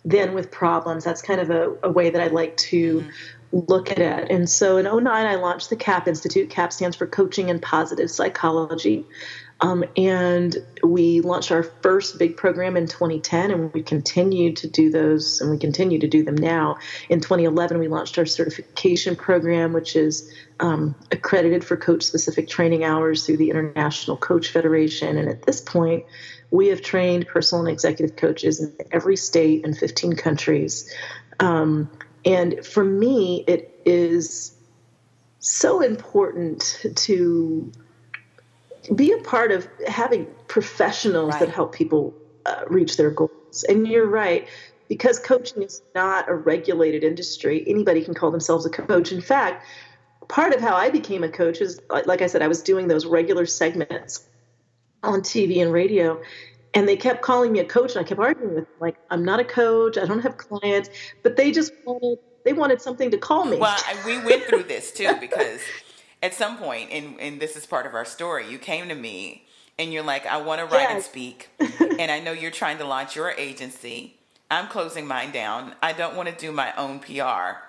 than 0.06 0.34
with 0.34 0.50
problems. 0.50 1.04
That's 1.04 1.22
kind 1.22 1.42
of 1.42 1.50
a, 1.50 1.76
a 1.84 1.92
way 1.92 2.10
that 2.10 2.22
I 2.22 2.28
like 2.28 2.56
to 2.58 3.02
mm-hmm 3.02 3.10
look 3.52 3.92
at 3.92 4.00
it. 4.00 4.30
And 4.30 4.50
so 4.50 4.78
in 4.78 4.86
09, 4.86 5.08
I 5.08 5.36
launched 5.36 5.70
the 5.70 5.76
CaPP 5.76 6.08
Institute. 6.08 6.50
CaPP 6.50 6.74
stands 6.74 6.96
for 6.96 7.08
Coaching 7.08 7.50
and 7.50 7.62
Positive 7.62 8.10
Psychology. 8.10 9.06
Um, 9.62 9.84
and 9.97 10.55
we 10.84 11.20
launched 11.22 11.51
our 11.51 11.64
first 11.64 12.18
big 12.18 12.38
program 12.38 12.78
in 12.78 12.88
2010, 12.88 13.51
and 13.51 13.74
we 13.74 13.84
continued 13.84 14.55
to 14.57 14.70
do 14.70 14.89
those, 14.89 15.41
and 15.41 15.51
we 15.51 15.57
continue 15.57 15.99
to 15.99 16.07
do 16.07 16.24
them 16.24 16.36
now. 16.36 16.78
In 17.10 17.20
2011, 17.20 17.78
we 17.78 17.89
launched 17.89 18.18
our 18.18 18.26
certification 18.26 19.16
program, 19.18 19.74
which 19.74 19.95
is 19.95 20.32
um, 20.62 20.95
accredited 21.12 21.66
for 21.66 21.76
coach 21.76 22.03
specific 22.03 22.47
training 22.47 22.86
hours 22.86 23.26
through 23.26 23.38
the 23.38 23.49
International 23.49 24.16
Coach 24.16 24.49
Federation. 24.49 25.18
And 25.18 25.28
at 25.28 25.43
this 25.43 25.60
point, 25.60 26.05
we 26.51 26.68
have 26.68 26.82
trained 26.82 27.28
personal 27.28 27.66
and 27.66 27.72
executive 27.72 28.16
coaches 28.16 28.62
in 28.62 28.74
every 28.91 29.18
state 29.18 29.66
and 29.66 29.78
15 29.78 30.16
countries. 30.16 30.93
Um, 31.39 31.89
and 32.26 32.66
for 32.66 32.84
me, 32.84 33.43
it 33.47 33.80
is 33.86 34.55
so 35.39 35.82
important 35.82 36.80
to 36.95 37.72
be 38.96 39.12
a 39.12 39.18
part 39.20 39.52
of 39.52 39.68
having 39.88 40.28
professionals 40.48 41.34
right. 41.34 41.40
that 41.42 41.50
help 41.50 41.74
people 41.74 42.14
uh, 42.46 42.64
reach 42.68 42.98
their 42.98 43.12
goals. 43.12 43.64
And 43.68 43.88
you're 43.88 44.08
right, 44.08 44.48
because 44.88 45.20
coaching 45.20 45.64
is 45.64 45.82
not 45.94 46.30
a 46.30 46.34
regulated 46.34 47.04
industry, 47.04 47.64
anybody 47.68 48.04
can 48.04 48.14
call 48.14 48.32
themselves 48.32 48.66
a 48.66 48.70
coach. 48.70 49.12
In 49.12 49.22
fact, 49.22 49.66
part 50.28 50.54
of 50.54 50.62
how 50.62 50.76
I 50.76 50.90
became 50.90 51.24
a 51.24 51.30
coach 51.30 51.62
is, 51.62 51.80
like 52.06 52.22
I 52.22 52.28
said, 52.28 52.42
I 52.42 52.48
was 52.48 52.62
doing 52.62 52.88
those 52.88 53.06
regular 53.06 53.46
segments 53.46 54.28
on 55.04 55.22
TV 55.22 55.62
and 55.62 55.72
radio. 55.72 56.22
And 56.74 56.88
they 56.88 56.98
kept 56.98 57.24
calling 57.24 57.52
me 57.52 57.60
a 57.60 57.66
coach, 57.66 57.96
and 57.96 58.06
I 58.06 58.08
kept 58.08 58.20
arguing 58.20 58.54
with 58.54 58.66
them, 58.66 58.74
like, 58.80 58.96
I'm 59.10 59.26
not 59.26 59.40
a 59.40 59.44
coach, 59.44 59.98
I 59.98 60.06
don't 60.06 60.20
have 60.20 60.38
clients, 60.38 60.90
but 61.24 61.36
they 61.36 61.52
just 61.52 61.74
wanted 61.84 62.20
they 62.46 62.54
wanted 62.54 62.82
something 62.82 63.12
to 63.12 63.18
call 63.18 63.46
me. 63.46 63.58
Well, 63.58 63.78
we 64.06 64.18
went 64.20 64.44
through 64.46 64.64
this 64.64 64.92
too 64.92 65.14
because 65.20 65.60
at 66.22 66.34
some 66.34 66.57
point, 66.57 66.91
and, 66.91 67.20
and 67.20 67.39
this 67.39 67.55
is 67.55 67.65
part 67.65 67.86
of 67.86 67.93
our 67.93 68.05
story, 68.05 68.49
you 68.49 68.57
came 68.57 68.89
to 68.89 68.95
me 68.95 69.45
and 69.78 69.93
you're 69.93 70.03
like, 70.03 70.26
I 70.26 70.41
want 70.41 70.59
to 70.59 70.65
write 70.65 70.82
yes. 70.82 70.91
and 70.91 71.03
speak. 71.03 71.49
and 71.99 72.11
I 72.11 72.20
know 72.20 72.34
you're 72.34 72.51
trying 72.51 72.78
to 72.80 72.86
launch 72.86 73.15
your 73.15 73.32
agency. 73.32 74.17
I'm 74.51 74.67
closing 74.67 75.07
mine 75.07 75.32
down. 75.32 75.74
I 75.82 75.93
don't 75.93 76.15
want 76.15 76.28
to 76.28 76.36
do 76.36 76.51
my 76.51 76.74
own 76.76 76.99
PR. 76.99 77.61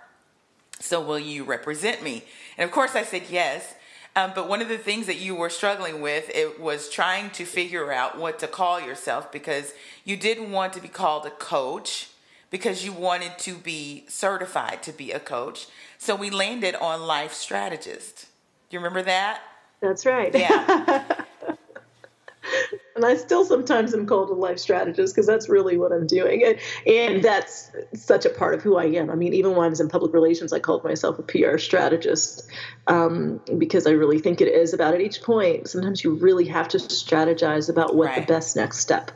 So 0.80 1.00
will 1.00 1.18
you 1.18 1.44
represent 1.44 2.02
me? 2.02 2.24
And 2.58 2.64
of 2.64 2.72
course, 2.72 2.96
I 2.96 3.04
said 3.04 3.24
yes. 3.30 3.74
Um, 4.16 4.32
but 4.34 4.48
one 4.48 4.60
of 4.60 4.68
the 4.68 4.78
things 4.78 5.06
that 5.06 5.18
you 5.18 5.36
were 5.36 5.50
struggling 5.50 6.00
with 6.00 6.30
it 6.34 6.58
was 6.58 6.88
trying 6.88 7.30
to 7.30 7.44
figure 7.44 7.92
out 7.92 8.18
what 8.18 8.40
to 8.40 8.48
call 8.48 8.80
yourself 8.80 9.30
because 9.30 9.72
you 10.04 10.16
didn't 10.16 10.50
want 10.50 10.72
to 10.72 10.80
be 10.80 10.88
called 10.88 11.26
a 11.26 11.30
coach 11.30 12.08
because 12.50 12.84
you 12.84 12.92
wanted 12.92 13.38
to 13.38 13.54
be 13.54 14.04
certified 14.08 14.82
to 14.82 14.92
be 14.92 15.12
a 15.12 15.20
coach. 15.20 15.68
So 15.98 16.16
we 16.16 16.30
landed 16.30 16.74
on 16.74 17.02
life 17.02 17.32
strategist. 17.32 18.26
Do 18.70 18.76
you 18.76 18.78
remember 18.78 19.02
that? 19.02 19.42
That's 19.80 20.06
right. 20.06 20.32
Yeah. 20.32 21.24
and 22.94 23.04
I 23.04 23.16
still 23.16 23.44
sometimes 23.44 23.92
am 23.94 24.06
called 24.06 24.30
a 24.30 24.34
life 24.34 24.60
strategist 24.60 25.12
because 25.12 25.26
that's 25.26 25.48
really 25.48 25.76
what 25.76 25.90
I'm 25.90 26.06
doing. 26.06 26.44
And, 26.44 26.56
and 26.86 27.22
that's 27.22 27.72
such 27.94 28.24
a 28.26 28.30
part 28.30 28.54
of 28.54 28.62
who 28.62 28.76
I 28.76 28.84
am. 28.84 29.10
I 29.10 29.16
mean, 29.16 29.34
even 29.34 29.56
when 29.56 29.66
I 29.66 29.68
was 29.68 29.80
in 29.80 29.88
public 29.88 30.12
relations, 30.12 30.52
I 30.52 30.60
called 30.60 30.84
myself 30.84 31.18
a 31.18 31.22
PR 31.22 31.58
strategist 31.58 32.48
um, 32.86 33.40
because 33.58 33.88
I 33.88 33.90
really 33.90 34.20
think 34.20 34.40
it 34.40 34.48
is 34.48 34.72
about 34.72 34.94
at 34.94 35.00
each 35.00 35.20
point. 35.22 35.68
Sometimes 35.68 36.04
you 36.04 36.14
really 36.14 36.46
have 36.46 36.68
to 36.68 36.78
strategize 36.78 37.68
about 37.68 37.96
what 37.96 38.06
right. 38.06 38.24
the 38.24 38.32
best 38.32 38.54
next 38.54 38.78
step 38.78 39.10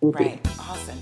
will 0.00 0.12
right. 0.12 0.40
be. 0.40 0.50
Awesome. 0.60 1.00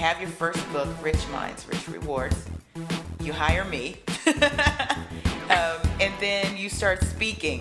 Have 0.00 0.18
your 0.18 0.30
first 0.30 0.72
book, 0.72 0.88
Rich 1.02 1.28
Minds, 1.28 1.66
Rich 1.68 1.86
Rewards. 1.88 2.46
You 3.20 3.34
hire 3.34 3.66
me. 3.66 3.98
um, 4.26 5.76
and 6.00 6.12
then 6.20 6.56
you 6.56 6.70
start 6.70 7.04
speaking 7.04 7.60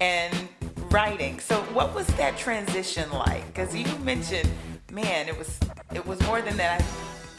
and 0.00 0.48
writing. 0.90 1.38
So 1.38 1.60
what 1.72 1.94
was 1.94 2.08
that 2.16 2.36
transition 2.36 3.08
like? 3.12 3.46
Because 3.46 3.72
you 3.72 3.86
mentioned, 3.98 4.50
man, 4.90 5.28
it 5.28 5.38
was 5.38 5.60
it 5.94 6.04
was 6.04 6.20
more 6.22 6.42
than 6.42 6.56
that 6.56 6.82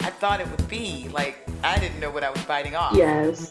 I, 0.00 0.06
I 0.06 0.10
thought 0.10 0.40
it 0.40 0.50
would 0.50 0.66
be. 0.66 1.08
Like 1.12 1.46
I 1.62 1.78
didn't 1.78 2.00
know 2.00 2.10
what 2.10 2.24
I 2.24 2.30
was 2.30 2.42
biting 2.46 2.74
off. 2.74 2.96
Yes. 2.96 3.50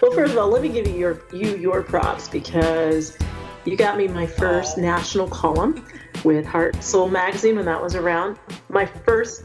Well, 0.00 0.12
first 0.12 0.32
of 0.32 0.38
all, 0.38 0.48
let 0.48 0.62
me 0.62 0.68
give 0.68 0.86
you 0.86 0.94
your 0.94 1.22
you 1.32 1.56
your 1.56 1.82
props 1.82 2.28
because 2.28 3.18
you 3.64 3.76
got 3.76 3.96
me 3.96 4.06
my 4.06 4.26
first 4.26 4.78
national 4.78 5.26
column 5.26 5.84
with 6.24 6.46
Heart 6.46 6.82
Soul 6.82 7.08
magazine 7.08 7.56
when 7.56 7.64
that 7.66 7.82
was 7.82 7.94
around. 7.94 8.38
My 8.68 8.86
first, 8.86 9.44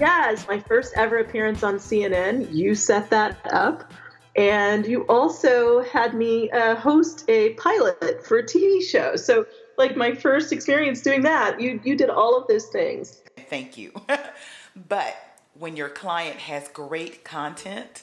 yes, 0.00 0.46
my 0.48 0.58
first 0.60 0.94
ever 0.96 1.18
appearance 1.18 1.62
on 1.62 1.76
CNN. 1.76 2.52
You 2.52 2.74
set 2.74 3.10
that 3.10 3.38
up. 3.52 3.92
And 4.34 4.86
you 4.86 5.02
also 5.06 5.82
had 5.82 6.14
me 6.14 6.50
uh, 6.50 6.74
host 6.76 7.24
a 7.28 7.54
pilot 7.54 8.26
for 8.26 8.38
a 8.38 8.42
TV 8.42 8.82
show. 8.82 9.16
So, 9.16 9.46
like 9.78 9.96
my 9.96 10.12
first 10.14 10.52
experience 10.52 11.00
doing 11.00 11.22
that, 11.22 11.58
you 11.58 11.80
you 11.84 11.96
did 11.96 12.10
all 12.10 12.36
of 12.36 12.46
those 12.46 12.66
things. 12.66 13.22
Thank 13.48 13.78
you. 13.78 13.92
but 14.88 15.16
when 15.54 15.76
your 15.76 15.88
client 15.88 16.36
has 16.36 16.68
great 16.68 17.24
content, 17.24 18.02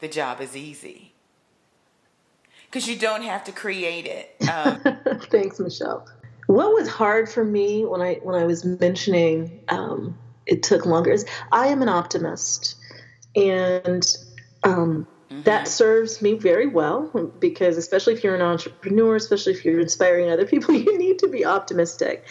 the 0.00 0.08
job 0.08 0.40
is 0.40 0.56
easy 0.56 1.12
because 2.74 2.88
you 2.88 2.96
don't 2.96 3.22
have 3.22 3.44
to 3.44 3.52
create 3.52 4.06
it. 4.06 4.48
Um, 4.48 4.80
Thanks, 5.30 5.60
Michelle. 5.60 6.08
What 6.46 6.72
was 6.74 6.88
hard 6.88 7.28
for 7.28 7.44
me 7.44 7.84
when 7.84 8.00
I 8.00 8.14
when 8.22 8.34
I 8.34 8.44
was 8.44 8.64
mentioning 8.64 9.60
um, 9.68 10.18
it 10.46 10.62
took 10.62 10.86
longer 10.86 11.10
is 11.10 11.24
I 11.52 11.68
am 11.68 11.82
an 11.82 11.88
optimist, 11.88 12.76
and 13.34 14.06
um, 14.62 15.06
mm-hmm. 15.30 15.42
that 15.42 15.68
serves 15.68 16.20
me 16.20 16.34
very 16.34 16.66
well 16.66 17.32
because 17.38 17.76
especially 17.76 18.14
if 18.14 18.24
you're 18.24 18.34
an 18.34 18.42
entrepreneur, 18.42 19.16
especially 19.16 19.52
if 19.52 19.64
you're 19.64 19.80
inspiring 19.80 20.30
other 20.30 20.46
people, 20.46 20.74
you 20.74 20.98
need 20.98 21.18
to 21.20 21.28
be 21.28 21.44
optimistic. 21.44 22.24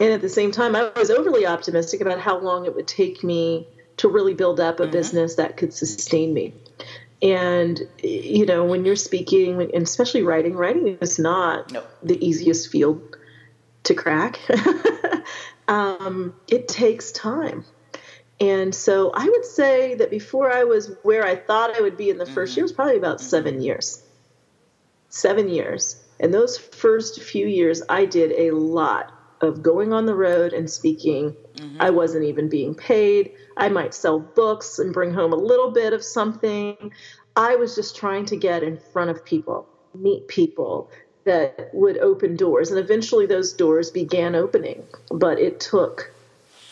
And 0.00 0.12
at 0.12 0.20
the 0.20 0.28
same 0.28 0.50
time, 0.50 0.74
I 0.74 0.90
was 0.96 1.10
overly 1.10 1.46
optimistic 1.46 2.00
about 2.00 2.18
how 2.18 2.38
long 2.38 2.66
it 2.66 2.74
would 2.74 2.88
take 2.88 3.22
me 3.22 3.68
to 3.98 4.08
really 4.08 4.34
build 4.34 4.58
up 4.58 4.80
a 4.80 4.82
mm-hmm. 4.82 4.92
business 4.92 5.36
that 5.36 5.56
could 5.56 5.72
sustain 5.72 6.34
me. 6.34 6.52
And 7.22 7.80
you 8.02 8.44
know, 8.44 8.64
when 8.64 8.84
you're 8.84 8.96
speaking, 8.96 9.62
and 9.62 9.84
especially 9.84 10.22
writing, 10.22 10.54
writing 10.54 10.98
is 11.00 11.18
not 11.18 11.72
nope. 11.72 11.88
the 12.02 12.22
easiest 12.26 12.70
field 12.70 13.16
to 13.84 13.94
crack. 13.94 14.38
um, 15.68 16.34
it 16.48 16.68
takes 16.68 17.12
time. 17.12 17.64
And 18.40 18.74
so 18.74 19.12
I 19.14 19.28
would 19.28 19.44
say 19.44 19.94
that 19.94 20.10
before 20.10 20.50
I 20.50 20.64
was 20.64 20.90
where 21.02 21.24
I 21.24 21.36
thought 21.36 21.76
I 21.76 21.80
would 21.80 21.96
be 21.96 22.10
in 22.10 22.18
the 22.18 22.24
1st 22.24 22.34
mm-hmm. 22.34 22.56
year 22.56 22.64
was 22.64 22.72
probably 22.72 22.96
about 22.96 23.18
mm-hmm. 23.18 23.26
seven 23.26 23.62
years. 23.62 24.02
Seven 25.08 25.48
years. 25.48 26.02
And 26.18 26.34
those 26.34 26.58
first 26.58 27.22
few 27.22 27.46
years, 27.46 27.82
I 27.88 28.04
did 28.04 28.32
a 28.32 28.50
lot 28.50 29.12
of 29.40 29.62
going 29.62 29.92
on 29.92 30.06
the 30.06 30.14
road 30.14 30.52
and 30.52 30.68
speaking. 30.68 31.36
Mm-hmm. 31.56 31.76
I 31.80 31.90
wasn't 31.90 32.24
even 32.24 32.48
being 32.48 32.74
paid. 32.74 33.32
I 33.56 33.68
might 33.68 33.94
sell 33.94 34.18
books 34.18 34.78
and 34.78 34.92
bring 34.92 35.12
home 35.12 35.32
a 35.32 35.36
little 35.36 35.70
bit 35.70 35.92
of 35.92 36.02
something. 36.02 36.92
I 37.36 37.56
was 37.56 37.74
just 37.74 37.96
trying 37.96 38.26
to 38.26 38.36
get 38.36 38.62
in 38.62 38.78
front 38.78 39.10
of 39.10 39.24
people, 39.24 39.68
meet 39.94 40.28
people 40.28 40.90
that 41.24 41.70
would 41.72 41.98
open 41.98 42.36
doors. 42.36 42.70
And 42.70 42.78
eventually 42.78 43.26
those 43.26 43.52
doors 43.52 43.90
began 43.90 44.34
opening, 44.34 44.84
but 45.10 45.38
it 45.38 45.60
took. 45.60 46.12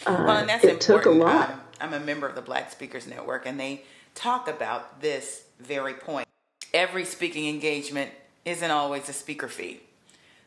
Uh, 0.06 0.24
well, 0.26 0.36
and 0.38 0.48
that's 0.48 0.64
it 0.64 0.70
important. 0.70 1.04
took 1.04 1.06
a 1.06 1.10
lot. 1.10 1.54
I'm 1.80 1.92
a 1.92 2.00
member 2.00 2.26
of 2.26 2.34
the 2.34 2.42
Black 2.42 2.70
Speakers 2.70 3.06
Network, 3.06 3.46
and 3.46 3.58
they 3.58 3.82
talk 4.14 4.48
about 4.48 5.00
this 5.00 5.44
very 5.58 5.94
point. 5.94 6.28
Every 6.72 7.04
speaking 7.04 7.48
engagement 7.48 8.10
isn't 8.44 8.70
always 8.70 9.08
a 9.08 9.12
speaker 9.12 9.48
fee. 9.48 9.80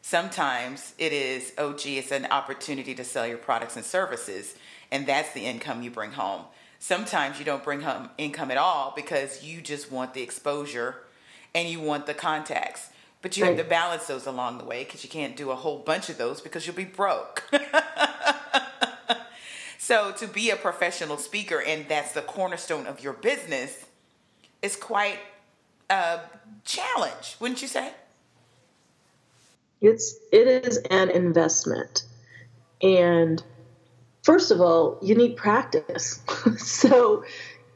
Sometimes 0.02 0.94
it 0.98 1.14
is, 1.14 1.52
oh, 1.58 1.74
gee, 1.74 1.98
it's 1.98 2.12
an 2.12 2.28
opportunity 2.28 2.94
to 2.94 3.04
sell 3.04 3.26
your 3.26 3.38
products 3.38 3.76
and 3.76 3.84
services, 3.84 4.56
and 4.92 5.08
that's 5.08 5.34
the 5.34 5.46
income 5.46 5.82
you 5.82 5.90
bring 5.90 6.12
home. 6.12 6.44
Sometimes 6.80 7.40
you 7.40 7.46
don't 7.46 7.64
bring 7.64 7.82
home 7.82 8.10
income 8.18 8.52
at 8.52 8.58
all 8.58 8.94
because 8.96 9.44
you 9.44 9.62
just 9.62 9.92
want 9.92 10.14
the 10.14 10.22
exposure 10.22 10.98
and 11.56 11.68
you 11.68 11.80
want 11.80 12.06
the 12.06 12.14
contacts. 12.14 12.90
But 13.26 13.38
you 13.38 13.44
right. 13.44 13.58
have 13.58 13.66
to 13.66 13.68
balance 13.68 14.06
those 14.06 14.28
along 14.28 14.60
the 14.60 14.66
way 14.66 14.84
because 14.84 15.04
you 15.04 15.10
can't 15.10 15.36
do 15.36 15.50
a 15.50 15.56
whole 15.56 15.80
bunch 15.80 16.10
of 16.10 16.20
those 16.20 16.42
because 16.42 16.68
you'll 16.68 16.76
be 16.76 16.86
broke. 16.86 17.44
so 19.80 20.12
to 20.12 20.28
be 20.28 20.52
a 20.52 20.56
professional 20.56 21.18
speaker 21.18 21.60
and 21.60 21.88
that's 21.90 22.12
the 22.12 22.22
cornerstone 22.22 22.86
of 22.86 23.04
your 23.04 23.14
business 23.14 23.86
is 24.62 24.76
quite 24.76 25.18
a 25.90 26.20
challenge, 26.66 27.38
wouldn't 27.40 27.64
you 27.64 27.68
say? 27.68 27.94
It's 29.82 30.20
it 30.32 30.48
is 30.48 30.78
an 30.92 31.10
investment. 31.10 32.04
And 32.84 33.42
first 34.22 34.52
of 34.52 34.62
all, 34.62 35.00
you 35.02 35.16
need 35.16 35.36
practice. 35.36 36.20
so 36.58 37.26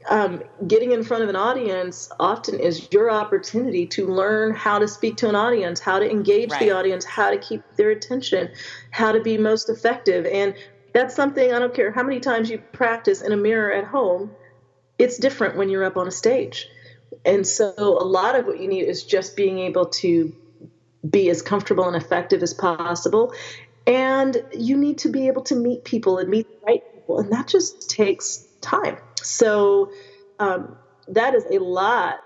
um, 0.10 0.42
getting 0.68 0.92
in 0.92 1.04
front 1.04 1.24
of 1.24 1.30
an 1.30 1.36
audience 1.36 2.10
often 2.20 2.60
is 2.60 2.88
your 2.92 3.12
opportunity 3.12 3.86
to 3.88 4.08
learn 4.08 4.54
how 4.54 4.80
to 4.80 4.88
speak 4.88 5.18
to 5.18 5.30
an 5.30 5.36
audience, 5.36 5.80
how 5.80 6.00
to 6.00 6.10
engage 6.10 6.52
right. 6.52 6.60
the 6.60 6.72
audience, 6.72 7.06
how 7.06 7.30
to 7.30 7.38
keep 7.38 7.62
their 7.78 7.92
attention, 7.92 8.50
how 8.90 9.12
to 9.12 9.22
be 9.22 9.38
most 9.38 9.70
effective. 9.70 10.26
And 10.26 10.56
that's 10.94 11.16
something 11.16 11.54
I 11.54 11.60
don't 11.60 11.74
care 11.74 11.92
how 11.92 12.04
many 12.04 12.20
times 12.20 12.50
you 12.50 12.58
practice 12.58 13.22
in 13.22 13.32
a 13.32 13.38
mirror 13.38 13.72
at 13.72 13.86
home, 13.86 14.32
it's 14.98 15.18
different 15.18 15.56
when 15.56 15.70
you're 15.70 15.84
up 15.84 15.96
on 15.96 16.08
a 16.08 16.12
stage. 16.12 16.68
And 17.24 17.46
so 17.46 17.74
a 17.78 18.04
lot 18.04 18.36
of 18.36 18.48
what 18.48 18.60
you 18.60 18.68
need 18.68 18.86
is 18.86 19.04
just 19.04 19.36
being 19.36 19.60
able 19.60 19.86
to 19.86 20.36
be 21.08 21.30
as 21.30 21.44
comfortable 21.44 21.86
and 21.86 21.96
effective 21.96 22.42
as 22.42 22.54
possible. 22.56 23.34
And 23.86 24.44
you 24.58 24.76
need 24.76 25.00
to 25.00 25.10
be 25.10 25.28
able 25.28 25.44
to 25.44 25.56
meet 25.56 25.84
people 25.84 26.18
and 26.18 26.30
meet 26.30 26.48
the 26.48 26.66
right 26.66 26.82
people. 26.94 27.20
And 27.20 27.32
that 27.32 27.48
just 27.48 27.90
takes 27.90 28.49
time. 28.62 28.98
So 29.22 29.92
um, 30.40 30.76
that 31.08 31.36
is 31.36 31.44
a 31.52 31.60
lot. 31.60 32.20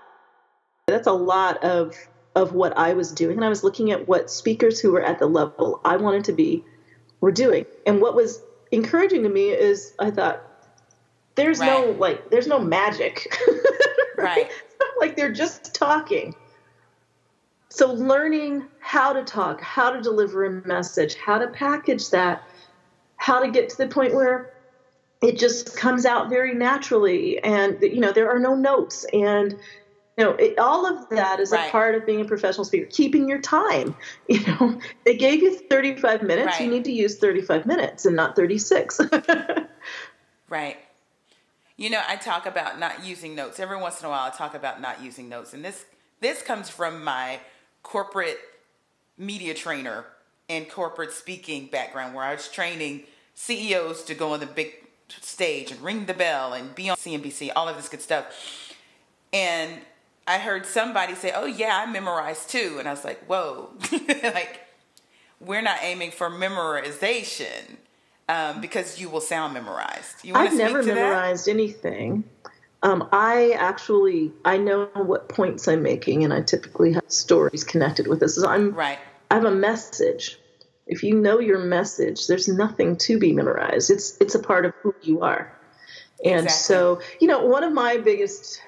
That's 0.86 1.06
a 1.06 1.12
lot 1.12 1.62
of 1.64 1.94
of 2.34 2.52
what 2.52 2.76
I 2.76 2.94
was 2.94 3.12
doing, 3.12 3.36
and 3.36 3.44
I 3.44 3.48
was 3.48 3.62
looking 3.62 3.92
at 3.92 4.08
what 4.08 4.30
speakers 4.30 4.80
who 4.80 4.92
were 4.92 5.02
at 5.02 5.18
the 5.18 5.26
level 5.26 5.80
I 5.84 5.96
wanted 5.96 6.24
to 6.24 6.32
be 6.32 6.64
were 7.20 7.32
doing. 7.32 7.64
And 7.86 8.00
what 8.00 8.14
was 8.14 8.42
encouraging 8.72 9.22
to 9.22 9.28
me 9.28 9.50
is 9.50 9.94
I 9.98 10.10
thought, 10.10 10.42
there's 11.36 11.58
right. 11.58 11.68
no 11.68 11.92
like, 11.92 12.30
there's 12.30 12.46
no 12.46 12.58
magic, 12.58 13.36
right? 14.18 14.50
like 15.00 15.16
they're 15.16 15.32
just 15.32 15.74
talking. 15.74 16.34
So 17.68 17.92
learning 17.92 18.66
how 18.78 19.12
to 19.12 19.24
talk, 19.24 19.60
how 19.60 19.90
to 19.90 20.00
deliver 20.00 20.44
a 20.44 20.50
message, 20.66 21.16
how 21.16 21.38
to 21.38 21.48
package 21.48 22.10
that, 22.10 22.44
how 23.16 23.40
to 23.40 23.50
get 23.50 23.68
to 23.70 23.76
the 23.76 23.88
point 23.88 24.14
where 24.14 24.53
it 25.24 25.38
just 25.38 25.74
comes 25.76 26.04
out 26.04 26.28
very 26.28 26.54
naturally 26.54 27.38
and 27.42 27.80
you 27.80 28.00
know 28.00 28.12
there 28.12 28.30
are 28.30 28.38
no 28.38 28.54
notes 28.54 29.06
and 29.12 29.52
you 30.18 30.24
know 30.24 30.32
it, 30.32 30.58
all 30.58 30.86
of 30.86 31.08
that 31.08 31.40
is 31.40 31.50
right. 31.50 31.68
a 31.68 31.70
part 31.70 31.94
of 31.94 32.04
being 32.04 32.20
a 32.20 32.24
professional 32.24 32.64
speaker 32.64 32.86
keeping 32.90 33.28
your 33.28 33.40
time 33.40 33.96
you 34.28 34.40
know 34.46 34.78
they 35.04 35.16
gave 35.16 35.42
you 35.42 35.56
35 35.56 36.22
minutes 36.22 36.46
right. 36.46 36.60
you 36.60 36.70
need 36.70 36.84
to 36.84 36.92
use 36.92 37.18
35 37.18 37.66
minutes 37.66 38.04
and 38.04 38.14
not 38.14 38.36
36 38.36 39.00
right 40.48 40.76
you 41.76 41.88
know 41.88 42.02
i 42.06 42.16
talk 42.16 42.44
about 42.44 42.78
not 42.78 43.04
using 43.04 43.34
notes 43.34 43.58
every 43.58 43.78
once 43.78 44.00
in 44.00 44.06
a 44.06 44.10
while 44.10 44.30
i 44.30 44.30
talk 44.30 44.54
about 44.54 44.80
not 44.80 45.02
using 45.02 45.28
notes 45.28 45.54
and 45.54 45.64
this 45.64 45.86
this 46.20 46.42
comes 46.42 46.68
from 46.68 47.02
my 47.02 47.40
corporate 47.82 48.38
media 49.16 49.54
trainer 49.54 50.04
and 50.48 50.68
corporate 50.68 51.12
speaking 51.12 51.66
background 51.66 52.14
where 52.14 52.24
i 52.24 52.34
was 52.34 52.48
training 52.48 53.02
ceos 53.34 54.04
to 54.04 54.14
go 54.14 54.32
on 54.32 54.40
the 54.40 54.46
big 54.46 54.84
stage 55.20 55.70
and 55.70 55.80
ring 55.80 56.06
the 56.06 56.14
bell 56.14 56.52
and 56.52 56.74
be 56.74 56.88
on 56.88 56.96
CNBC, 56.96 57.50
all 57.54 57.68
of 57.68 57.76
this 57.76 57.88
good 57.88 58.02
stuff. 58.02 58.26
And 59.32 59.80
I 60.26 60.38
heard 60.38 60.64
somebody 60.66 61.14
say, 61.14 61.32
"Oh 61.34 61.46
yeah, 61.46 61.82
I 61.84 61.90
memorized 61.90 62.50
too," 62.50 62.76
and 62.78 62.88
I 62.88 62.92
was 62.92 63.04
like, 63.04 63.24
"Whoa!" 63.26 63.70
like 64.08 64.60
we're 65.40 65.62
not 65.62 65.78
aiming 65.82 66.12
for 66.12 66.30
memorization 66.30 67.76
um, 68.28 68.60
because 68.60 69.00
you 69.00 69.10
will 69.10 69.20
sound 69.20 69.54
memorized. 69.54 70.24
You 70.24 70.34
I've 70.34 70.54
never 70.54 70.82
memorized 70.82 71.46
that? 71.46 71.50
anything. 71.50 72.24
Um, 72.82 73.08
I 73.12 73.52
actually 73.52 74.32
I 74.44 74.56
know 74.56 74.86
what 74.94 75.28
points 75.28 75.68
I'm 75.68 75.82
making, 75.82 76.24
and 76.24 76.32
I 76.32 76.42
typically 76.42 76.92
have 76.92 77.04
stories 77.08 77.64
connected 77.64 78.06
with 78.06 78.20
this. 78.20 78.36
So 78.36 78.48
I'm 78.48 78.72
right. 78.72 78.98
I 79.30 79.34
have 79.34 79.44
a 79.44 79.50
message 79.50 80.38
if 80.86 81.02
you 81.02 81.14
know 81.14 81.38
your 81.38 81.58
message, 81.58 82.26
there's 82.26 82.48
nothing 82.48 82.96
to 82.98 83.18
be 83.18 83.32
memorized. 83.32 83.90
It's 83.90 84.16
it's 84.20 84.34
a 84.34 84.38
part 84.38 84.66
of 84.66 84.74
who 84.82 84.94
you 85.02 85.22
are. 85.22 85.56
And 86.24 86.44
exactly. 86.44 86.74
so, 86.74 87.00
you 87.20 87.28
know, 87.28 87.44
one 87.44 87.64
of 87.64 87.72
my 87.72 87.96
biggest 87.98 88.60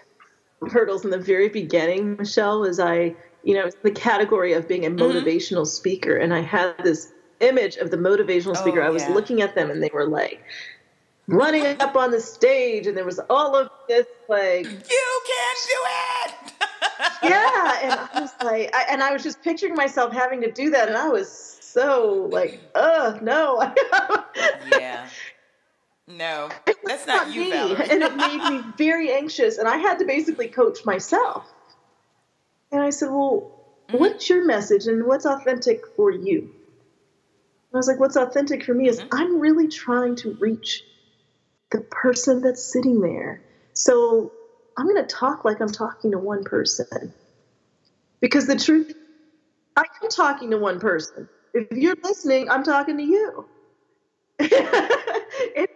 hurdles 0.68 1.04
in 1.04 1.10
the 1.10 1.18
very 1.18 1.48
beginning, 1.48 2.16
Michelle, 2.16 2.60
was 2.60 2.80
I, 2.80 3.14
you 3.44 3.54
know, 3.54 3.70
the 3.82 3.90
category 3.90 4.52
of 4.52 4.66
being 4.66 4.84
a 4.84 4.90
mm-hmm. 4.90 5.00
motivational 5.00 5.62
mm-hmm. 5.62 5.64
speaker, 5.64 6.16
and 6.16 6.34
I 6.34 6.40
had 6.40 6.74
this 6.82 7.12
image 7.40 7.76
of 7.76 7.90
the 7.90 7.96
motivational 7.96 8.56
speaker. 8.56 8.82
Oh, 8.82 8.86
I 8.86 8.90
was 8.90 9.02
yeah. 9.02 9.10
looking 9.10 9.42
at 9.42 9.54
them, 9.54 9.70
and 9.70 9.82
they 9.82 9.90
were 9.92 10.06
like 10.06 10.42
running 11.28 11.64
up 11.80 11.96
on 11.96 12.10
the 12.10 12.20
stage, 12.20 12.86
and 12.86 12.96
there 12.96 13.04
was 13.04 13.20
all 13.30 13.54
of 13.54 13.68
this 13.88 14.06
like, 14.28 14.64
"You 14.64 15.20
can 15.26 15.56
do 15.66 15.80
it." 16.24 16.45
Yeah, 17.22 17.78
and 17.82 17.92
I 17.92 18.20
was 18.20 18.32
like, 18.42 18.74
I, 18.74 18.86
and 18.90 19.02
I 19.02 19.12
was 19.12 19.22
just 19.22 19.42
picturing 19.42 19.74
myself 19.74 20.12
having 20.12 20.40
to 20.42 20.50
do 20.50 20.70
that, 20.70 20.88
and 20.88 20.96
I 20.96 21.08
was 21.08 21.30
so 21.60 22.28
like, 22.30 22.60
uh, 22.74 23.18
no. 23.22 23.72
yeah. 24.72 25.08
No, 26.08 26.48
that's 26.84 27.06
not, 27.06 27.26
not 27.26 27.34
you, 27.34 27.40
me. 27.42 27.50
Valorie. 27.50 27.90
and 27.90 28.02
it 28.02 28.16
made 28.16 28.38
me 28.38 28.62
very 28.78 29.12
anxious, 29.12 29.58
and 29.58 29.66
I 29.66 29.78
had 29.78 29.98
to 29.98 30.04
basically 30.04 30.46
coach 30.46 30.84
myself. 30.84 31.44
And 32.70 32.80
I 32.80 32.90
said, 32.90 33.08
"Well, 33.08 33.60
mm-hmm. 33.88 33.98
what's 33.98 34.28
your 34.28 34.44
message, 34.46 34.86
and 34.86 35.04
what's 35.04 35.26
authentic 35.26 35.84
for 35.96 36.12
you?" 36.12 36.54
I 37.74 37.76
was 37.76 37.88
like, 37.88 37.98
"What's 37.98 38.16
authentic 38.16 38.62
for 38.62 38.72
me 38.72 38.88
is 38.88 39.00
mm-hmm. 39.00 39.08
I'm 39.10 39.40
really 39.40 39.66
trying 39.66 40.14
to 40.16 40.34
reach 40.34 40.84
the 41.72 41.80
person 41.80 42.40
that's 42.40 42.62
sitting 42.62 43.00
there. 43.00 43.42
So 43.72 44.32
I'm 44.76 44.86
going 44.86 45.02
to 45.02 45.14
talk 45.14 45.44
like 45.44 45.60
I'm 45.60 45.72
talking 45.72 46.10
to 46.12 46.18
one 46.18 46.44
person, 46.44 47.12
because 48.20 48.46
the 48.46 48.56
truth, 48.56 48.94
I 49.76 49.84
am 50.02 50.08
talking 50.10 50.50
to 50.50 50.58
one 50.58 50.80
person." 50.80 51.28
If 51.54 51.72
you're 51.72 51.96
listening, 52.04 52.50
I'm 52.50 52.62
talking 52.62 52.98
to 52.98 53.02
you. 53.02 53.46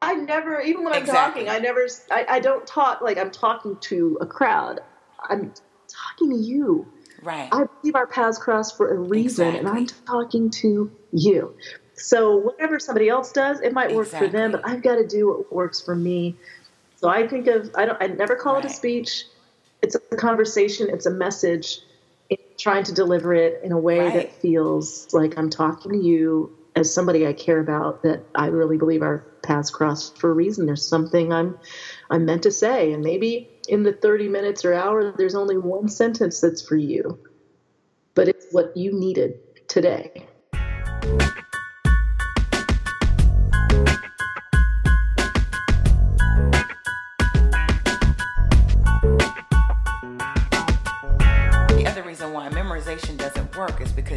I 0.00 0.14
never, 0.14 0.60
even 0.60 0.84
when 0.84 0.92
I'm 0.92 1.02
exactly. 1.02 1.44
talking, 1.44 1.56
I 1.56 1.58
never, 1.58 1.86
I, 2.10 2.26
I 2.28 2.40
don't 2.40 2.66
talk 2.66 3.00
like 3.00 3.18
I'm 3.18 3.30
talking 3.30 3.76
to 3.80 4.18
a 4.20 4.26
crowd. 4.26 4.80
I'm 5.28 5.52
talking 5.88 6.30
to 6.30 6.36
you. 6.36 6.86
Right. 7.22 7.48
I 7.52 7.64
believe 7.64 7.94
our 7.94 8.06
paths 8.06 8.38
cross 8.38 8.70
for 8.70 8.94
a 8.94 8.98
reason, 8.98 9.48
exactly. 9.48 9.58
and 9.70 9.78
I'm 9.78 9.86
talking 10.06 10.50
to 10.50 10.90
you. 11.12 11.54
So 11.94 12.36
whatever 12.36 12.78
somebody 12.78 13.08
else 13.08 13.32
does, 13.32 13.60
it 13.60 13.72
might 13.72 13.94
work 13.94 14.06
exactly. 14.06 14.28
for 14.28 14.32
them, 14.32 14.52
but 14.52 14.60
I've 14.64 14.82
got 14.82 14.96
to 14.96 15.06
do 15.06 15.28
what 15.28 15.52
works 15.52 15.80
for 15.80 15.94
me. 15.94 16.36
So 17.04 17.10
I 17.10 17.28
think 17.28 17.48
of 17.48 17.70
I 17.74 17.84
don't 17.84 18.02
I 18.02 18.06
never 18.06 18.34
call 18.34 18.54
right. 18.54 18.64
it 18.64 18.70
a 18.70 18.74
speech. 18.74 19.24
It's 19.82 19.94
a 19.94 20.16
conversation. 20.16 20.88
It's 20.88 21.04
a 21.04 21.10
message 21.10 21.80
trying 22.56 22.82
to 22.84 22.94
deliver 22.94 23.34
it 23.34 23.60
in 23.62 23.72
a 23.72 23.78
way 23.78 23.98
right. 23.98 24.14
that 24.14 24.32
feels 24.40 25.12
like 25.12 25.36
I'm 25.36 25.50
talking 25.50 25.92
to 25.92 25.98
you 25.98 26.56
as 26.74 26.94
somebody 26.94 27.26
I 27.26 27.34
care 27.34 27.60
about 27.60 28.04
that 28.04 28.22
I 28.34 28.46
really 28.46 28.78
believe 28.78 29.02
our 29.02 29.18
paths 29.42 29.68
crossed 29.68 30.16
for 30.16 30.30
a 30.30 30.32
reason. 30.32 30.64
There's 30.64 30.88
something 30.88 31.30
I'm 31.30 31.58
I'm 32.08 32.24
meant 32.24 32.44
to 32.44 32.50
say 32.50 32.94
and 32.94 33.04
maybe 33.04 33.50
in 33.68 33.82
the 33.82 33.92
30 33.92 34.28
minutes 34.28 34.64
or 34.64 34.72
hour 34.72 35.12
there's 35.14 35.34
only 35.34 35.58
one 35.58 35.90
sentence 35.90 36.40
that's 36.40 36.66
for 36.66 36.76
you. 36.76 37.18
But 38.14 38.28
it's 38.28 38.46
what 38.50 38.74
you 38.78 38.98
needed 38.98 39.40
today. 39.68 40.26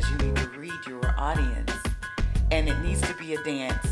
You 0.10 0.18
need 0.18 0.36
to 0.36 0.48
read 0.50 0.80
your 0.88 1.16
audience 1.18 1.72
and 2.52 2.70
it 2.70 2.80
needs 2.80 3.02
to 3.02 3.14
be 3.16 3.34
a 3.34 3.44
dance. 3.44 3.88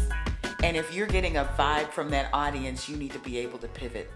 And 0.63 0.77
if 0.77 0.93
you're 0.93 1.07
getting 1.07 1.37
a 1.37 1.45
vibe 1.57 1.91
from 1.91 2.09
that 2.11 2.29
audience, 2.33 2.87
you 2.87 2.95
need 2.95 3.11
to 3.11 3.19
be 3.19 3.37
able 3.39 3.59
to 3.59 3.67
pivot. 3.67 4.09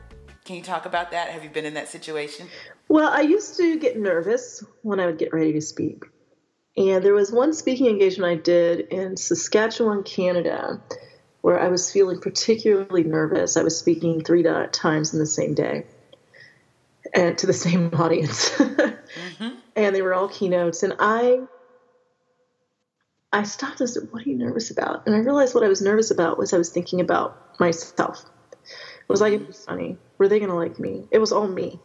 Can 0.46 0.56
you 0.56 0.64
talk 0.64 0.86
about 0.86 1.12
that? 1.12 1.30
Have 1.30 1.44
you 1.44 1.50
been 1.50 1.66
in 1.66 1.74
that 1.74 1.90
situation? 1.90 2.48
Well, 2.88 3.10
I 3.10 3.22
used 3.22 3.58
to 3.58 3.78
get 3.78 3.98
nervous 4.00 4.64
when 4.82 5.00
I 5.00 5.06
would 5.06 5.18
get 5.18 5.34
ready 5.34 5.54
to 5.54 5.62
speak. 5.62 6.06
And 6.78 7.04
there 7.04 7.14
was 7.14 7.32
one 7.32 7.54
speaking 7.54 7.88
engagement 7.88 8.40
I 8.40 8.42
did 8.42 8.80
in 8.80 9.18
Saskatchewan, 9.18 10.04
Canada, 10.04 10.82
where 11.42 11.60
I 11.60 11.68
was 11.68 11.92
feeling 11.92 12.22
particularly 12.22 13.04
nervous. 13.04 13.58
I 13.58 13.64
was 13.64 13.78
speaking 13.78 14.24
three 14.24 14.44
times 14.72 15.14
in 15.14 15.20
the 15.20 15.26
same 15.26 15.54
day 15.54 15.86
and 17.14 17.38
to 17.38 17.48
the 17.48 17.54
same 17.54 17.94
audience. 17.94 18.50
mm-hmm 18.52 19.50
and 19.80 19.96
they 19.96 20.02
were 20.02 20.14
all 20.14 20.28
keynotes. 20.28 20.84
And 20.84 20.94
I, 21.00 21.40
I 23.32 23.44
stopped 23.44 23.80
and 23.80 23.90
said, 23.90 24.10
"What 24.12 24.26
are 24.26 24.30
you 24.30 24.38
nervous 24.38 24.72
about?" 24.72 25.06
And 25.06 25.16
I 25.16 25.20
realized 25.20 25.54
what 25.54 25.64
I 25.64 25.68
was 25.68 25.82
nervous 25.82 26.12
about 26.12 26.38
was 26.38 26.54
I 26.54 26.58
was 26.58 26.70
thinking 26.70 27.02
about 27.02 27.60
myself. 27.60 28.26
Was 29.08 29.22
I 29.22 29.30
going 29.30 29.42
to 29.42 29.48
be 29.48 29.54
funny? 29.54 29.98
Were 30.18 30.28
they 30.28 30.40
going 30.40 30.52
to 30.52 30.56
like 30.56 30.80
me? 30.80 31.08
It 31.12 31.18
was 31.18 31.32
all 31.32 31.48
me. 31.48 31.80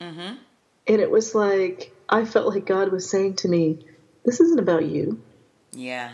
Mm-hmm. 0.00 0.34
And 0.88 1.00
it 1.00 1.10
was 1.10 1.34
like, 1.34 1.92
I 2.08 2.24
felt 2.24 2.52
like 2.52 2.66
God 2.66 2.90
was 2.90 3.08
saying 3.08 3.36
to 3.36 3.48
me, 3.48 3.84
This 4.24 4.40
isn't 4.40 4.58
about 4.58 4.84
you. 4.84 5.22
Yeah. 5.72 6.12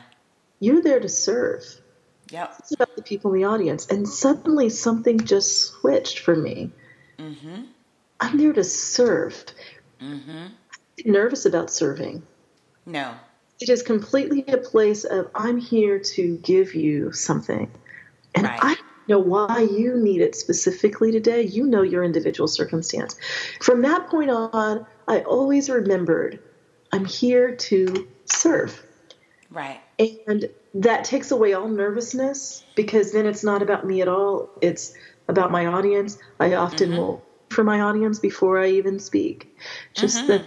You're 0.61 0.83
there 0.83 1.01
to 1.01 1.09
serve. 1.09 1.65
Yep. 2.31 2.55
It's 2.61 2.73
about 2.73 2.97
the 2.97 3.03
people 3.03 3.33
in 3.33 3.41
the 3.41 3.47
audience. 3.47 3.87
And 3.87 4.09
suddenly 4.09 4.69
something 4.69 5.21
just 5.21 5.73
switched 5.73 6.21
for 6.21 6.35
me. 6.35 6.71
Mm-hmm. 7.19 7.63
I'm 8.21 8.39
there 8.39 8.53
to 8.53 8.65
serve. 8.65 9.45
Mm-hmm. 10.01 10.47
nervous 11.07 11.47
about 11.47 11.71
serving. 11.71 12.23
No. 12.87 13.15
It 13.63 13.69
is 13.69 13.83
completely 13.83 14.45
a 14.49 14.59
place 14.59 15.05
of 15.05 15.31
I'm 15.37 15.57
here 15.57 16.01
to 16.01 16.37
give 16.39 16.75
you 16.75 17.13
something. 17.13 17.71
And 18.35 18.47
Right. 18.47 18.59
I 18.61 18.77
know 19.07 19.21
why 19.21 19.69
you 19.71 19.97
need 19.97 20.21
it 20.21 20.35
specifically 20.35 21.13
today. 21.13 21.43
You 21.43 21.67
know 21.67 21.83
your 21.83 22.03
individual 22.03 22.49
circumstance. 22.49 23.15
From 23.61 23.83
that 23.83 24.09
point 24.09 24.31
on, 24.31 24.85
I 25.07 25.21
always 25.21 25.71
remembered 25.71 26.41
I'm 26.91 27.05
here 27.05 27.55
to 27.55 28.09
serve. 28.25 28.85
Right. 29.49 29.81
And 30.27 30.51
that 30.75 31.05
takes 31.05 31.31
away 31.31 31.53
all 31.53 31.69
nervousness 31.69 32.65
because 32.75 33.13
then 33.13 33.27
it's 33.27 33.45
not 33.45 33.63
about 33.63 33.87
me 33.87 34.03
at 34.03 34.09
all. 34.09 34.51
It's 34.61 34.93
about 35.29 35.53
my 35.53 35.67
audience. 35.67 36.19
I 36.41 36.55
often 36.55 36.91
Mhm. 36.91 36.97
will 36.97 37.25
for 37.51 37.63
my 37.63 37.81
audience 37.81 38.19
before 38.19 38.59
I 38.59 38.71
even 38.71 38.99
speak. 38.99 39.47
Just 39.95 40.25
Mhm. 40.25 40.27
that 40.27 40.47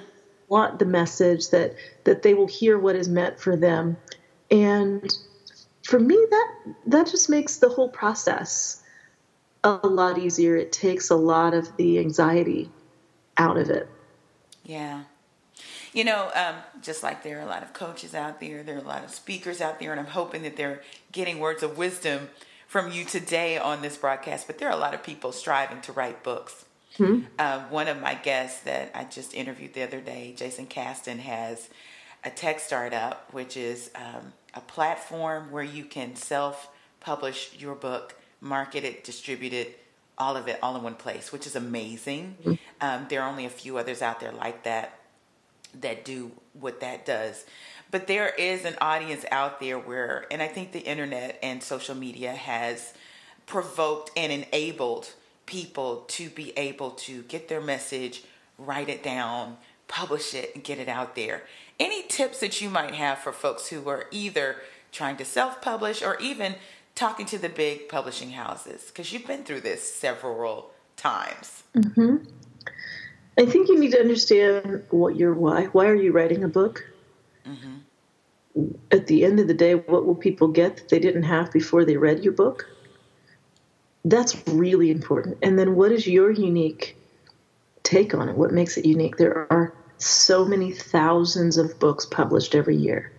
want 0.55 0.79
the 0.79 0.85
message 0.85 1.49
that 1.49 1.75
that 2.05 2.21
they 2.21 2.33
will 2.33 2.47
hear 2.47 2.79
what 2.79 2.95
is 2.95 3.09
meant 3.09 3.37
for 3.39 3.57
them. 3.57 3.97
And 4.49 5.13
for 5.83 5.99
me 5.99 6.17
that 6.35 6.47
that 6.87 7.07
just 7.07 7.29
makes 7.29 7.57
the 7.57 7.67
whole 7.67 7.89
process 7.89 8.81
a 9.65 9.87
lot 9.87 10.17
easier. 10.17 10.55
It 10.55 10.71
takes 10.71 11.09
a 11.09 11.15
lot 11.15 11.53
of 11.53 11.75
the 11.75 11.99
anxiety 11.99 12.69
out 13.35 13.57
of 13.57 13.69
it. 13.69 13.89
Yeah. 14.63 15.03
You 15.91 16.03
know, 16.03 16.31
um, 16.33 16.55
just 16.81 17.03
like 17.03 17.23
there 17.23 17.37
are 17.39 17.41
a 17.41 17.51
lot 17.55 17.63
of 17.63 17.73
coaches 17.73 18.13
out 18.13 18.39
there, 18.39 18.63
there 18.63 18.75
are 18.75 18.85
a 18.87 18.93
lot 18.95 19.03
of 19.03 19.11
speakers 19.11 19.61
out 19.61 19.79
there, 19.79 19.91
and 19.91 19.99
I'm 19.99 20.13
hoping 20.21 20.43
that 20.43 20.55
they're 20.57 20.81
getting 21.11 21.39
words 21.39 21.63
of 21.63 21.77
wisdom 21.77 22.29
from 22.67 22.91
you 22.91 23.05
today 23.05 23.57
on 23.57 23.81
this 23.81 23.97
broadcast. 23.97 24.47
But 24.47 24.57
there 24.57 24.67
are 24.69 24.77
a 24.77 24.83
lot 24.85 24.93
of 24.93 25.03
people 25.03 25.31
striving 25.31 25.81
to 25.81 25.91
write 25.91 26.23
books. 26.23 26.65
Uh, 27.39 27.59
one 27.69 27.87
of 27.87 27.99
my 28.01 28.15
guests 28.15 28.61
that 28.63 28.91
I 28.95 29.03
just 29.03 29.33
interviewed 29.33 29.73
the 29.73 29.83
other 29.83 29.99
day, 29.99 30.33
Jason 30.35 30.65
Caston, 30.65 31.19
has 31.19 31.69
a 32.23 32.29
tech 32.29 32.59
startup, 32.59 33.31
which 33.33 33.57
is 33.57 33.91
um, 33.95 34.33
a 34.53 34.61
platform 34.61 35.51
where 35.51 35.63
you 35.63 35.85
can 35.85 36.15
self 36.15 36.69
publish 36.99 37.51
your 37.59 37.75
book, 37.75 38.15
market 38.41 38.83
it, 38.83 39.03
distribute 39.03 39.53
it, 39.53 39.79
all 40.17 40.35
of 40.35 40.47
it, 40.47 40.57
all 40.63 40.75
in 40.75 40.83
one 40.83 40.95
place, 40.95 41.31
which 41.31 41.45
is 41.45 41.55
amazing. 41.55 42.35
Um, 42.81 43.05
there 43.09 43.21
are 43.21 43.29
only 43.29 43.45
a 43.45 43.49
few 43.49 43.77
others 43.77 44.01
out 44.01 44.19
there 44.19 44.31
like 44.31 44.63
that 44.63 44.99
that 45.81 46.05
do 46.05 46.31
what 46.53 46.79
that 46.79 47.05
does. 47.05 47.45
But 47.91 48.07
there 48.07 48.29
is 48.29 48.65
an 48.65 48.75
audience 48.81 49.25
out 49.31 49.59
there 49.59 49.77
where, 49.77 50.25
and 50.31 50.41
I 50.41 50.47
think 50.47 50.71
the 50.71 50.79
internet 50.79 51.37
and 51.43 51.61
social 51.61 51.95
media 51.95 52.33
has 52.33 52.93
provoked 53.45 54.11
and 54.17 54.31
enabled 54.31 55.13
people 55.45 56.05
to 56.07 56.29
be 56.29 56.51
able 56.57 56.91
to 56.91 57.23
get 57.23 57.47
their 57.47 57.61
message, 57.61 58.23
write 58.57 58.89
it 58.89 59.03
down, 59.03 59.57
publish 59.87 60.33
it, 60.33 60.53
and 60.55 60.63
get 60.63 60.79
it 60.79 60.87
out 60.87 61.15
there. 61.15 61.43
Any 61.79 62.03
tips 62.03 62.39
that 62.39 62.61
you 62.61 62.69
might 62.69 62.95
have 62.95 63.19
for 63.19 63.31
folks 63.31 63.67
who 63.67 63.87
are 63.89 64.05
either 64.11 64.57
trying 64.91 65.17
to 65.17 65.25
self 65.25 65.61
publish 65.61 66.01
or 66.01 66.17
even 66.19 66.55
talking 66.95 67.25
to 67.27 67.37
the 67.37 67.49
big 67.49 67.89
publishing 67.89 68.31
houses? 68.31 68.85
Because 68.87 69.11
you've 69.11 69.27
been 69.27 69.43
through 69.43 69.61
this 69.61 69.93
several 69.93 70.71
times. 70.95 71.63
Mm-hmm. 71.75 72.17
I 73.37 73.45
think 73.45 73.67
you 73.67 73.77
need 73.77 73.91
to 73.91 73.99
understand 73.99 74.83
what 74.91 75.17
your 75.17 75.33
why. 75.33 75.65
Why 75.65 75.87
are 75.87 75.95
you 75.95 76.13
writing 76.13 76.43
a 76.43 76.47
book? 76.47 76.85
Mm-hmm. 77.45 78.71
At 78.91 79.07
the 79.07 79.25
end 79.25 79.41
of 79.41 79.49
the 79.49 79.53
day, 79.53 79.75
what 79.75 80.05
will 80.05 80.15
people 80.15 80.47
get 80.47 80.77
that 80.77 80.89
they 80.89 80.99
didn't 80.99 81.23
have 81.23 81.51
before 81.51 81.83
they 81.83 81.97
read 81.97 82.23
your 82.23 82.31
book? 82.31 82.65
That's 84.05 84.47
really 84.47 84.91
important. 84.91 85.39
And 85.41 85.57
then 85.59 85.75
what 85.75 85.91
is 85.91 86.07
your 86.07 86.31
unique 86.31 86.95
take 87.83 88.13
on 88.13 88.29
it? 88.29 88.37
What 88.37 88.51
makes 88.51 88.77
it 88.77 88.85
unique? 88.85 89.17
There 89.17 89.51
are 89.51 89.73
so 89.97 90.45
many 90.45 90.71
thousands 90.71 91.57
of 91.57 91.79
books 91.79 92.05
published 92.05 92.55
every 92.55 92.77
year. 92.77 93.11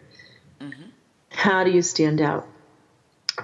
How 1.30 1.64
do 1.64 1.70
you 1.70 1.82
stand 1.82 2.22
out? 2.22 2.48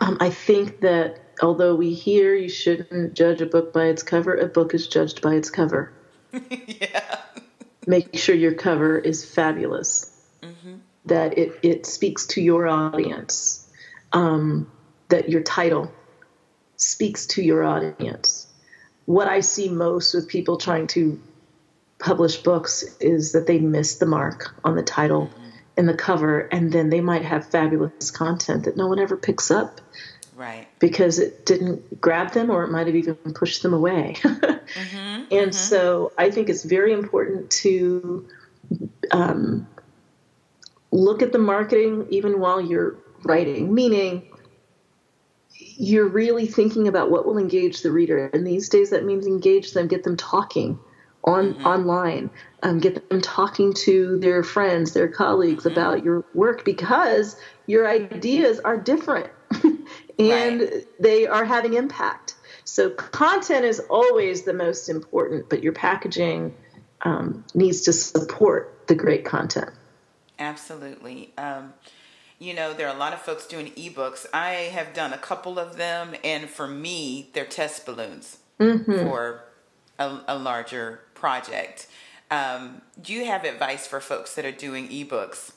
Um, 0.00 0.16
I 0.18 0.30
think 0.30 0.80
that 0.80 1.20
although 1.42 1.74
we 1.74 1.92
hear 1.92 2.34
you 2.34 2.48
shouldn't 2.48 3.14
judge 3.14 3.42
a 3.42 3.46
book 3.46 3.72
by 3.72 3.86
its 3.86 4.02
cover, 4.02 4.34
a 4.34 4.46
book 4.46 4.72
is 4.72 4.88
judged 4.88 5.20
by 5.20 5.34
its 5.34 5.50
cover 5.50 5.92
yeah. 6.50 7.20
make 7.86 8.16
sure 8.16 8.34
your 8.34 8.54
cover 8.54 8.98
is 8.98 9.24
fabulous, 9.24 10.08
that 11.04 11.36
it, 11.36 11.58
it 11.62 11.86
speaks 11.86 12.26
to 12.28 12.40
your 12.40 12.66
audience, 12.66 13.68
um, 14.12 14.70
that 15.08 15.28
your 15.28 15.42
title 15.42 15.92
speaks 16.76 17.26
to 17.26 17.42
your 17.42 17.64
audience. 17.64 18.46
What 19.06 19.28
I 19.28 19.40
see 19.40 19.68
most 19.68 20.14
with 20.14 20.28
people 20.28 20.56
trying 20.56 20.86
to 20.88 21.20
publish 21.98 22.36
books 22.38 22.82
is 23.00 23.32
that 23.32 23.46
they 23.46 23.58
miss 23.58 23.96
the 23.96 24.06
mark 24.06 24.54
on 24.64 24.74
the 24.74 24.82
title 24.82 25.26
mm-hmm. 25.26 25.48
and 25.76 25.88
the 25.88 25.94
cover, 25.94 26.40
and 26.40 26.72
then 26.72 26.90
they 26.90 27.00
might 27.00 27.24
have 27.24 27.46
fabulous 27.46 28.10
content 28.10 28.64
that 28.64 28.76
no 28.76 28.88
one 28.88 28.98
ever 28.98 29.16
picks 29.16 29.50
up 29.50 29.80
Right. 30.34 30.66
because 30.78 31.18
it 31.18 31.44
didn't 31.44 32.00
grab 32.00 32.32
them 32.32 32.50
or 32.50 32.64
it 32.64 32.70
might 32.70 32.86
have 32.86 32.96
even 32.96 33.16
pushed 33.34 33.62
them 33.62 33.72
away. 33.74 34.16
Mm-hmm. 34.72 34.96
and 34.96 35.28
mm-hmm. 35.30 35.50
so 35.50 36.12
I 36.16 36.30
think 36.30 36.48
it's 36.48 36.62
very 36.62 36.94
important 36.94 37.50
to 37.50 38.26
um, 39.10 39.68
look 40.90 41.20
at 41.20 41.32
the 41.32 41.38
marketing 41.38 42.06
even 42.08 42.40
while 42.40 42.58
you're 42.58 42.96
writing, 43.22 43.74
meaning 43.74 44.31
you're 45.76 46.08
really 46.08 46.46
thinking 46.46 46.88
about 46.88 47.10
what 47.10 47.26
will 47.26 47.38
engage 47.38 47.82
the 47.82 47.90
reader. 47.90 48.26
And 48.32 48.46
these 48.46 48.68
days 48.68 48.90
that 48.90 49.04
means 49.04 49.26
engage 49.26 49.72
them, 49.72 49.88
get 49.88 50.04
them 50.04 50.16
talking 50.16 50.78
on 51.24 51.54
online, 51.64 52.30
um, 52.62 52.80
get 52.80 53.08
them 53.08 53.20
talking 53.20 53.72
to 53.72 54.18
their 54.18 54.42
friends, 54.42 54.92
their 54.92 55.08
colleagues 55.08 55.66
about 55.66 56.04
your 56.04 56.24
work 56.34 56.64
because 56.64 57.36
your 57.66 57.88
ideas 57.88 58.58
are 58.60 58.76
different 58.76 59.30
and 60.18 60.60
Right. 60.60 60.86
they 60.98 61.26
are 61.26 61.44
having 61.44 61.74
impact. 61.74 62.34
So 62.64 62.90
content 62.90 63.64
is 63.64 63.80
always 63.90 64.42
the 64.42 64.52
most 64.52 64.88
important, 64.88 65.48
but 65.48 65.62
your 65.62 65.72
packaging 65.72 66.54
um, 67.02 67.44
needs 67.54 67.82
to 67.82 67.92
support 67.92 68.86
the 68.86 68.94
great 68.94 69.24
content. 69.24 69.70
Absolutely. 70.38 71.32
Um, 71.38 71.72
you 72.42 72.54
know, 72.54 72.72
there 72.72 72.88
are 72.88 72.94
a 72.94 72.98
lot 72.98 73.12
of 73.12 73.20
folks 73.20 73.46
doing 73.46 73.66
ebooks. 73.72 74.26
I 74.34 74.50
have 74.76 74.92
done 74.94 75.12
a 75.12 75.18
couple 75.18 75.58
of 75.60 75.76
them, 75.76 76.14
and 76.24 76.50
for 76.50 76.66
me, 76.66 77.30
they're 77.34 77.44
test 77.44 77.86
balloons 77.86 78.38
for 78.84 79.44
a, 79.98 80.18
a 80.26 80.36
larger 80.36 81.00
project. 81.14 81.86
Um, 82.32 82.82
do 83.00 83.12
you 83.12 83.26
have 83.26 83.44
advice 83.44 83.86
for 83.86 84.00
folks 84.00 84.34
that 84.34 84.44
are 84.44 84.50
doing 84.52 84.88
ebooks? 84.88 85.52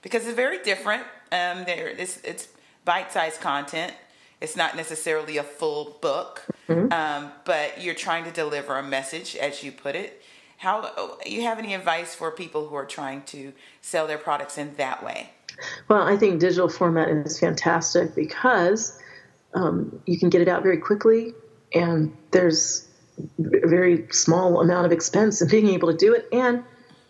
Because 0.00 0.26
it's 0.26 0.34
very 0.34 0.62
different. 0.62 1.02
Um, 1.30 1.64
there, 1.64 1.88
it's, 1.88 2.20
it's 2.22 2.48
bite-sized 2.86 3.40
content. 3.40 3.92
It's 4.40 4.56
not 4.56 4.74
necessarily 4.76 5.36
a 5.36 5.42
full 5.42 5.98
book, 6.00 6.46
um, 6.90 7.32
but 7.44 7.82
you're 7.82 7.94
trying 7.94 8.24
to 8.24 8.30
deliver 8.30 8.78
a 8.78 8.82
message, 8.82 9.36
as 9.36 9.62
you 9.62 9.72
put 9.72 9.94
it. 9.94 10.22
How 10.56 11.18
you 11.26 11.42
have 11.42 11.58
any 11.58 11.74
advice 11.74 12.14
for 12.14 12.30
people 12.30 12.68
who 12.68 12.74
are 12.76 12.86
trying 12.86 13.22
to 13.24 13.52
sell 13.82 14.06
their 14.06 14.18
products 14.18 14.56
in 14.56 14.74
that 14.76 15.04
way? 15.04 15.30
Well, 15.88 16.02
I 16.02 16.16
think 16.16 16.40
digital 16.40 16.68
format 16.68 17.08
is 17.08 17.38
fantastic 17.38 18.14
because 18.14 18.98
um, 19.54 20.00
you 20.06 20.18
can 20.18 20.30
get 20.30 20.40
it 20.40 20.48
out 20.48 20.62
very 20.62 20.78
quickly, 20.78 21.34
and 21.74 22.16
there's 22.30 22.88
a 23.38 23.68
very 23.68 24.06
small 24.10 24.60
amount 24.60 24.86
of 24.86 24.92
expense 24.92 25.40
in 25.42 25.48
being 25.56 25.68
able 25.68 25.90
to 25.90 25.96
do 25.96 26.14
it. 26.14 26.28
And 26.32 26.64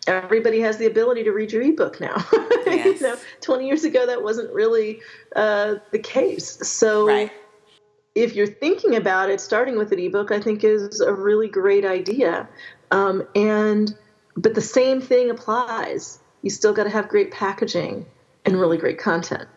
everybody 0.07 0.59
has 0.61 0.77
the 0.77 0.85
ability 0.87 1.23
to 1.23 1.31
read 1.31 1.51
your 1.51 1.61
ebook 1.61 1.99
now. 1.99 2.23
Yes. 2.71 3.01
you 3.01 3.07
know, 3.07 3.15
20 3.41 3.67
years 3.67 3.83
ago, 3.83 4.05
that 4.05 4.23
wasn't 4.23 4.53
really 4.53 5.01
uh, 5.35 5.75
the 5.91 5.99
case. 5.99 6.57
So 6.65 7.07
Right. 7.07 7.31
if 8.15 8.33
you're 8.33 8.47
thinking 8.47 8.95
about 8.95 9.29
it, 9.29 9.41
starting 9.41 9.77
with 9.77 9.91
an 9.91 9.99
ebook, 9.99 10.31
I 10.31 10.39
think 10.39 10.63
is 10.63 11.01
a 11.01 11.13
really 11.13 11.49
great 11.49 11.83
idea. 11.83 12.47
Um, 12.91 13.27
and 13.35 13.93
but 14.37 14.55
the 14.55 14.61
same 14.61 15.01
thing 15.01 15.29
applies. 15.29 16.19
You 16.43 16.49
still 16.49 16.71
got 16.71 16.83
to 16.83 16.89
have 16.89 17.09
great 17.09 17.31
packaging 17.31 18.05
and 18.45 18.59
really 18.59 18.77
great 18.77 18.97
content. 18.97 19.47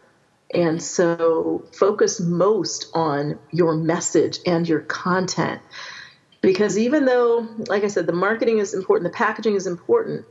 And 0.53 0.82
so 0.82 1.64
focus 1.72 2.20
most 2.20 2.91
on 2.95 3.39
your 3.51 3.74
message 3.74 4.39
and 4.47 4.68
your 4.68 4.80
content. 4.80 5.61
Because 6.41 6.78
even 6.78 7.07
though, 7.07 7.49
like 7.68 7.85
I 7.85 7.89
said, 7.89 8.07
the 8.07 8.12
marketing 8.12 8.59
is 8.59 8.74
important, 8.74 9.11
the 9.11 9.16
packaging 9.16 9.55
is 9.55 9.66
important, 9.66 10.26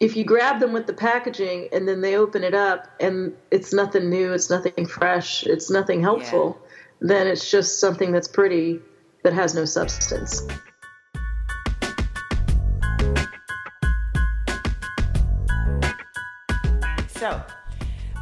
if 0.00 0.16
you 0.16 0.24
grab 0.24 0.60
them 0.60 0.72
with 0.72 0.86
the 0.86 0.92
packaging 0.92 1.68
and 1.72 1.88
then 1.88 2.00
they 2.00 2.16
open 2.16 2.44
it 2.44 2.54
up 2.54 2.88
and 3.00 3.34
it's 3.50 3.72
nothing 3.72 4.10
new, 4.10 4.32
it's 4.32 4.50
nothing 4.50 4.86
fresh, 4.86 5.44
it's 5.44 5.70
nothing 5.70 6.02
helpful, 6.02 6.58
then 7.00 7.26
it's 7.26 7.50
just 7.50 7.80
something 7.80 8.12
that's 8.12 8.28
pretty 8.28 8.80
that 9.22 9.32
has 9.32 9.54
no 9.54 9.64
substance. 9.64 10.46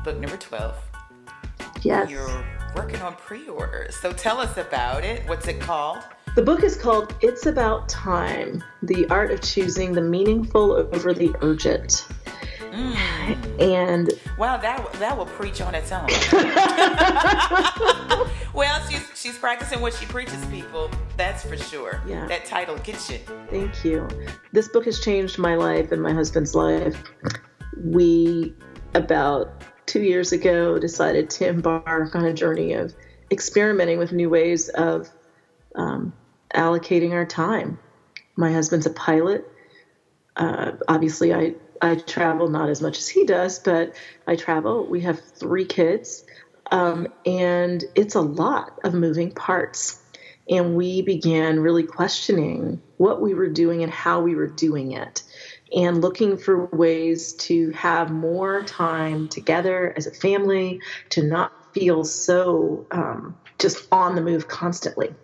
Book 0.05 0.19
number 0.19 0.37
12. 0.37 0.77
Yes. 1.83 2.11
You're 2.11 2.45
working 2.75 3.01
on 3.03 3.15
pre 3.15 3.49
orders. 3.49 3.97
So 3.97 4.13
tell 4.13 4.39
us 4.39 4.57
about 4.57 5.05
it. 5.05 5.27
What's 5.29 5.49
it 5.49 5.61
called? 5.61 6.03
The 6.35 6.43
book 6.43 6.65
is 6.65 6.77
called 6.77 7.15
It's 7.21 7.47
About 7.47 7.89
Time 7.89 8.63
The 8.83 9.07
Art 9.09 9.31
of 9.31 9.41
Choosing 9.41 9.93
the 9.93 10.01
Meaningful 10.01 10.73
Over 10.73 11.15
the 11.15 11.33
Urgent. 11.43 12.09
Mm. 12.73 13.61
And 13.61 14.11
wow, 14.37 14.57
that 14.57 14.93
that 14.95 15.17
will 15.17 15.27
preach 15.27 15.61
on 15.61 15.77
its 15.77 15.93
own. 15.93 16.09
well, 18.53 18.85
she's 18.89 19.09
she's 19.15 19.39
practicing 19.39 19.81
what 19.81 19.95
she 19.95 20.07
preaches, 20.07 20.45
people. 20.47 20.91
That's 21.17 21.45
for 21.45 21.57
sure. 21.57 22.03
Yeah. 22.05 22.27
That 22.27 22.45
title 22.45 22.77
gets 22.79 23.09
you. 23.11 23.19
Thank 23.49 23.85
you. 23.85 24.09
This 24.51 24.67
book 24.67 24.87
has 24.87 25.01
changed 25.01 25.39
my 25.39 25.55
life 25.55 25.93
and 25.93 26.03
my 26.03 26.13
husband's 26.13 26.57
life. 26.57 27.01
We 27.81 28.55
about 28.95 29.63
two 29.87 30.03
years 30.03 30.33
ago 30.33 30.79
decided 30.79 31.31
to 31.31 31.47
embark 31.47 32.15
on 32.15 32.25
a 32.25 32.33
journey 32.33 32.73
of 32.73 32.95
experimenting 33.31 33.99
with 33.99 34.13
new 34.13 34.31
ways 34.31 34.69
of 34.69 35.09
um, 35.75 36.13
allocating 36.55 37.13
our 37.13 37.27
time. 37.27 37.79
My 38.37 38.53
husband's 38.53 38.87
a 38.87 38.91
pilot. 38.91 39.47
Uh, 40.37 40.73
obviously, 40.89 41.35
I 41.35 41.55
I 41.83 41.97
travel 41.97 42.49
not 42.49 42.71
as 42.71 42.81
much 42.81 42.99
as 42.99 43.09
he 43.09 43.27
does, 43.27 43.59
but 43.59 43.95
I 44.27 44.37
travel. 44.37 44.87
We 44.87 45.03
have 45.03 45.21
three 45.21 45.67
kids, 45.67 46.25
um, 46.71 47.09
and 47.27 47.85
it's 47.95 48.15
a 48.15 48.21
lot 48.21 48.79
of 48.85 48.95
moving 48.95 49.33
parts. 49.33 50.01
And 50.49 50.77
we 50.77 51.03
began 51.03 51.61
really 51.61 51.85
questioning 51.85 52.81
what 52.97 53.21
we 53.21 53.35
were 53.35 53.49
doing 53.49 53.83
and 53.83 53.91
how 53.91 54.21
we 54.21 54.35
were 54.35 54.47
doing 54.47 54.93
it, 54.93 55.23
and 55.75 56.01
looking 56.01 56.37
for 56.37 56.67
ways 56.73 57.33
to 57.35 57.71
have 57.73 58.11
more 58.11 58.63
time 58.63 59.29
together 59.29 59.93
as 59.97 60.07
a 60.07 60.13
family, 60.13 60.81
to 61.11 61.23
not 61.23 61.53
feel 61.73 62.05
so 62.05 62.87
um, 62.91 63.37
just 63.59 63.87
on 63.93 64.15
the 64.15 64.23
move 64.23 64.49
constantly. 64.49 65.15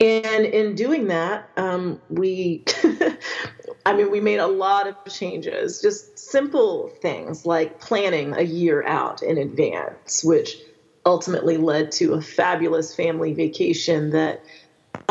And 0.00 0.46
in 0.46 0.74
doing 0.74 1.08
that, 1.08 1.50
um, 1.56 2.00
we 2.08 2.64
I 3.86 3.94
mean, 3.94 4.10
we 4.10 4.20
made 4.20 4.38
a 4.38 4.46
lot 4.46 4.86
of 4.86 4.96
changes, 5.08 5.80
just 5.80 6.18
simple 6.18 6.90
things 7.00 7.44
like 7.44 7.80
planning 7.80 8.34
a 8.36 8.42
year 8.42 8.84
out 8.86 9.22
in 9.22 9.38
advance, 9.38 10.22
which 10.24 10.56
ultimately 11.04 11.56
led 11.56 11.90
to 11.92 12.14
a 12.14 12.20
fabulous 12.22 12.94
family 12.94 13.34
vacation 13.34 14.10
that 14.10 14.44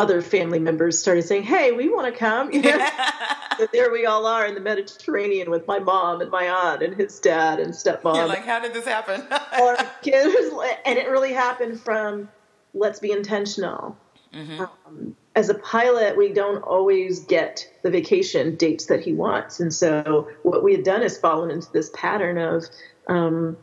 other 0.02 0.22
family 0.22 0.60
members 0.60 0.98
started 0.98 1.24
saying, 1.24 1.44
"Hey, 1.44 1.72
we 1.72 1.90
want 1.90 2.12
to 2.12 2.18
come." 2.18 2.52
You 2.52 2.62
know? 2.62 2.88
so 3.58 3.68
there 3.72 3.92
we 3.92 4.06
all 4.06 4.26
are 4.26 4.46
in 4.46 4.56
the 4.56 4.62
Mediterranean 4.62 5.50
with 5.52 5.68
my 5.68 5.80
mom 5.80 6.22
and 6.22 6.32
my 6.32 6.50
aunt 6.50 6.82
and 6.82 6.96
his 6.96 7.20
dad 7.20 7.60
and 7.60 7.74
stepmom. 7.74 8.16
You're 8.16 8.28
like, 8.28 8.46
how 8.46 8.60
did 8.60 8.74
this 8.74 8.86
happen? 8.86 9.22
Our 9.54 9.78
kids, 10.02 10.36
and 10.86 10.98
it 10.98 11.10
really 11.10 11.34
happened 11.34 11.80
from 11.80 12.30
let's 12.74 13.00
be 13.00 13.12
intentional. 13.12 13.98
Mm-hmm. 14.34 14.62
Um, 14.62 15.16
as 15.36 15.50
a 15.50 15.56
pilot, 15.56 16.18
we 16.18 16.34
don't 16.34 16.62
always 16.64 17.20
get 17.22 17.70
the 17.84 17.92
vacation 17.92 18.56
dates 18.56 18.88
that 18.88 19.02
he 19.02 19.14
wants. 19.14 19.60
And 19.60 19.74
so 19.74 20.30
what 20.44 20.64
we 20.64 20.74
had 20.74 20.84
done 20.84 21.04
is 21.04 21.18
fallen 21.18 21.52
into 21.52 21.72
this 21.72 21.92
pattern 21.94 22.38
of 22.38 22.66
um, 23.08 23.58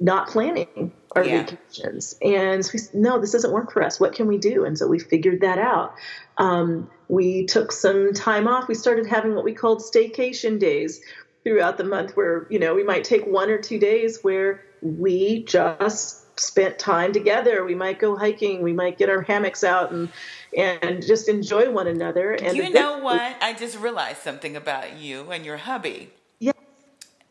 not 0.00 0.28
planning 0.28 0.92
our 1.14 1.24
yeah. 1.24 1.44
vacations. 1.44 2.16
And 2.22 2.68
we 2.72 2.78
said, 2.78 2.94
no, 2.94 3.20
this 3.20 3.32
doesn't 3.32 3.52
work 3.52 3.72
for 3.72 3.82
us. 3.82 4.00
What 4.00 4.14
can 4.14 4.26
we 4.26 4.38
do? 4.38 4.64
And 4.64 4.76
so 4.78 4.86
we 4.86 4.98
figured 4.98 5.40
that 5.42 5.58
out. 5.58 5.94
Um, 6.38 6.90
we 7.08 7.46
took 7.46 7.72
some 7.72 8.12
time 8.12 8.48
off. 8.48 8.68
We 8.68 8.74
started 8.74 9.06
having 9.06 9.34
what 9.34 9.44
we 9.44 9.52
called 9.52 9.80
staycation 9.80 10.58
days 10.58 11.00
throughout 11.44 11.76
the 11.76 11.84
month 11.84 12.16
where, 12.16 12.46
you 12.50 12.58
know, 12.58 12.74
we 12.74 12.84
might 12.84 13.04
take 13.04 13.26
one 13.26 13.50
or 13.50 13.58
two 13.58 13.78
days 13.78 14.20
where 14.22 14.64
we 14.80 15.44
just 15.44 16.40
spent 16.40 16.78
time 16.78 17.12
together. 17.12 17.64
We 17.64 17.74
might 17.74 17.98
go 17.98 18.16
hiking. 18.16 18.62
We 18.62 18.72
might 18.72 18.98
get 18.98 19.08
our 19.08 19.22
hammocks 19.22 19.62
out 19.64 19.92
and 19.92 20.08
and 20.56 21.04
just 21.06 21.28
enjoy 21.28 21.70
one 21.70 21.86
another. 21.86 22.32
And 22.32 22.56
you 22.56 22.70
know 22.70 22.98
what? 22.98 23.36
I 23.40 23.54
just 23.54 23.78
realized 23.78 24.18
something 24.18 24.56
about 24.56 24.98
you 24.98 25.30
and 25.30 25.44
your 25.44 25.58
hubby. 25.58 26.10
Yeah. 26.38 26.52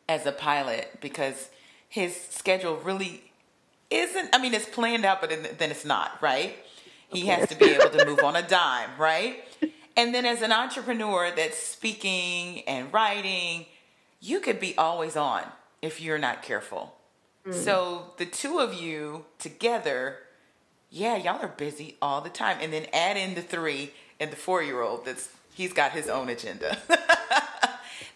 As 0.09 0.25
a 0.25 0.31
pilot, 0.31 0.97
because 1.01 1.49
his 1.87 2.15
schedule 2.15 2.77
really 2.77 3.30
isn't. 3.91 4.29
I 4.33 4.41
mean, 4.41 4.53
it's 4.53 4.65
planned 4.65 5.05
out, 5.05 5.21
but 5.21 5.29
then 5.57 5.71
it's 5.71 5.85
not 5.85 6.17
right. 6.21 6.55
He 7.09 7.27
has 7.27 7.49
to 7.49 7.55
be 7.55 7.65
able 7.65 7.89
to 7.89 8.05
move 8.05 8.19
on 8.23 8.35
a 8.35 8.41
dime, 8.47 8.89
right? 8.97 9.43
And 9.97 10.15
then 10.15 10.25
as 10.25 10.41
an 10.41 10.51
entrepreneur 10.51 11.31
that's 11.35 11.57
speaking 11.57 12.61
and 12.61 12.91
writing, 12.93 13.65
you 14.21 14.39
could 14.39 14.59
be 14.59 14.77
always 14.77 15.17
on 15.17 15.43
if 15.81 15.99
you're 16.01 16.17
not 16.17 16.41
careful. 16.41 16.95
Mm. 17.45 17.53
So 17.53 18.11
the 18.17 18.25
two 18.25 18.59
of 18.59 18.73
you 18.73 19.25
together, 19.39 20.17
yeah, 20.89 21.17
y'all 21.17 21.41
are 21.41 21.47
busy 21.47 21.97
all 22.01 22.21
the 22.21 22.29
time. 22.29 22.57
And 22.61 22.71
then 22.71 22.85
add 22.93 23.17
in 23.17 23.35
the 23.35 23.41
three 23.41 23.91
and 24.19 24.31
the 24.31 24.37
four 24.37 24.63
year 24.63 24.81
old 24.81 25.05
that's 25.05 25.29
he's 25.53 25.73
got 25.73 25.91
his 25.91 26.07
own 26.07 26.29
agenda. 26.29 26.77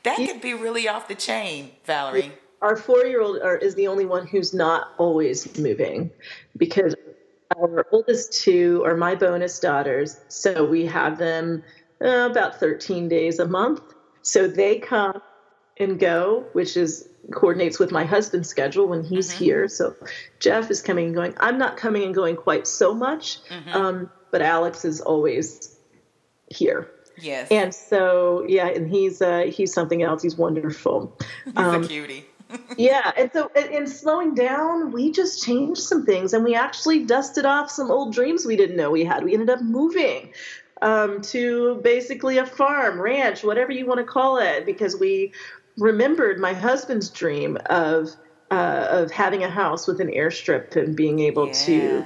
that 0.03 0.17
could 0.17 0.41
be 0.41 0.53
really 0.53 0.88
off 0.88 1.07
the 1.07 1.15
chain, 1.15 1.71
Valorie. 1.88 2.32
Our 2.66 2.76
four 2.76 3.05
year 3.05 3.22
old 3.22 3.38
is 3.61 3.76
the 3.76 3.88
only 3.88 4.07
one 4.07 4.26
who's 4.26 4.51
not 4.51 4.88
always 4.97 5.55
moving 5.59 6.09
because 6.57 6.95
our 7.55 7.86
oldest 7.91 8.34
two 8.34 8.82
are 8.84 8.97
my 8.97 9.13
bonus 9.13 9.59
daughters. 9.59 10.20
So 10.30 10.66
we 10.66 10.88
have 10.88 11.20
them 11.20 11.63
uh, 12.03 12.28
about 12.32 12.59
13 12.59 13.07
days 13.07 13.38
a 13.38 13.47
month. 13.47 13.84
So 14.24 14.47
they 14.47 14.80
come 14.80 15.22
and 15.78 15.99
go, 15.99 16.47
which 16.53 16.76
is 16.76 17.07
coordinates 17.32 17.78
with 17.78 17.91
my 17.91 18.03
husband's 18.03 18.49
schedule 18.49 18.88
when 18.88 19.03
he's 19.03 19.30
mm-hmm. 19.30 19.43
here. 19.43 19.68
So 19.68 19.95
Jeff 20.39 20.72
is 20.72 20.82
coming 20.82 21.05
and 21.05 21.16
going. 21.16 21.36
I'm 21.39 21.59
not 21.59 21.78
coming 21.78 22.01
and 22.01 22.16
going 22.16 22.36
quite 22.36 22.66
so 22.66 22.95
much, 22.95 23.43
mm-hmm. 23.47 23.70
um, 23.70 24.11
but 24.32 24.41
Alex 24.41 24.84
is 24.86 25.01
always 25.01 25.78
here. 26.49 26.89
Yes. 27.20 27.47
And 27.51 27.76
so 27.76 28.43
yeah, 28.47 28.70
and 28.70 28.89
he's 28.89 29.22
uh, 29.22 29.51
he's 29.53 29.72
something 29.72 30.01
else. 30.01 30.24
He's 30.24 30.36
wonderful. 30.36 31.16
He's 31.45 31.53
um, 31.57 31.84
a 31.84 31.88
cutie. 31.88 32.26
Yeah, 32.77 33.11
and 33.17 33.31
so 33.33 33.49
in 33.55 33.87
slowing 33.87 34.35
down, 34.35 34.91
we 34.91 35.11
just 35.11 35.43
changed 35.43 35.81
some 35.81 36.05
things, 36.05 36.33
and 36.33 36.43
we 36.43 36.55
actually 36.55 37.05
dusted 37.05 37.45
off 37.45 37.71
some 37.71 37.89
old 37.91 38.13
dreams 38.13 38.45
we 38.45 38.55
didn't 38.55 38.75
know 38.75 38.91
we 38.91 39.03
had. 39.03 39.23
We 39.23 39.33
ended 39.33 39.49
up 39.49 39.61
moving 39.61 40.33
um, 40.81 41.21
to 41.23 41.75
basically 41.83 42.37
a 42.37 42.45
farm, 42.45 42.99
ranch, 43.01 43.43
whatever 43.43 43.71
you 43.71 43.85
want 43.85 43.99
to 43.99 44.05
call 44.05 44.37
it, 44.37 44.65
because 44.65 44.97
we 44.99 45.33
remembered 45.77 46.39
my 46.39 46.53
husband's 46.53 47.09
dream 47.09 47.57
of 47.67 48.15
uh, 48.51 48.87
of 48.89 49.11
having 49.11 49.43
a 49.43 49.49
house 49.49 49.87
with 49.87 49.99
an 49.99 50.07
airstrip 50.09 50.75
and 50.75 50.95
being 50.95 51.19
able 51.19 51.47
yeah. 51.47 51.53
to 51.53 52.05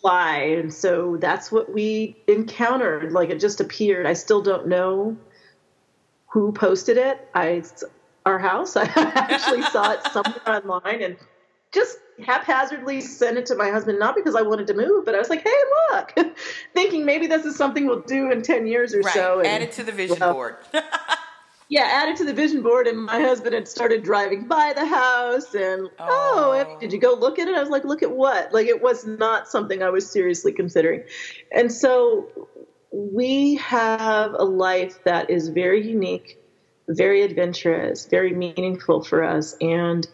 fly. 0.00 0.36
And 0.38 0.72
so 0.72 1.16
that's 1.16 1.52
what 1.52 1.72
we 1.72 2.16
encountered. 2.26 3.12
Like 3.12 3.30
it 3.30 3.40
just 3.40 3.60
appeared. 3.60 4.06
I 4.06 4.14
still 4.14 4.42
don't 4.42 4.66
know 4.66 5.16
who 6.26 6.52
posted 6.52 6.96
it. 6.96 7.28
I 7.34 7.62
our 8.26 8.38
house. 8.38 8.76
I 8.76 8.84
actually 8.84 9.62
saw 9.62 9.92
it 9.92 10.00
somewhere 10.12 10.48
online 10.48 11.02
and 11.02 11.16
just 11.72 11.98
haphazardly 12.24 13.00
sent 13.00 13.38
it 13.38 13.46
to 13.46 13.54
my 13.54 13.70
husband, 13.70 13.98
not 13.98 14.14
because 14.14 14.34
I 14.34 14.42
wanted 14.42 14.66
to 14.68 14.74
move, 14.74 15.04
but 15.04 15.14
I 15.14 15.18
was 15.18 15.30
like, 15.30 15.42
hey, 15.42 15.56
look, 15.90 16.36
thinking 16.74 17.04
maybe 17.04 17.26
this 17.26 17.44
is 17.44 17.56
something 17.56 17.86
we'll 17.86 18.00
do 18.00 18.30
in 18.30 18.42
10 18.42 18.66
years 18.66 18.94
or 18.94 19.00
right. 19.00 19.14
so. 19.14 19.38
And, 19.38 19.48
Add 19.48 19.62
it 19.62 19.72
to 19.72 19.84
the 19.84 19.92
vision 19.92 20.18
well, 20.20 20.34
board. 20.34 20.56
yeah, 21.70 21.82
added 21.82 22.16
to 22.16 22.24
the 22.24 22.34
vision 22.34 22.62
board, 22.62 22.88
and 22.88 22.98
my 22.98 23.20
husband 23.20 23.54
had 23.54 23.68
started 23.68 24.02
driving 24.02 24.48
by 24.48 24.72
the 24.74 24.84
house, 24.84 25.54
and 25.54 25.88
oh. 26.00 26.66
oh, 26.66 26.80
did 26.80 26.92
you 26.92 26.98
go 26.98 27.14
look 27.14 27.38
at 27.38 27.46
it? 27.46 27.56
I 27.56 27.60
was 27.60 27.70
like, 27.70 27.84
look 27.84 28.02
at 28.02 28.10
what? 28.10 28.52
Like 28.52 28.66
it 28.66 28.82
was 28.82 29.06
not 29.06 29.48
something 29.48 29.80
I 29.80 29.88
was 29.88 30.10
seriously 30.10 30.52
considering, 30.52 31.04
and 31.52 31.72
so 31.72 32.48
we 32.92 33.54
have 33.56 34.32
a 34.34 34.44
life 34.44 34.98
that 35.04 35.30
is 35.30 35.48
very 35.48 35.86
unique, 35.86 36.39
very 36.96 37.22
adventurous, 37.22 38.06
very 38.06 38.32
meaningful 38.32 39.02
for 39.02 39.22
us, 39.22 39.56
and 39.60 40.06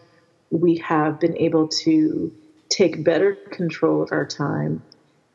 we 0.51 0.77
have 0.77 1.19
been 1.19 1.37
able 1.37 1.67
to 1.67 2.33
take 2.69 3.03
better 3.03 3.35
control 3.35 4.01
of 4.01 4.11
our 4.11 4.25
time. 4.25 4.81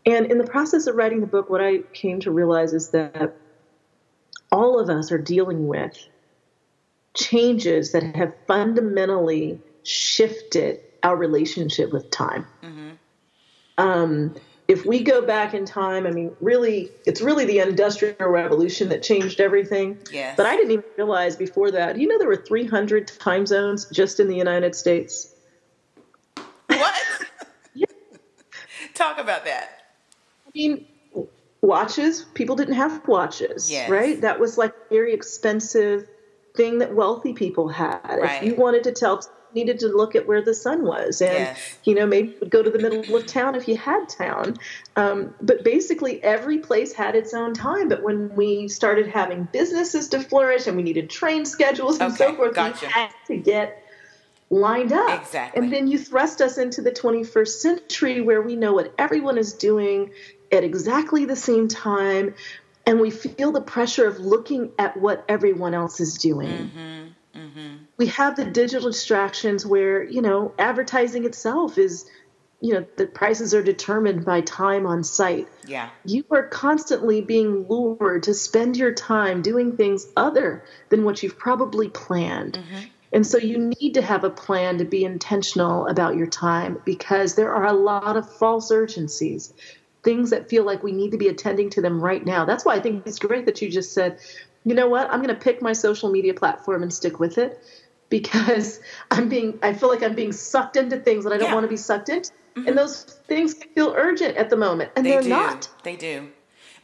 And 0.07 0.27
in 0.27 0.39
the 0.39 0.47
process 0.47 0.87
of 0.87 0.97
writing 0.97 1.21
the 1.21 1.27
book, 1.27 1.51
what 1.51 1.61
I 1.61 1.79
came 1.93 2.21
to 2.21 2.31
realize 2.31 2.73
is 2.73 2.91
that 2.91 3.37
all 4.51 4.79
of 4.79 4.91
us 4.91 5.13
are 5.13 5.19
dealing 5.19 5.67
with 5.67 5.97
changes 7.15 7.93
that 7.93 8.17
have 8.17 8.35
fundamentally 8.47 9.61
shifted 9.83 10.81
our 11.03 11.17
relationship 11.17 11.93
with 11.93 12.11
time. 12.11 12.47
Mm-hmm. 12.63 12.91
Um, 13.79 14.37
if 14.73 14.87
we 14.87 15.03
go 15.03 15.21
back 15.25 15.55
in 15.55 15.65
time, 15.65 16.07
I 16.07 16.11
mean, 16.11 16.35
really, 16.41 16.91
it's 17.07 17.21
really 17.21 17.45
the 17.45 17.61
Industrial 17.61 18.29
Revolution 18.29 18.89
that 18.89 19.03
changed 19.03 19.41
everything. 19.41 19.99
Yes. 20.11 20.37
But 20.37 20.47
I 20.47 20.57
didn't 20.57 20.73
even 20.73 20.85
realize 20.97 21.37
before 21.37 21.71
that. 21.71 21.99
You 21.99 22.09
know, 22.09 22.19
there 22.19 22.27
were 22.27 22.37
300 22.37 23.09
time 23.19 23.47
zones 23.47 23.87
just 23.91 24.19
in 24.19 24.29
the 24.29 24.37
United 24.37 24.75
States. 24.75 25.35
What? 26.67 26.95
yeah. 27.75 27.87
Talk 28.95 29.19
about 29.19 29.45
that. 29.45 29.83
I 30.47 30.51
mean, 30.55 30.87
watches. 31.61 32.25
People 32.35 32.57
didn't 32.57 32.75
have 32.75 33.07
watches, 33.07 33.71
yes. 33.71 33.91
right? 33.91 34.21
That 34.21 34.41
was 34.41 34.57
like 34.57 34.71
a 34.71 34.95
very 34.95 35.13
expensive 35.13 36.09
thing 36.57 36.79
that 36.79 36.95
wealthy 36.95 37.35
people 37.35 37.69
had. 37.69 38.01
Right. 38.05 38.43
If 38.43 38.49
you 38.49 38.55
wanted 38.55 38.85
to 38.85 38.93
tell 38.93 39.23
needed 39.55 39.79
to 39.81 39.89
look 39.89 40.15
at 40.15 40.27
where 40.27 40.43
the 40.43 40.55
sun 40.55 40.83
was, 40.85 41.21
and 41.21 41.33
Yes. 41.33 41.79
you 41.85 41.95
know 41.95 42.07
maybe 42.07 42.35
would 42.41 42.51
go 42.51 42.63
to 42.63 42.71
the 42.71 42.79
middle 42.79 43.17
of 43.17 43.27
town 43.27 43.55
if 43.55 43.69
you 43.69 43.77
had 43.77 44.09
town. 44.09 44.57
Um, 44.97 45.35
but 45.41 45.65
basically, 45.65 46.23
every 46.23 46.59
place 46.59 46.93
had 46.93 47.15
its 47.15 47.35
own 47.35 47.55
time. 47.55 47.89
But 47.89 48.03
when 48.03 48.35
we 48.35 48.69
started 48.69 49.07
having 49.07 49.49
businesses 49.53 50.09
to 50.09 50.21
flourish, 50.21 50.67
and 50.67 50.77
we 50.77 50.83
needed 50.83 51.11
train 51.11 51.45
schedules 51.45 52.01
and 52.01 52.13
so 52.15 52.35
forth, 52.35 52.55
gotcha. 52.55 52.87
we 52.87 52.93
had 52.93 53.11
to 53.29 53.37
get 53.37 53.83
lined 54.53 54.93
up. 54.93 55.23
Exactly. 55.23 55.63
And 55.63 55.73
then 55.73 55.89
you 55.89 55.99
thrust 55.99 56.41
us 56.41 56.59
into 56.59 56.83
the 56.83 56.93
21st 56.93 57.61
century 57.61 58.21
where 58.21 58.43
we 58.43 58.55
know 58.55 58.75
what 58.75 58.95
everyone 58.99 59.39
is 59.39 59.55
doing 59.55 60.13
at 60.53 60.63
exactly 60.63 61.25
the 61.25 61.37
same 61.37 61.69
time. 61.69 62.35
And 62.87 63.01
we 63.01 63.11
feel 63.11 63.53
the 63.53 63.61
pressure 63.63 64.07
of 64.07 64.19
looking 64.19 64.73
at 64.79 64.97
what 64.97 65.25
everyone 65.29 65.73
else 65.73 66.01
is 66.01 66.19
doing. 66.19 66.51
Mm-hmm. 66.51 67.09
Mm-hmm. 67.35 67.77
We 67.97 68.07
have 68.09 68.37
the 68.37 68.45
digital 68.45 68.91
distractions 68.91 69.65
where, 69.65 70.03
you 70.03 70.23
know, 70.23 70.53
advertising 70.59 71.25
itself 71.25 71.79
is, 71.79 72.09
you 72.61 72.75
know, 72.75 72.87
the 72.97 73.07
prices 73.07 73.55
are 73.55 73.63
determined 73.63 74.25
by 74.25 74.43
time 74.43 74.87
on 74.87 75.03
site. 75.03 75.49
Yeah. 75.67 75.91
You 76.05 76.25
are 76.31 76.47
constantly 76.47 77.21
being 77.21 77.67
lured 77.69 78.25
to 78.25 78.35
spend 78.35 78.77
your 78.77 78.93
time 78.93 79.43
doing 79.43 79.77
things 79.77 80.07
other 80.17 80.65
than 80.89 81.05
what 81.05 81.23
you've 81.23 81.39
probably 81.39 81.89
planned. 81.89 82.55
Mm-hmm. 82.55 82.85
And 83.15 83.27
so 83.27 83.37
you 83.37 83.59
need 83.59 83.95
to 83.95 84.03
have 84.03 84.25
a 84.25 84.31
plan 84.31 84.79
to 84.79 84.85
be 84.85 85.05
intentional 85.05 85.87
about 85.87 86.17
your 86.17 86.27
time 86.27 86.81
because 86.85 87.35
there 87.35 87.53
are 87.53 87.67
a 87.67 87.73
lot 87.73 88.17
of 88.17 88.33
false 88.37 88.71
urgencies, 88.71 89.53
things 90.03 90.31
that 90.31 90.49
feel 90.49 90.65
like 90.65 90.83
we 90.83 90.93
need 90.93 91.11
to 91.11 91.19
be 91.19 91.29
attending 91.29 91.69
to 91.71 91.83
them 91.83 92.01
right 92.01 92.25
now. 92.25 92.47
That's 92.47 92.65
why 92.65 92.75
I 92.75 92.81
think 92.81 93.07
it's 93.07 93.19
great 93.19 93.45
that 93.47 93.61
you 93.61 93.71
just 93.71 93.93
said, 93.93 94.19
you 94.65 94.75
know 94.75 94.89
what, 94.89 95.11
I'm 95.11 95.23
going 95.23 95.35
to 95.35 95.41
pick 95.41 95.61
my 95.63 95.73
social 95.73 96.11
media 96.11 96.35
platform 96.35 96.83
and 96.83 96.93
stick 96.93 97.19
with 97.19 97.39
it 97.39 97.63
because 98.09 98.81
I'm 99.11 99.29
being, 99.29 99.59
I 99.63 99.73
feel 99.73 99.89
like 99.89 100.03
I'm 100.03 100.15
being 100.15 100.33
sucked 100.33 100.77
into 100.77 100.99
things 100.99 101.25
that 101.25 101.33
I 101.33 101.39
don't 101.39 101.49
Yeah. 101.49 101.55
want 101.55 101.65
to 101.65 101.69
be 101.71 101.77
sucked 101.77 102.09
into. 102.09 102.31
And 102.55 102.67
mm-hmm. 102.67 102.77
those 102.77 103.05
things 103.05 103.55
feel 103.55 103.95
urgent 103.97 104.37
at 104.37 104.51
the 104.51 104.57
moment, 104.59 104.91
and 104.95 105.07
They 105.07 105.17
are 105.17 105.23
do. 105.23 105.29
not. 105.31 105.71
They 105.85 105.97
do. 105.97 106.29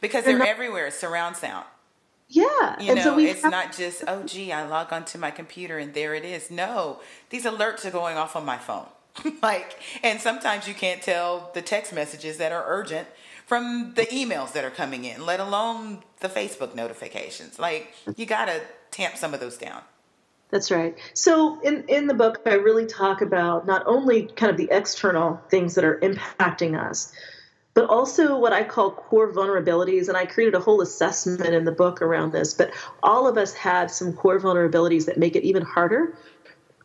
Because 0.01 0.25
They're 0.25 0.37
they're, 0.37 0.47
everywhere, 0.47 0.89
surround 0.89 1.35
sound. 1.37 1.65
Yeah. 2.27 2.43
You 2.79 2.89
and 2.89 2.95
know, 2.95 3.03
so 3.03 3.19
it's 3.19 3.43
have- 3.43 3.51
not 3.51 3.75
just, 3.75 4.03
oh, 4.07 4.23
gee, 4.23 4.51
I 4.51 4.65
log 4.67 4.91
onto 4.91 5.17
my 5.19 5.29
computer 5.31 5.77
and 5.77 5.93
there 5.93 6.15
it 6.15 6.25
is. 6.25 6.49
No, 6.49 6.99
these 7.29 7.45
alerts 7.45 7.85
are 7.85 7.91
going 7.91 8.17
off 8.17 8.35
on 8.35 8.45
my 8.45 8.57
phone. 8.57 8.87
like, 9.41 9.77
and 10.03 10.19
sometimes 10.19 10.67
you 10.67 10.73
can't 10.73 11.01
tell 11.01 11.51
the 11.53 11.61
text 11.61 11.93
messages 11.93 12.37
that 12.37 12.51
are 12.51 12.63
urgent 12.67 13.07
from 13.45 13.93
the 13.95 14.05
emails 14.07 14.53
that 14.53 14.63
are 14.63 14.69
coming 14.69 15.05
in, 15.05 15.25
let 15.25 15.39
alone 15.39 16.03
the 16.19 16.29
Facebook 16.29 16.75
notifications. 16.75 17.57
Like, 17.57 17.93
you 18.15 18.25
got 18.25 18.45
to 18.45 18.61
tamp 18.91 19.17
some 19.17 19.33
of 19.33 19.39
those 19.39 19.57
down. 19.57 19.81
That's 20.51 20.71
right. 20.71 20.97
So 21.13 21.59
in 21.61 21.83
in 21.87 22.07
the 22.07 22.13
book, 22.13 22.41
I 22.45 22.55
really 22.55 22.87
talk 22.87 23.21
about 23.21 23.67
not 23.67 23.83
only 23.85 24.23
kind 24.23 24.49
of 24.49 24.57
the 24.57 24.67
external 24.71 25.39
things 25.49 25.75
that 25.75 25.83
are 25.83 25.99
impacting 25.99 26.79
us, 26.79 27.11
but 27.75 27.87
also 27.87 28.37
what 28.37 28.51
I 28.51 28.63
call 28.63 28.91
core 28.91 29.31
vulnerabilities. 29.31 30.07
And 30.07 30.17
I 30.17 30.25
created 30.25 30.55
a 30.55 30.59
whole 30.59 30.81
assessment 30.81 31.53
in 31.53 31.65
the 31.65 31.71
book 31.71 32.01
around 32.01 32.31
this. 32.31 32.53
But 32.55 32.71
all 33.03 33.27
of 33.27 33.37
us 33.37 33.53
have 33.53 33.91
some 33.91 34.11
core 34.13 34.39
vulnerabilities 34.39 35.05
that 35.05 35.17
make 35.17 35.35
it 35.35 35.43
even 35.43 35.61
harder 35.61 36.17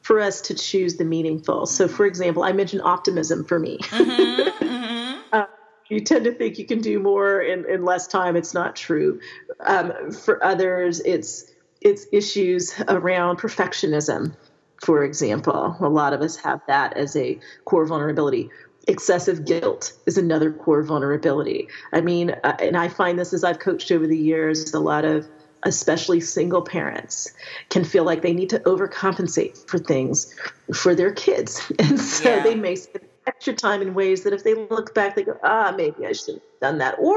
for 0.05 0.20
us 0.20 0.42
to 0.42 0.55
choose 0.55 0.96
the 0.96 1.05
meaningful. 1.05 1.64
So, 1.64 1.88
for 1.88 2.05
example, 2.05 2.44
I 2.44 2.52
mentioned 2.52 2.82
optimism 2.84 3.44
for 3.44 3.59
me. 3.59 3.80
Uh, 5.32 5.46
you 5.88 5.98
tend 5.98 6.24
to 6.24 6.32
think 6.32 6.61
you 6.61 6.64
can 6.64 6.80
do 6.80 7.00
more 7.00 7.40
in, 7.40 7.68
in 7.68 7.84
less 7.84 8.07
time. 8.07 8.36
It's 8.36 8.55
not 8.55 8.76
true. 8.76 9.18
Um, 9.66 10.12
for 10.12 10.42
others, 10.44 11.00
it's 11.00 11.50
it's 11.80 12.07
issues 12.12 12.72
around 12.86 13.38
perfectionism, 13.38 14.36
for 14.80 15.02
example. 15.02 15.76
A 15.80 15.88
lot 15.88 16.12
of 16.12 16.20
us 16.20 16.36
have 16.36 16.61
that 16.68 16.96
as 16.96 17.16
a 17.16 17.40
core 17.64 17.84
vulnerability. 17.84 18.48
Excessive 18.86 19.44
guilt 19.44 19.92
is 20.07 20.16
another 20.16 20.52
core 20.52 20.84
vulnerability. 20.84 21.66
I 21.92 22.00
mean, 22.00 22.30
uh, 22.44 22.57
and 22.61 22.76
I 22.76 22.86
find 22.86 23.18
this 23.18 23.32
as 23.32 23.42
I've 23.42 23.59
coached 23.59 23.90
over 23.90 24.07
the 24.07 24.16
years, 24.16 24.72
a 24.72 24.78
lot 24.78 25.05
of 25.05 25.28
especially 25.65 26.21
single 26.21 26.62
parents 26.62 27.33
can 27.71 27.85
feel 27.85 28.05
like 28.05 28.23
they 28.23 28.35
need 28.35 28.51
to 28.51 28.61
overcompensate 28.61 29.69
for 29.69 29.79
things 29.79 30.35
for 30.75 30.95
their 30.95 31.12
kids. 31.12 31.61
And 31.79 31.99
so 31.99 32.37
Yeah. 32.37 32.43
they 32.43 32.55
may 32.55 32.77
spend 32.77 33.09
extra 33.27 33.55
time 33.55 33.83
in 33.83 33.95
ways 33.95 34.23
that 34.25 34.33
if 34.33 34.45
they 34.45 34.55
look 34.55 34.95
back, 34.95 35.17
they 35.17 35.25
go, 35.25 35.39
ah, 35.43 35.73
maybe 35.77 36.07
I 36.07 36.12
should 36.12 36.35
have 36.35 36.43
done 36.61 36.79
that. 36.79 36.97
Or 36.99 37.17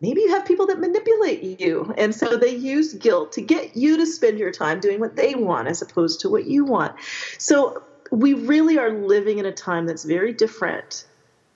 maybe 0.00 0.20
you 0.22 0.30
have 0.30 0.44
people 0.44 0.66
that 0.66 0.80
manipulate 0.80 1.60
you. 1.60 1.92
And 1.98 2.14
so 2.14 2.36
they 2.36 2.54
use 2.54 2.94
guilt 2.94 3.32
to 3.32 3.42
get 3.42 3.76
you 3.76 3.96
to 3.96 4.06
spend 4.06 4.38
your 4.38 4.52
time 4.52 4.80
doing 4.80 5.00
what 5.00 5.16
they 5.16 5.34
want 5.34 5.68
as 5.68 5.82
opposed 5.82 6.20
to 6.20 6.28
what 6.28 6.46
you 6.46 6.64
want. 6.64 6.94
So 7.38 7.82
we 8.10 8.34
really 8.34 8.78
are 8.78 8.90
living 8.90 9.38
in 9.38 9.46
a 9.46 9.52
time 9.52 9.86
that's 9.86 10.04
very 10.04 10.32
different 10.32 11.04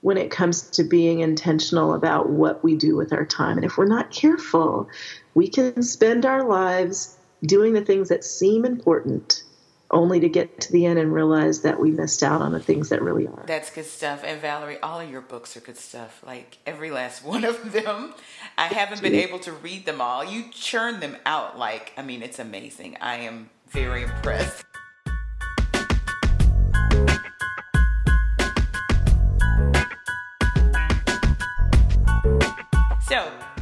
when 0.04 0.18
it 0.18 0.30
comes 0.30 0.60
to 0.68 0.84
being 0.84 1.20
intentional 1.20 1.94
about 1.94 2.28
what 2.28 2.62
we 2.62 2.76
do 2.76 2.94
with 2.94 3.10
our 3.10 3.24
time. 3.24 3.56
And 3.56 3.64
if 3.64 3.78
we're 3.78 3.86
not 3.86 4.10
careful, 4.10 4.86
we 5.32 5.48
can 5.48 5.82
spend 5.82 6.26
our 6.26 6.46
lives 6.46 7.16
doing 7.42 7.72
the 7.72 7.80
things 7.80 8.10
that 8.10 8.22
seem 8.22 8.66
important 8.66 9.44
only 9.90 10.20
to 10.20 10.28
get 10.28 10.60
to 10.60 10.72
the 10.72 10.84
end 10.84 10.98
and 10.98 11.10
realize 11.10 11.62
that 11.62 11.80
we 11.80 11.90
missed 11.90 12.22
out 12.22 12.42
on 12.42 12.52
the 12.52 12.60
things 12.60 12.90
that 12.90 13.00
really 13.00 13.26
are. 13.26 13.44
That's 13.46 13.70
good 13.70 13.86
stuff. 13.86 14.22
And 14.22 14.42
Valorie, 14.42 14.76
all 14.82 15.00
of 15.00 15.10
your 15.10 15.22
books 15.22 15.56
are 15.56 15.60
good 15.60 15.78
stuff. 15.78 16.22
Like 16.26 16.58
every 16.66 16.90
last 16.90 17.24
one 17.24 17.44
of 17.44 17.72
them. 17.72 18.12
I 18.58 18.66
haven't 18.66 19.00
been 19.00 19.14
able 19.14 19.38
to 19.38 19.52
read 19.52 19.86
them 19.86 20.02
all. 20.02 20.22
You 20.22 20.50
churn 20.50 21.00
them 21.00 21.16
out 21.24 21.58
like, 21.58 21.94
I 21.96 22.02
mean, 22.02 22.22
it's 22.22 22.38
amazing. 22.38 22.98
I 23.00 23.20
am 23.20 23.48
very 23.68 24.02
impressed. 24.02 24.66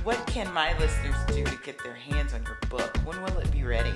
What 0.05 0.27
can 0.27 0.53
my 0.53 0.77
listeners 0.79 1.15
do 1.29 1.45
to 1.45 1.57
get 1.65 1.83
their 1.83 1.95
hands 1.95 2.35
on 2.35 2.43
your 2.45 2.59
book? 2.69 2.97
When 3.05 3.23
will 3.23 3.39
it 3.39 3.51
be 3.53 3.63
ready? 3.63 3.93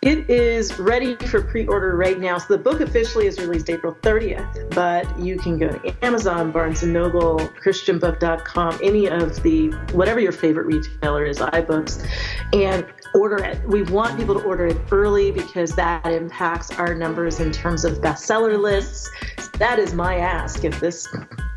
It 0.00 0.30
is 0.30 0.78
ready 0.78 1.16
for 1.16 1.42
pre-order 1.42 1.96
right 1.96 2.18
now. 2.18 2.38
So 2.38 2.56
the 2.56 2.62
book 2.62 2.80
officially 2.80 3.26
is 3.26 3.38
released 3.38 3.68
April 3.68 3.94
30th, 4.00 4.72
but 4.72 5.18
you 5.18 5.36
can 5.36 5.58
go 5.58 5.68
to 5.68 6.04
Amazon, 6.04 6.52
Barnes 6.52 6.82
& 6.82 6.84
Noble, 6.84 7.38
ChristianBook.com, 7.62 8.78
any 8.82 9.06
of 9.08 9.42
the, 9.42 9.70
whatever 9.92 10.20
your 10.20 10.32
favorite 10.32 10.66
retailer 10.66 11.26
is, 11.26 11.40
iBooks, 11.40 12.08
and 12.54 12.86
order 13.12 13.42
it. 13.42 13.60
We 13.68 13.82
want 13.82 14.16
people 14.16 14.38
to 14.38 14.46
order 14.46 14.66
it 14.66 14.78
early 14.92 15.32
because 15.32 15.72
that 15.72 16.06
impacts 16.06 16.70
our 16.78 16.94
numbers 16.94 17.40
in 17.40 17.50
terms 17.50 17.84
of 17.84 17.98
bestseller 17.98 18.58
lists. 18.58 19.10
That 19.58 19.80
is 19.80 19.94
my 19.94 20.18
ask. 20.18 20.64
If 20.64 20.78
this 20.78 21.08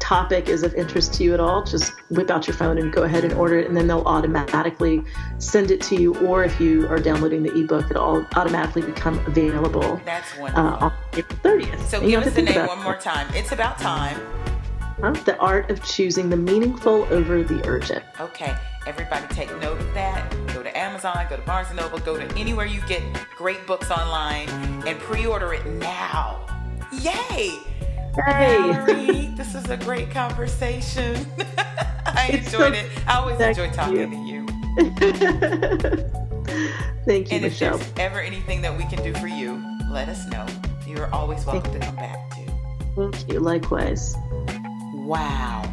topic 0.01 0.49
is 0.49 0.63
of 0.63 0.73
interest 0.73 1.13
to 1.13 1.23
you 1.23 1.33
at 1.33 1.39
all, 1.39 1.63
just 1.63 1.93
whip 2.09 2.29
out 2.29 2.47
your 2.47 2.55
phone 2.55 2.77
and 2.77 2.91
go 2.91 3.03
ahead 3.03 3.23
and 3.23 3.33
order 3.33 3.59
it, 3.59 3.67
and 3.67 3.77
then 3.77 3.87
they'll 3.87 4.01
automatically 4.01 5.01
send 5.37 5.71
it 5.71 5.79
to 5.81 5.95
you. 5.95 6.15
Or 6.25 6.43
if 6.43 6.59
you 6.59 6.87
are 6.89 6.99
downloading 6.99 7.43
the 7.43 7.53
ebook, 7.57 7.89
it'll 7.91 8.25
automatically 8.35 8.81
become 8.81 9.19
available 9.27 10.01
That's 10.03 10.27
uh, 10.37 10.41
wonderful. 10.41 10.63
on 10.87 10.93
April 11.13 11.39
30th. 11.43 11.81
so, 11.87 11.99
And 12.01 12.09
give 12.09 12.23
us 12.23 12.33
the 12.33 12.41
name 12.41 12.65
one 12.67 12.83
more 12.83 12.97
time. 12.97 13.27
It's 13.33 13.51
about 13.51 13.77
time. 13.77 14.19
huh? 14.99 15.11
The 15.25 15.37
art 15.37 15.69
of 15.69 15.83
choosing 15.83 16.29
the 16.29 16.37
meaningful 16.37 17.07
over 17.11 17.43
the 17.43 17.65
urgent. 17.67 18.03
Okay, 18.19 18.55
everybody 18.87 19.25
take 19.33 19.49
note 19.61 19.79
of 19.79 19.93
that. 19.93 20.29
Go 20.53 20.63
to 20.63 20.77
Amazon, 20.77 21.25
go 21.29 21.35
to 21.37 21.41
Barnes 21.43 21.71
& 21.73 21.75
Noble, 21.75 21.99
go 21.99 22.17
to 22.17 22.25
anywhere 22.37 22.65
you 22.65 22.81
get 22.87 23.01
great 23.37 23.65
books 23.67 23.91
online 23.91 24.49
and 24.87 24.99
pre-order 24.99 25.53
it 25.53 25.65
now. 25.67 26.45
Yay! 26.91 27.59
Valorie, 28.13 29.35
this 29.37 29.55
is 29.55 29.69
a 29.69 29.77
great 29.77 30.11
conversation. 30.11 31.15
I 32.05 32.29
It's 32.33 32.53
enjoyed 32.53 32.73
so- 32.75 32.79
it. 32.79 32.89
I 33.07 33.15
always 33.17 33.39
enjoy 33.39 33.69
talking 33.71 34.25
you. 34.27 34.45
to 34.45 34.47
you. 34.47 34.47
Thank 37.05 37.31
you, 37.31 37.37
And 37.37 37.45
if 37.45 37.57
there's 37.59 37.81
ever 37.97 38.19
anything 38.19 38.61
that 38.61 38.77
we 38.77 38.83
can 38.85 39.01
do 39.03 39.13
for 39.19 39.27
you, 39.27 39.63
let 39.89 40.07
us 40.09 40.27
know. 40.27 40.45
You're 40.85 41.13
always 41.13 41.45
welcome 41.45 41.71
to 41.73 41.79
come 41.79 41.95
back 41.95 42.35
too. 42.35 42.45
Thank 42.95 43.27
you. 43.31 43.39
Likewise. 43.39 44.15
Wow, 44.93 45.63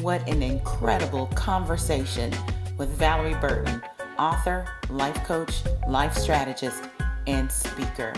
what 0.00 0.26
an 0.28 0.42
incredible 0.42 1.26
conversation 1.28 2.32
with 2.78 2.96
Valorie 2.98 3.38
Burton, 3.40 3.82
author, 4.18 4.66
life 4.90 5.22
coach, 5.24 5.62
life 5.88 6.14
strategist, 6.14 6.84
and 7.26 7.50
speaker, 7.50 8.12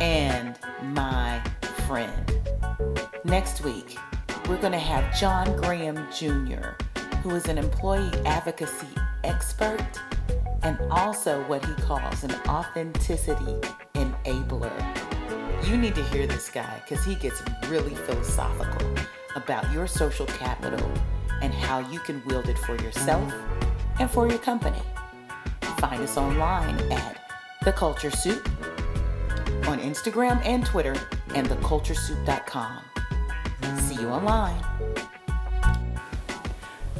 and 0.00 0.56
my 0.82 1.40
friend. 1.86 2.35
Next 3.26 3.64
week, 3.64 3.98
we're 4.48 4.60
going 4.60 4.72
to 4.72 4.78
have 4.78 5.18
John 5.18 5.56
Graham 5.56 5.96
Jr., 6.12 6.76
who 7.22 7.34
is 7.34 7.48
an 7.48 7.58
employee 7.58 8.12
advocacy 8.24 8.86
expert 9.24 9.84
and 10.62 10.78
also 10.92 11.42
what 11.48 11.64
he 11.64 11.74
calls 11.74 12.22
an 12.22 12.32
authenticity 12.46 13.58
enabler. 13.94 14.70
You 15.66 15.76
need 15.76 15.96
to 15.96 16.04
hear 16.04 16.28
this 16.28 16.48
guy 16.48 16.80
because 16.88 17.04
he 17.04 17.16
gets 17.16 17.42
really 17.66 17.96
philosophical 17.96 18.94
about 19.34 19.72
your 19.72 19.88
social 19.88 20.26
capital 20.26 20.88
and 21.42 21.52
how 21.52 21.80
you 21.90 21.98
can 21.98 22.24
wield 22.26 22.48
it 22.48 22.58
for 22.58 22.76
yourself 22.76 23.34
and 23.98 24.08
for 24.08 24.28
your 24.28 24.38
company. 24.38 24.82
Find 25.78 26.00
us 26.00 26.16
online 26.16 26.78
at 26.92 27.28
The 27.64 27.72
Culture 27.72 28.12
Soup 28.12 28.48
on 29.66 29.80
Instagram 29.80 30.40
and 30.44 30.64
Twitter 30.64 30.94
and 31.34 31.48
theculturesoup.com. 31.48 32.95
See 33.74 34.00
you 34.00 34.08
online. 34.08 34.62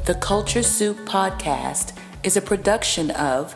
The 0.05 0.15
Culture 0.15 0.63
Soup 0.63 0.97
Podcast 1.05 1.93
is 2.23 2.35
a 2.35 2.41
production 2.41 3.11
of 3.11 3.55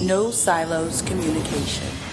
No 0.00 0.30
Silos 0.30 1.00
Communication. 1.00 2.11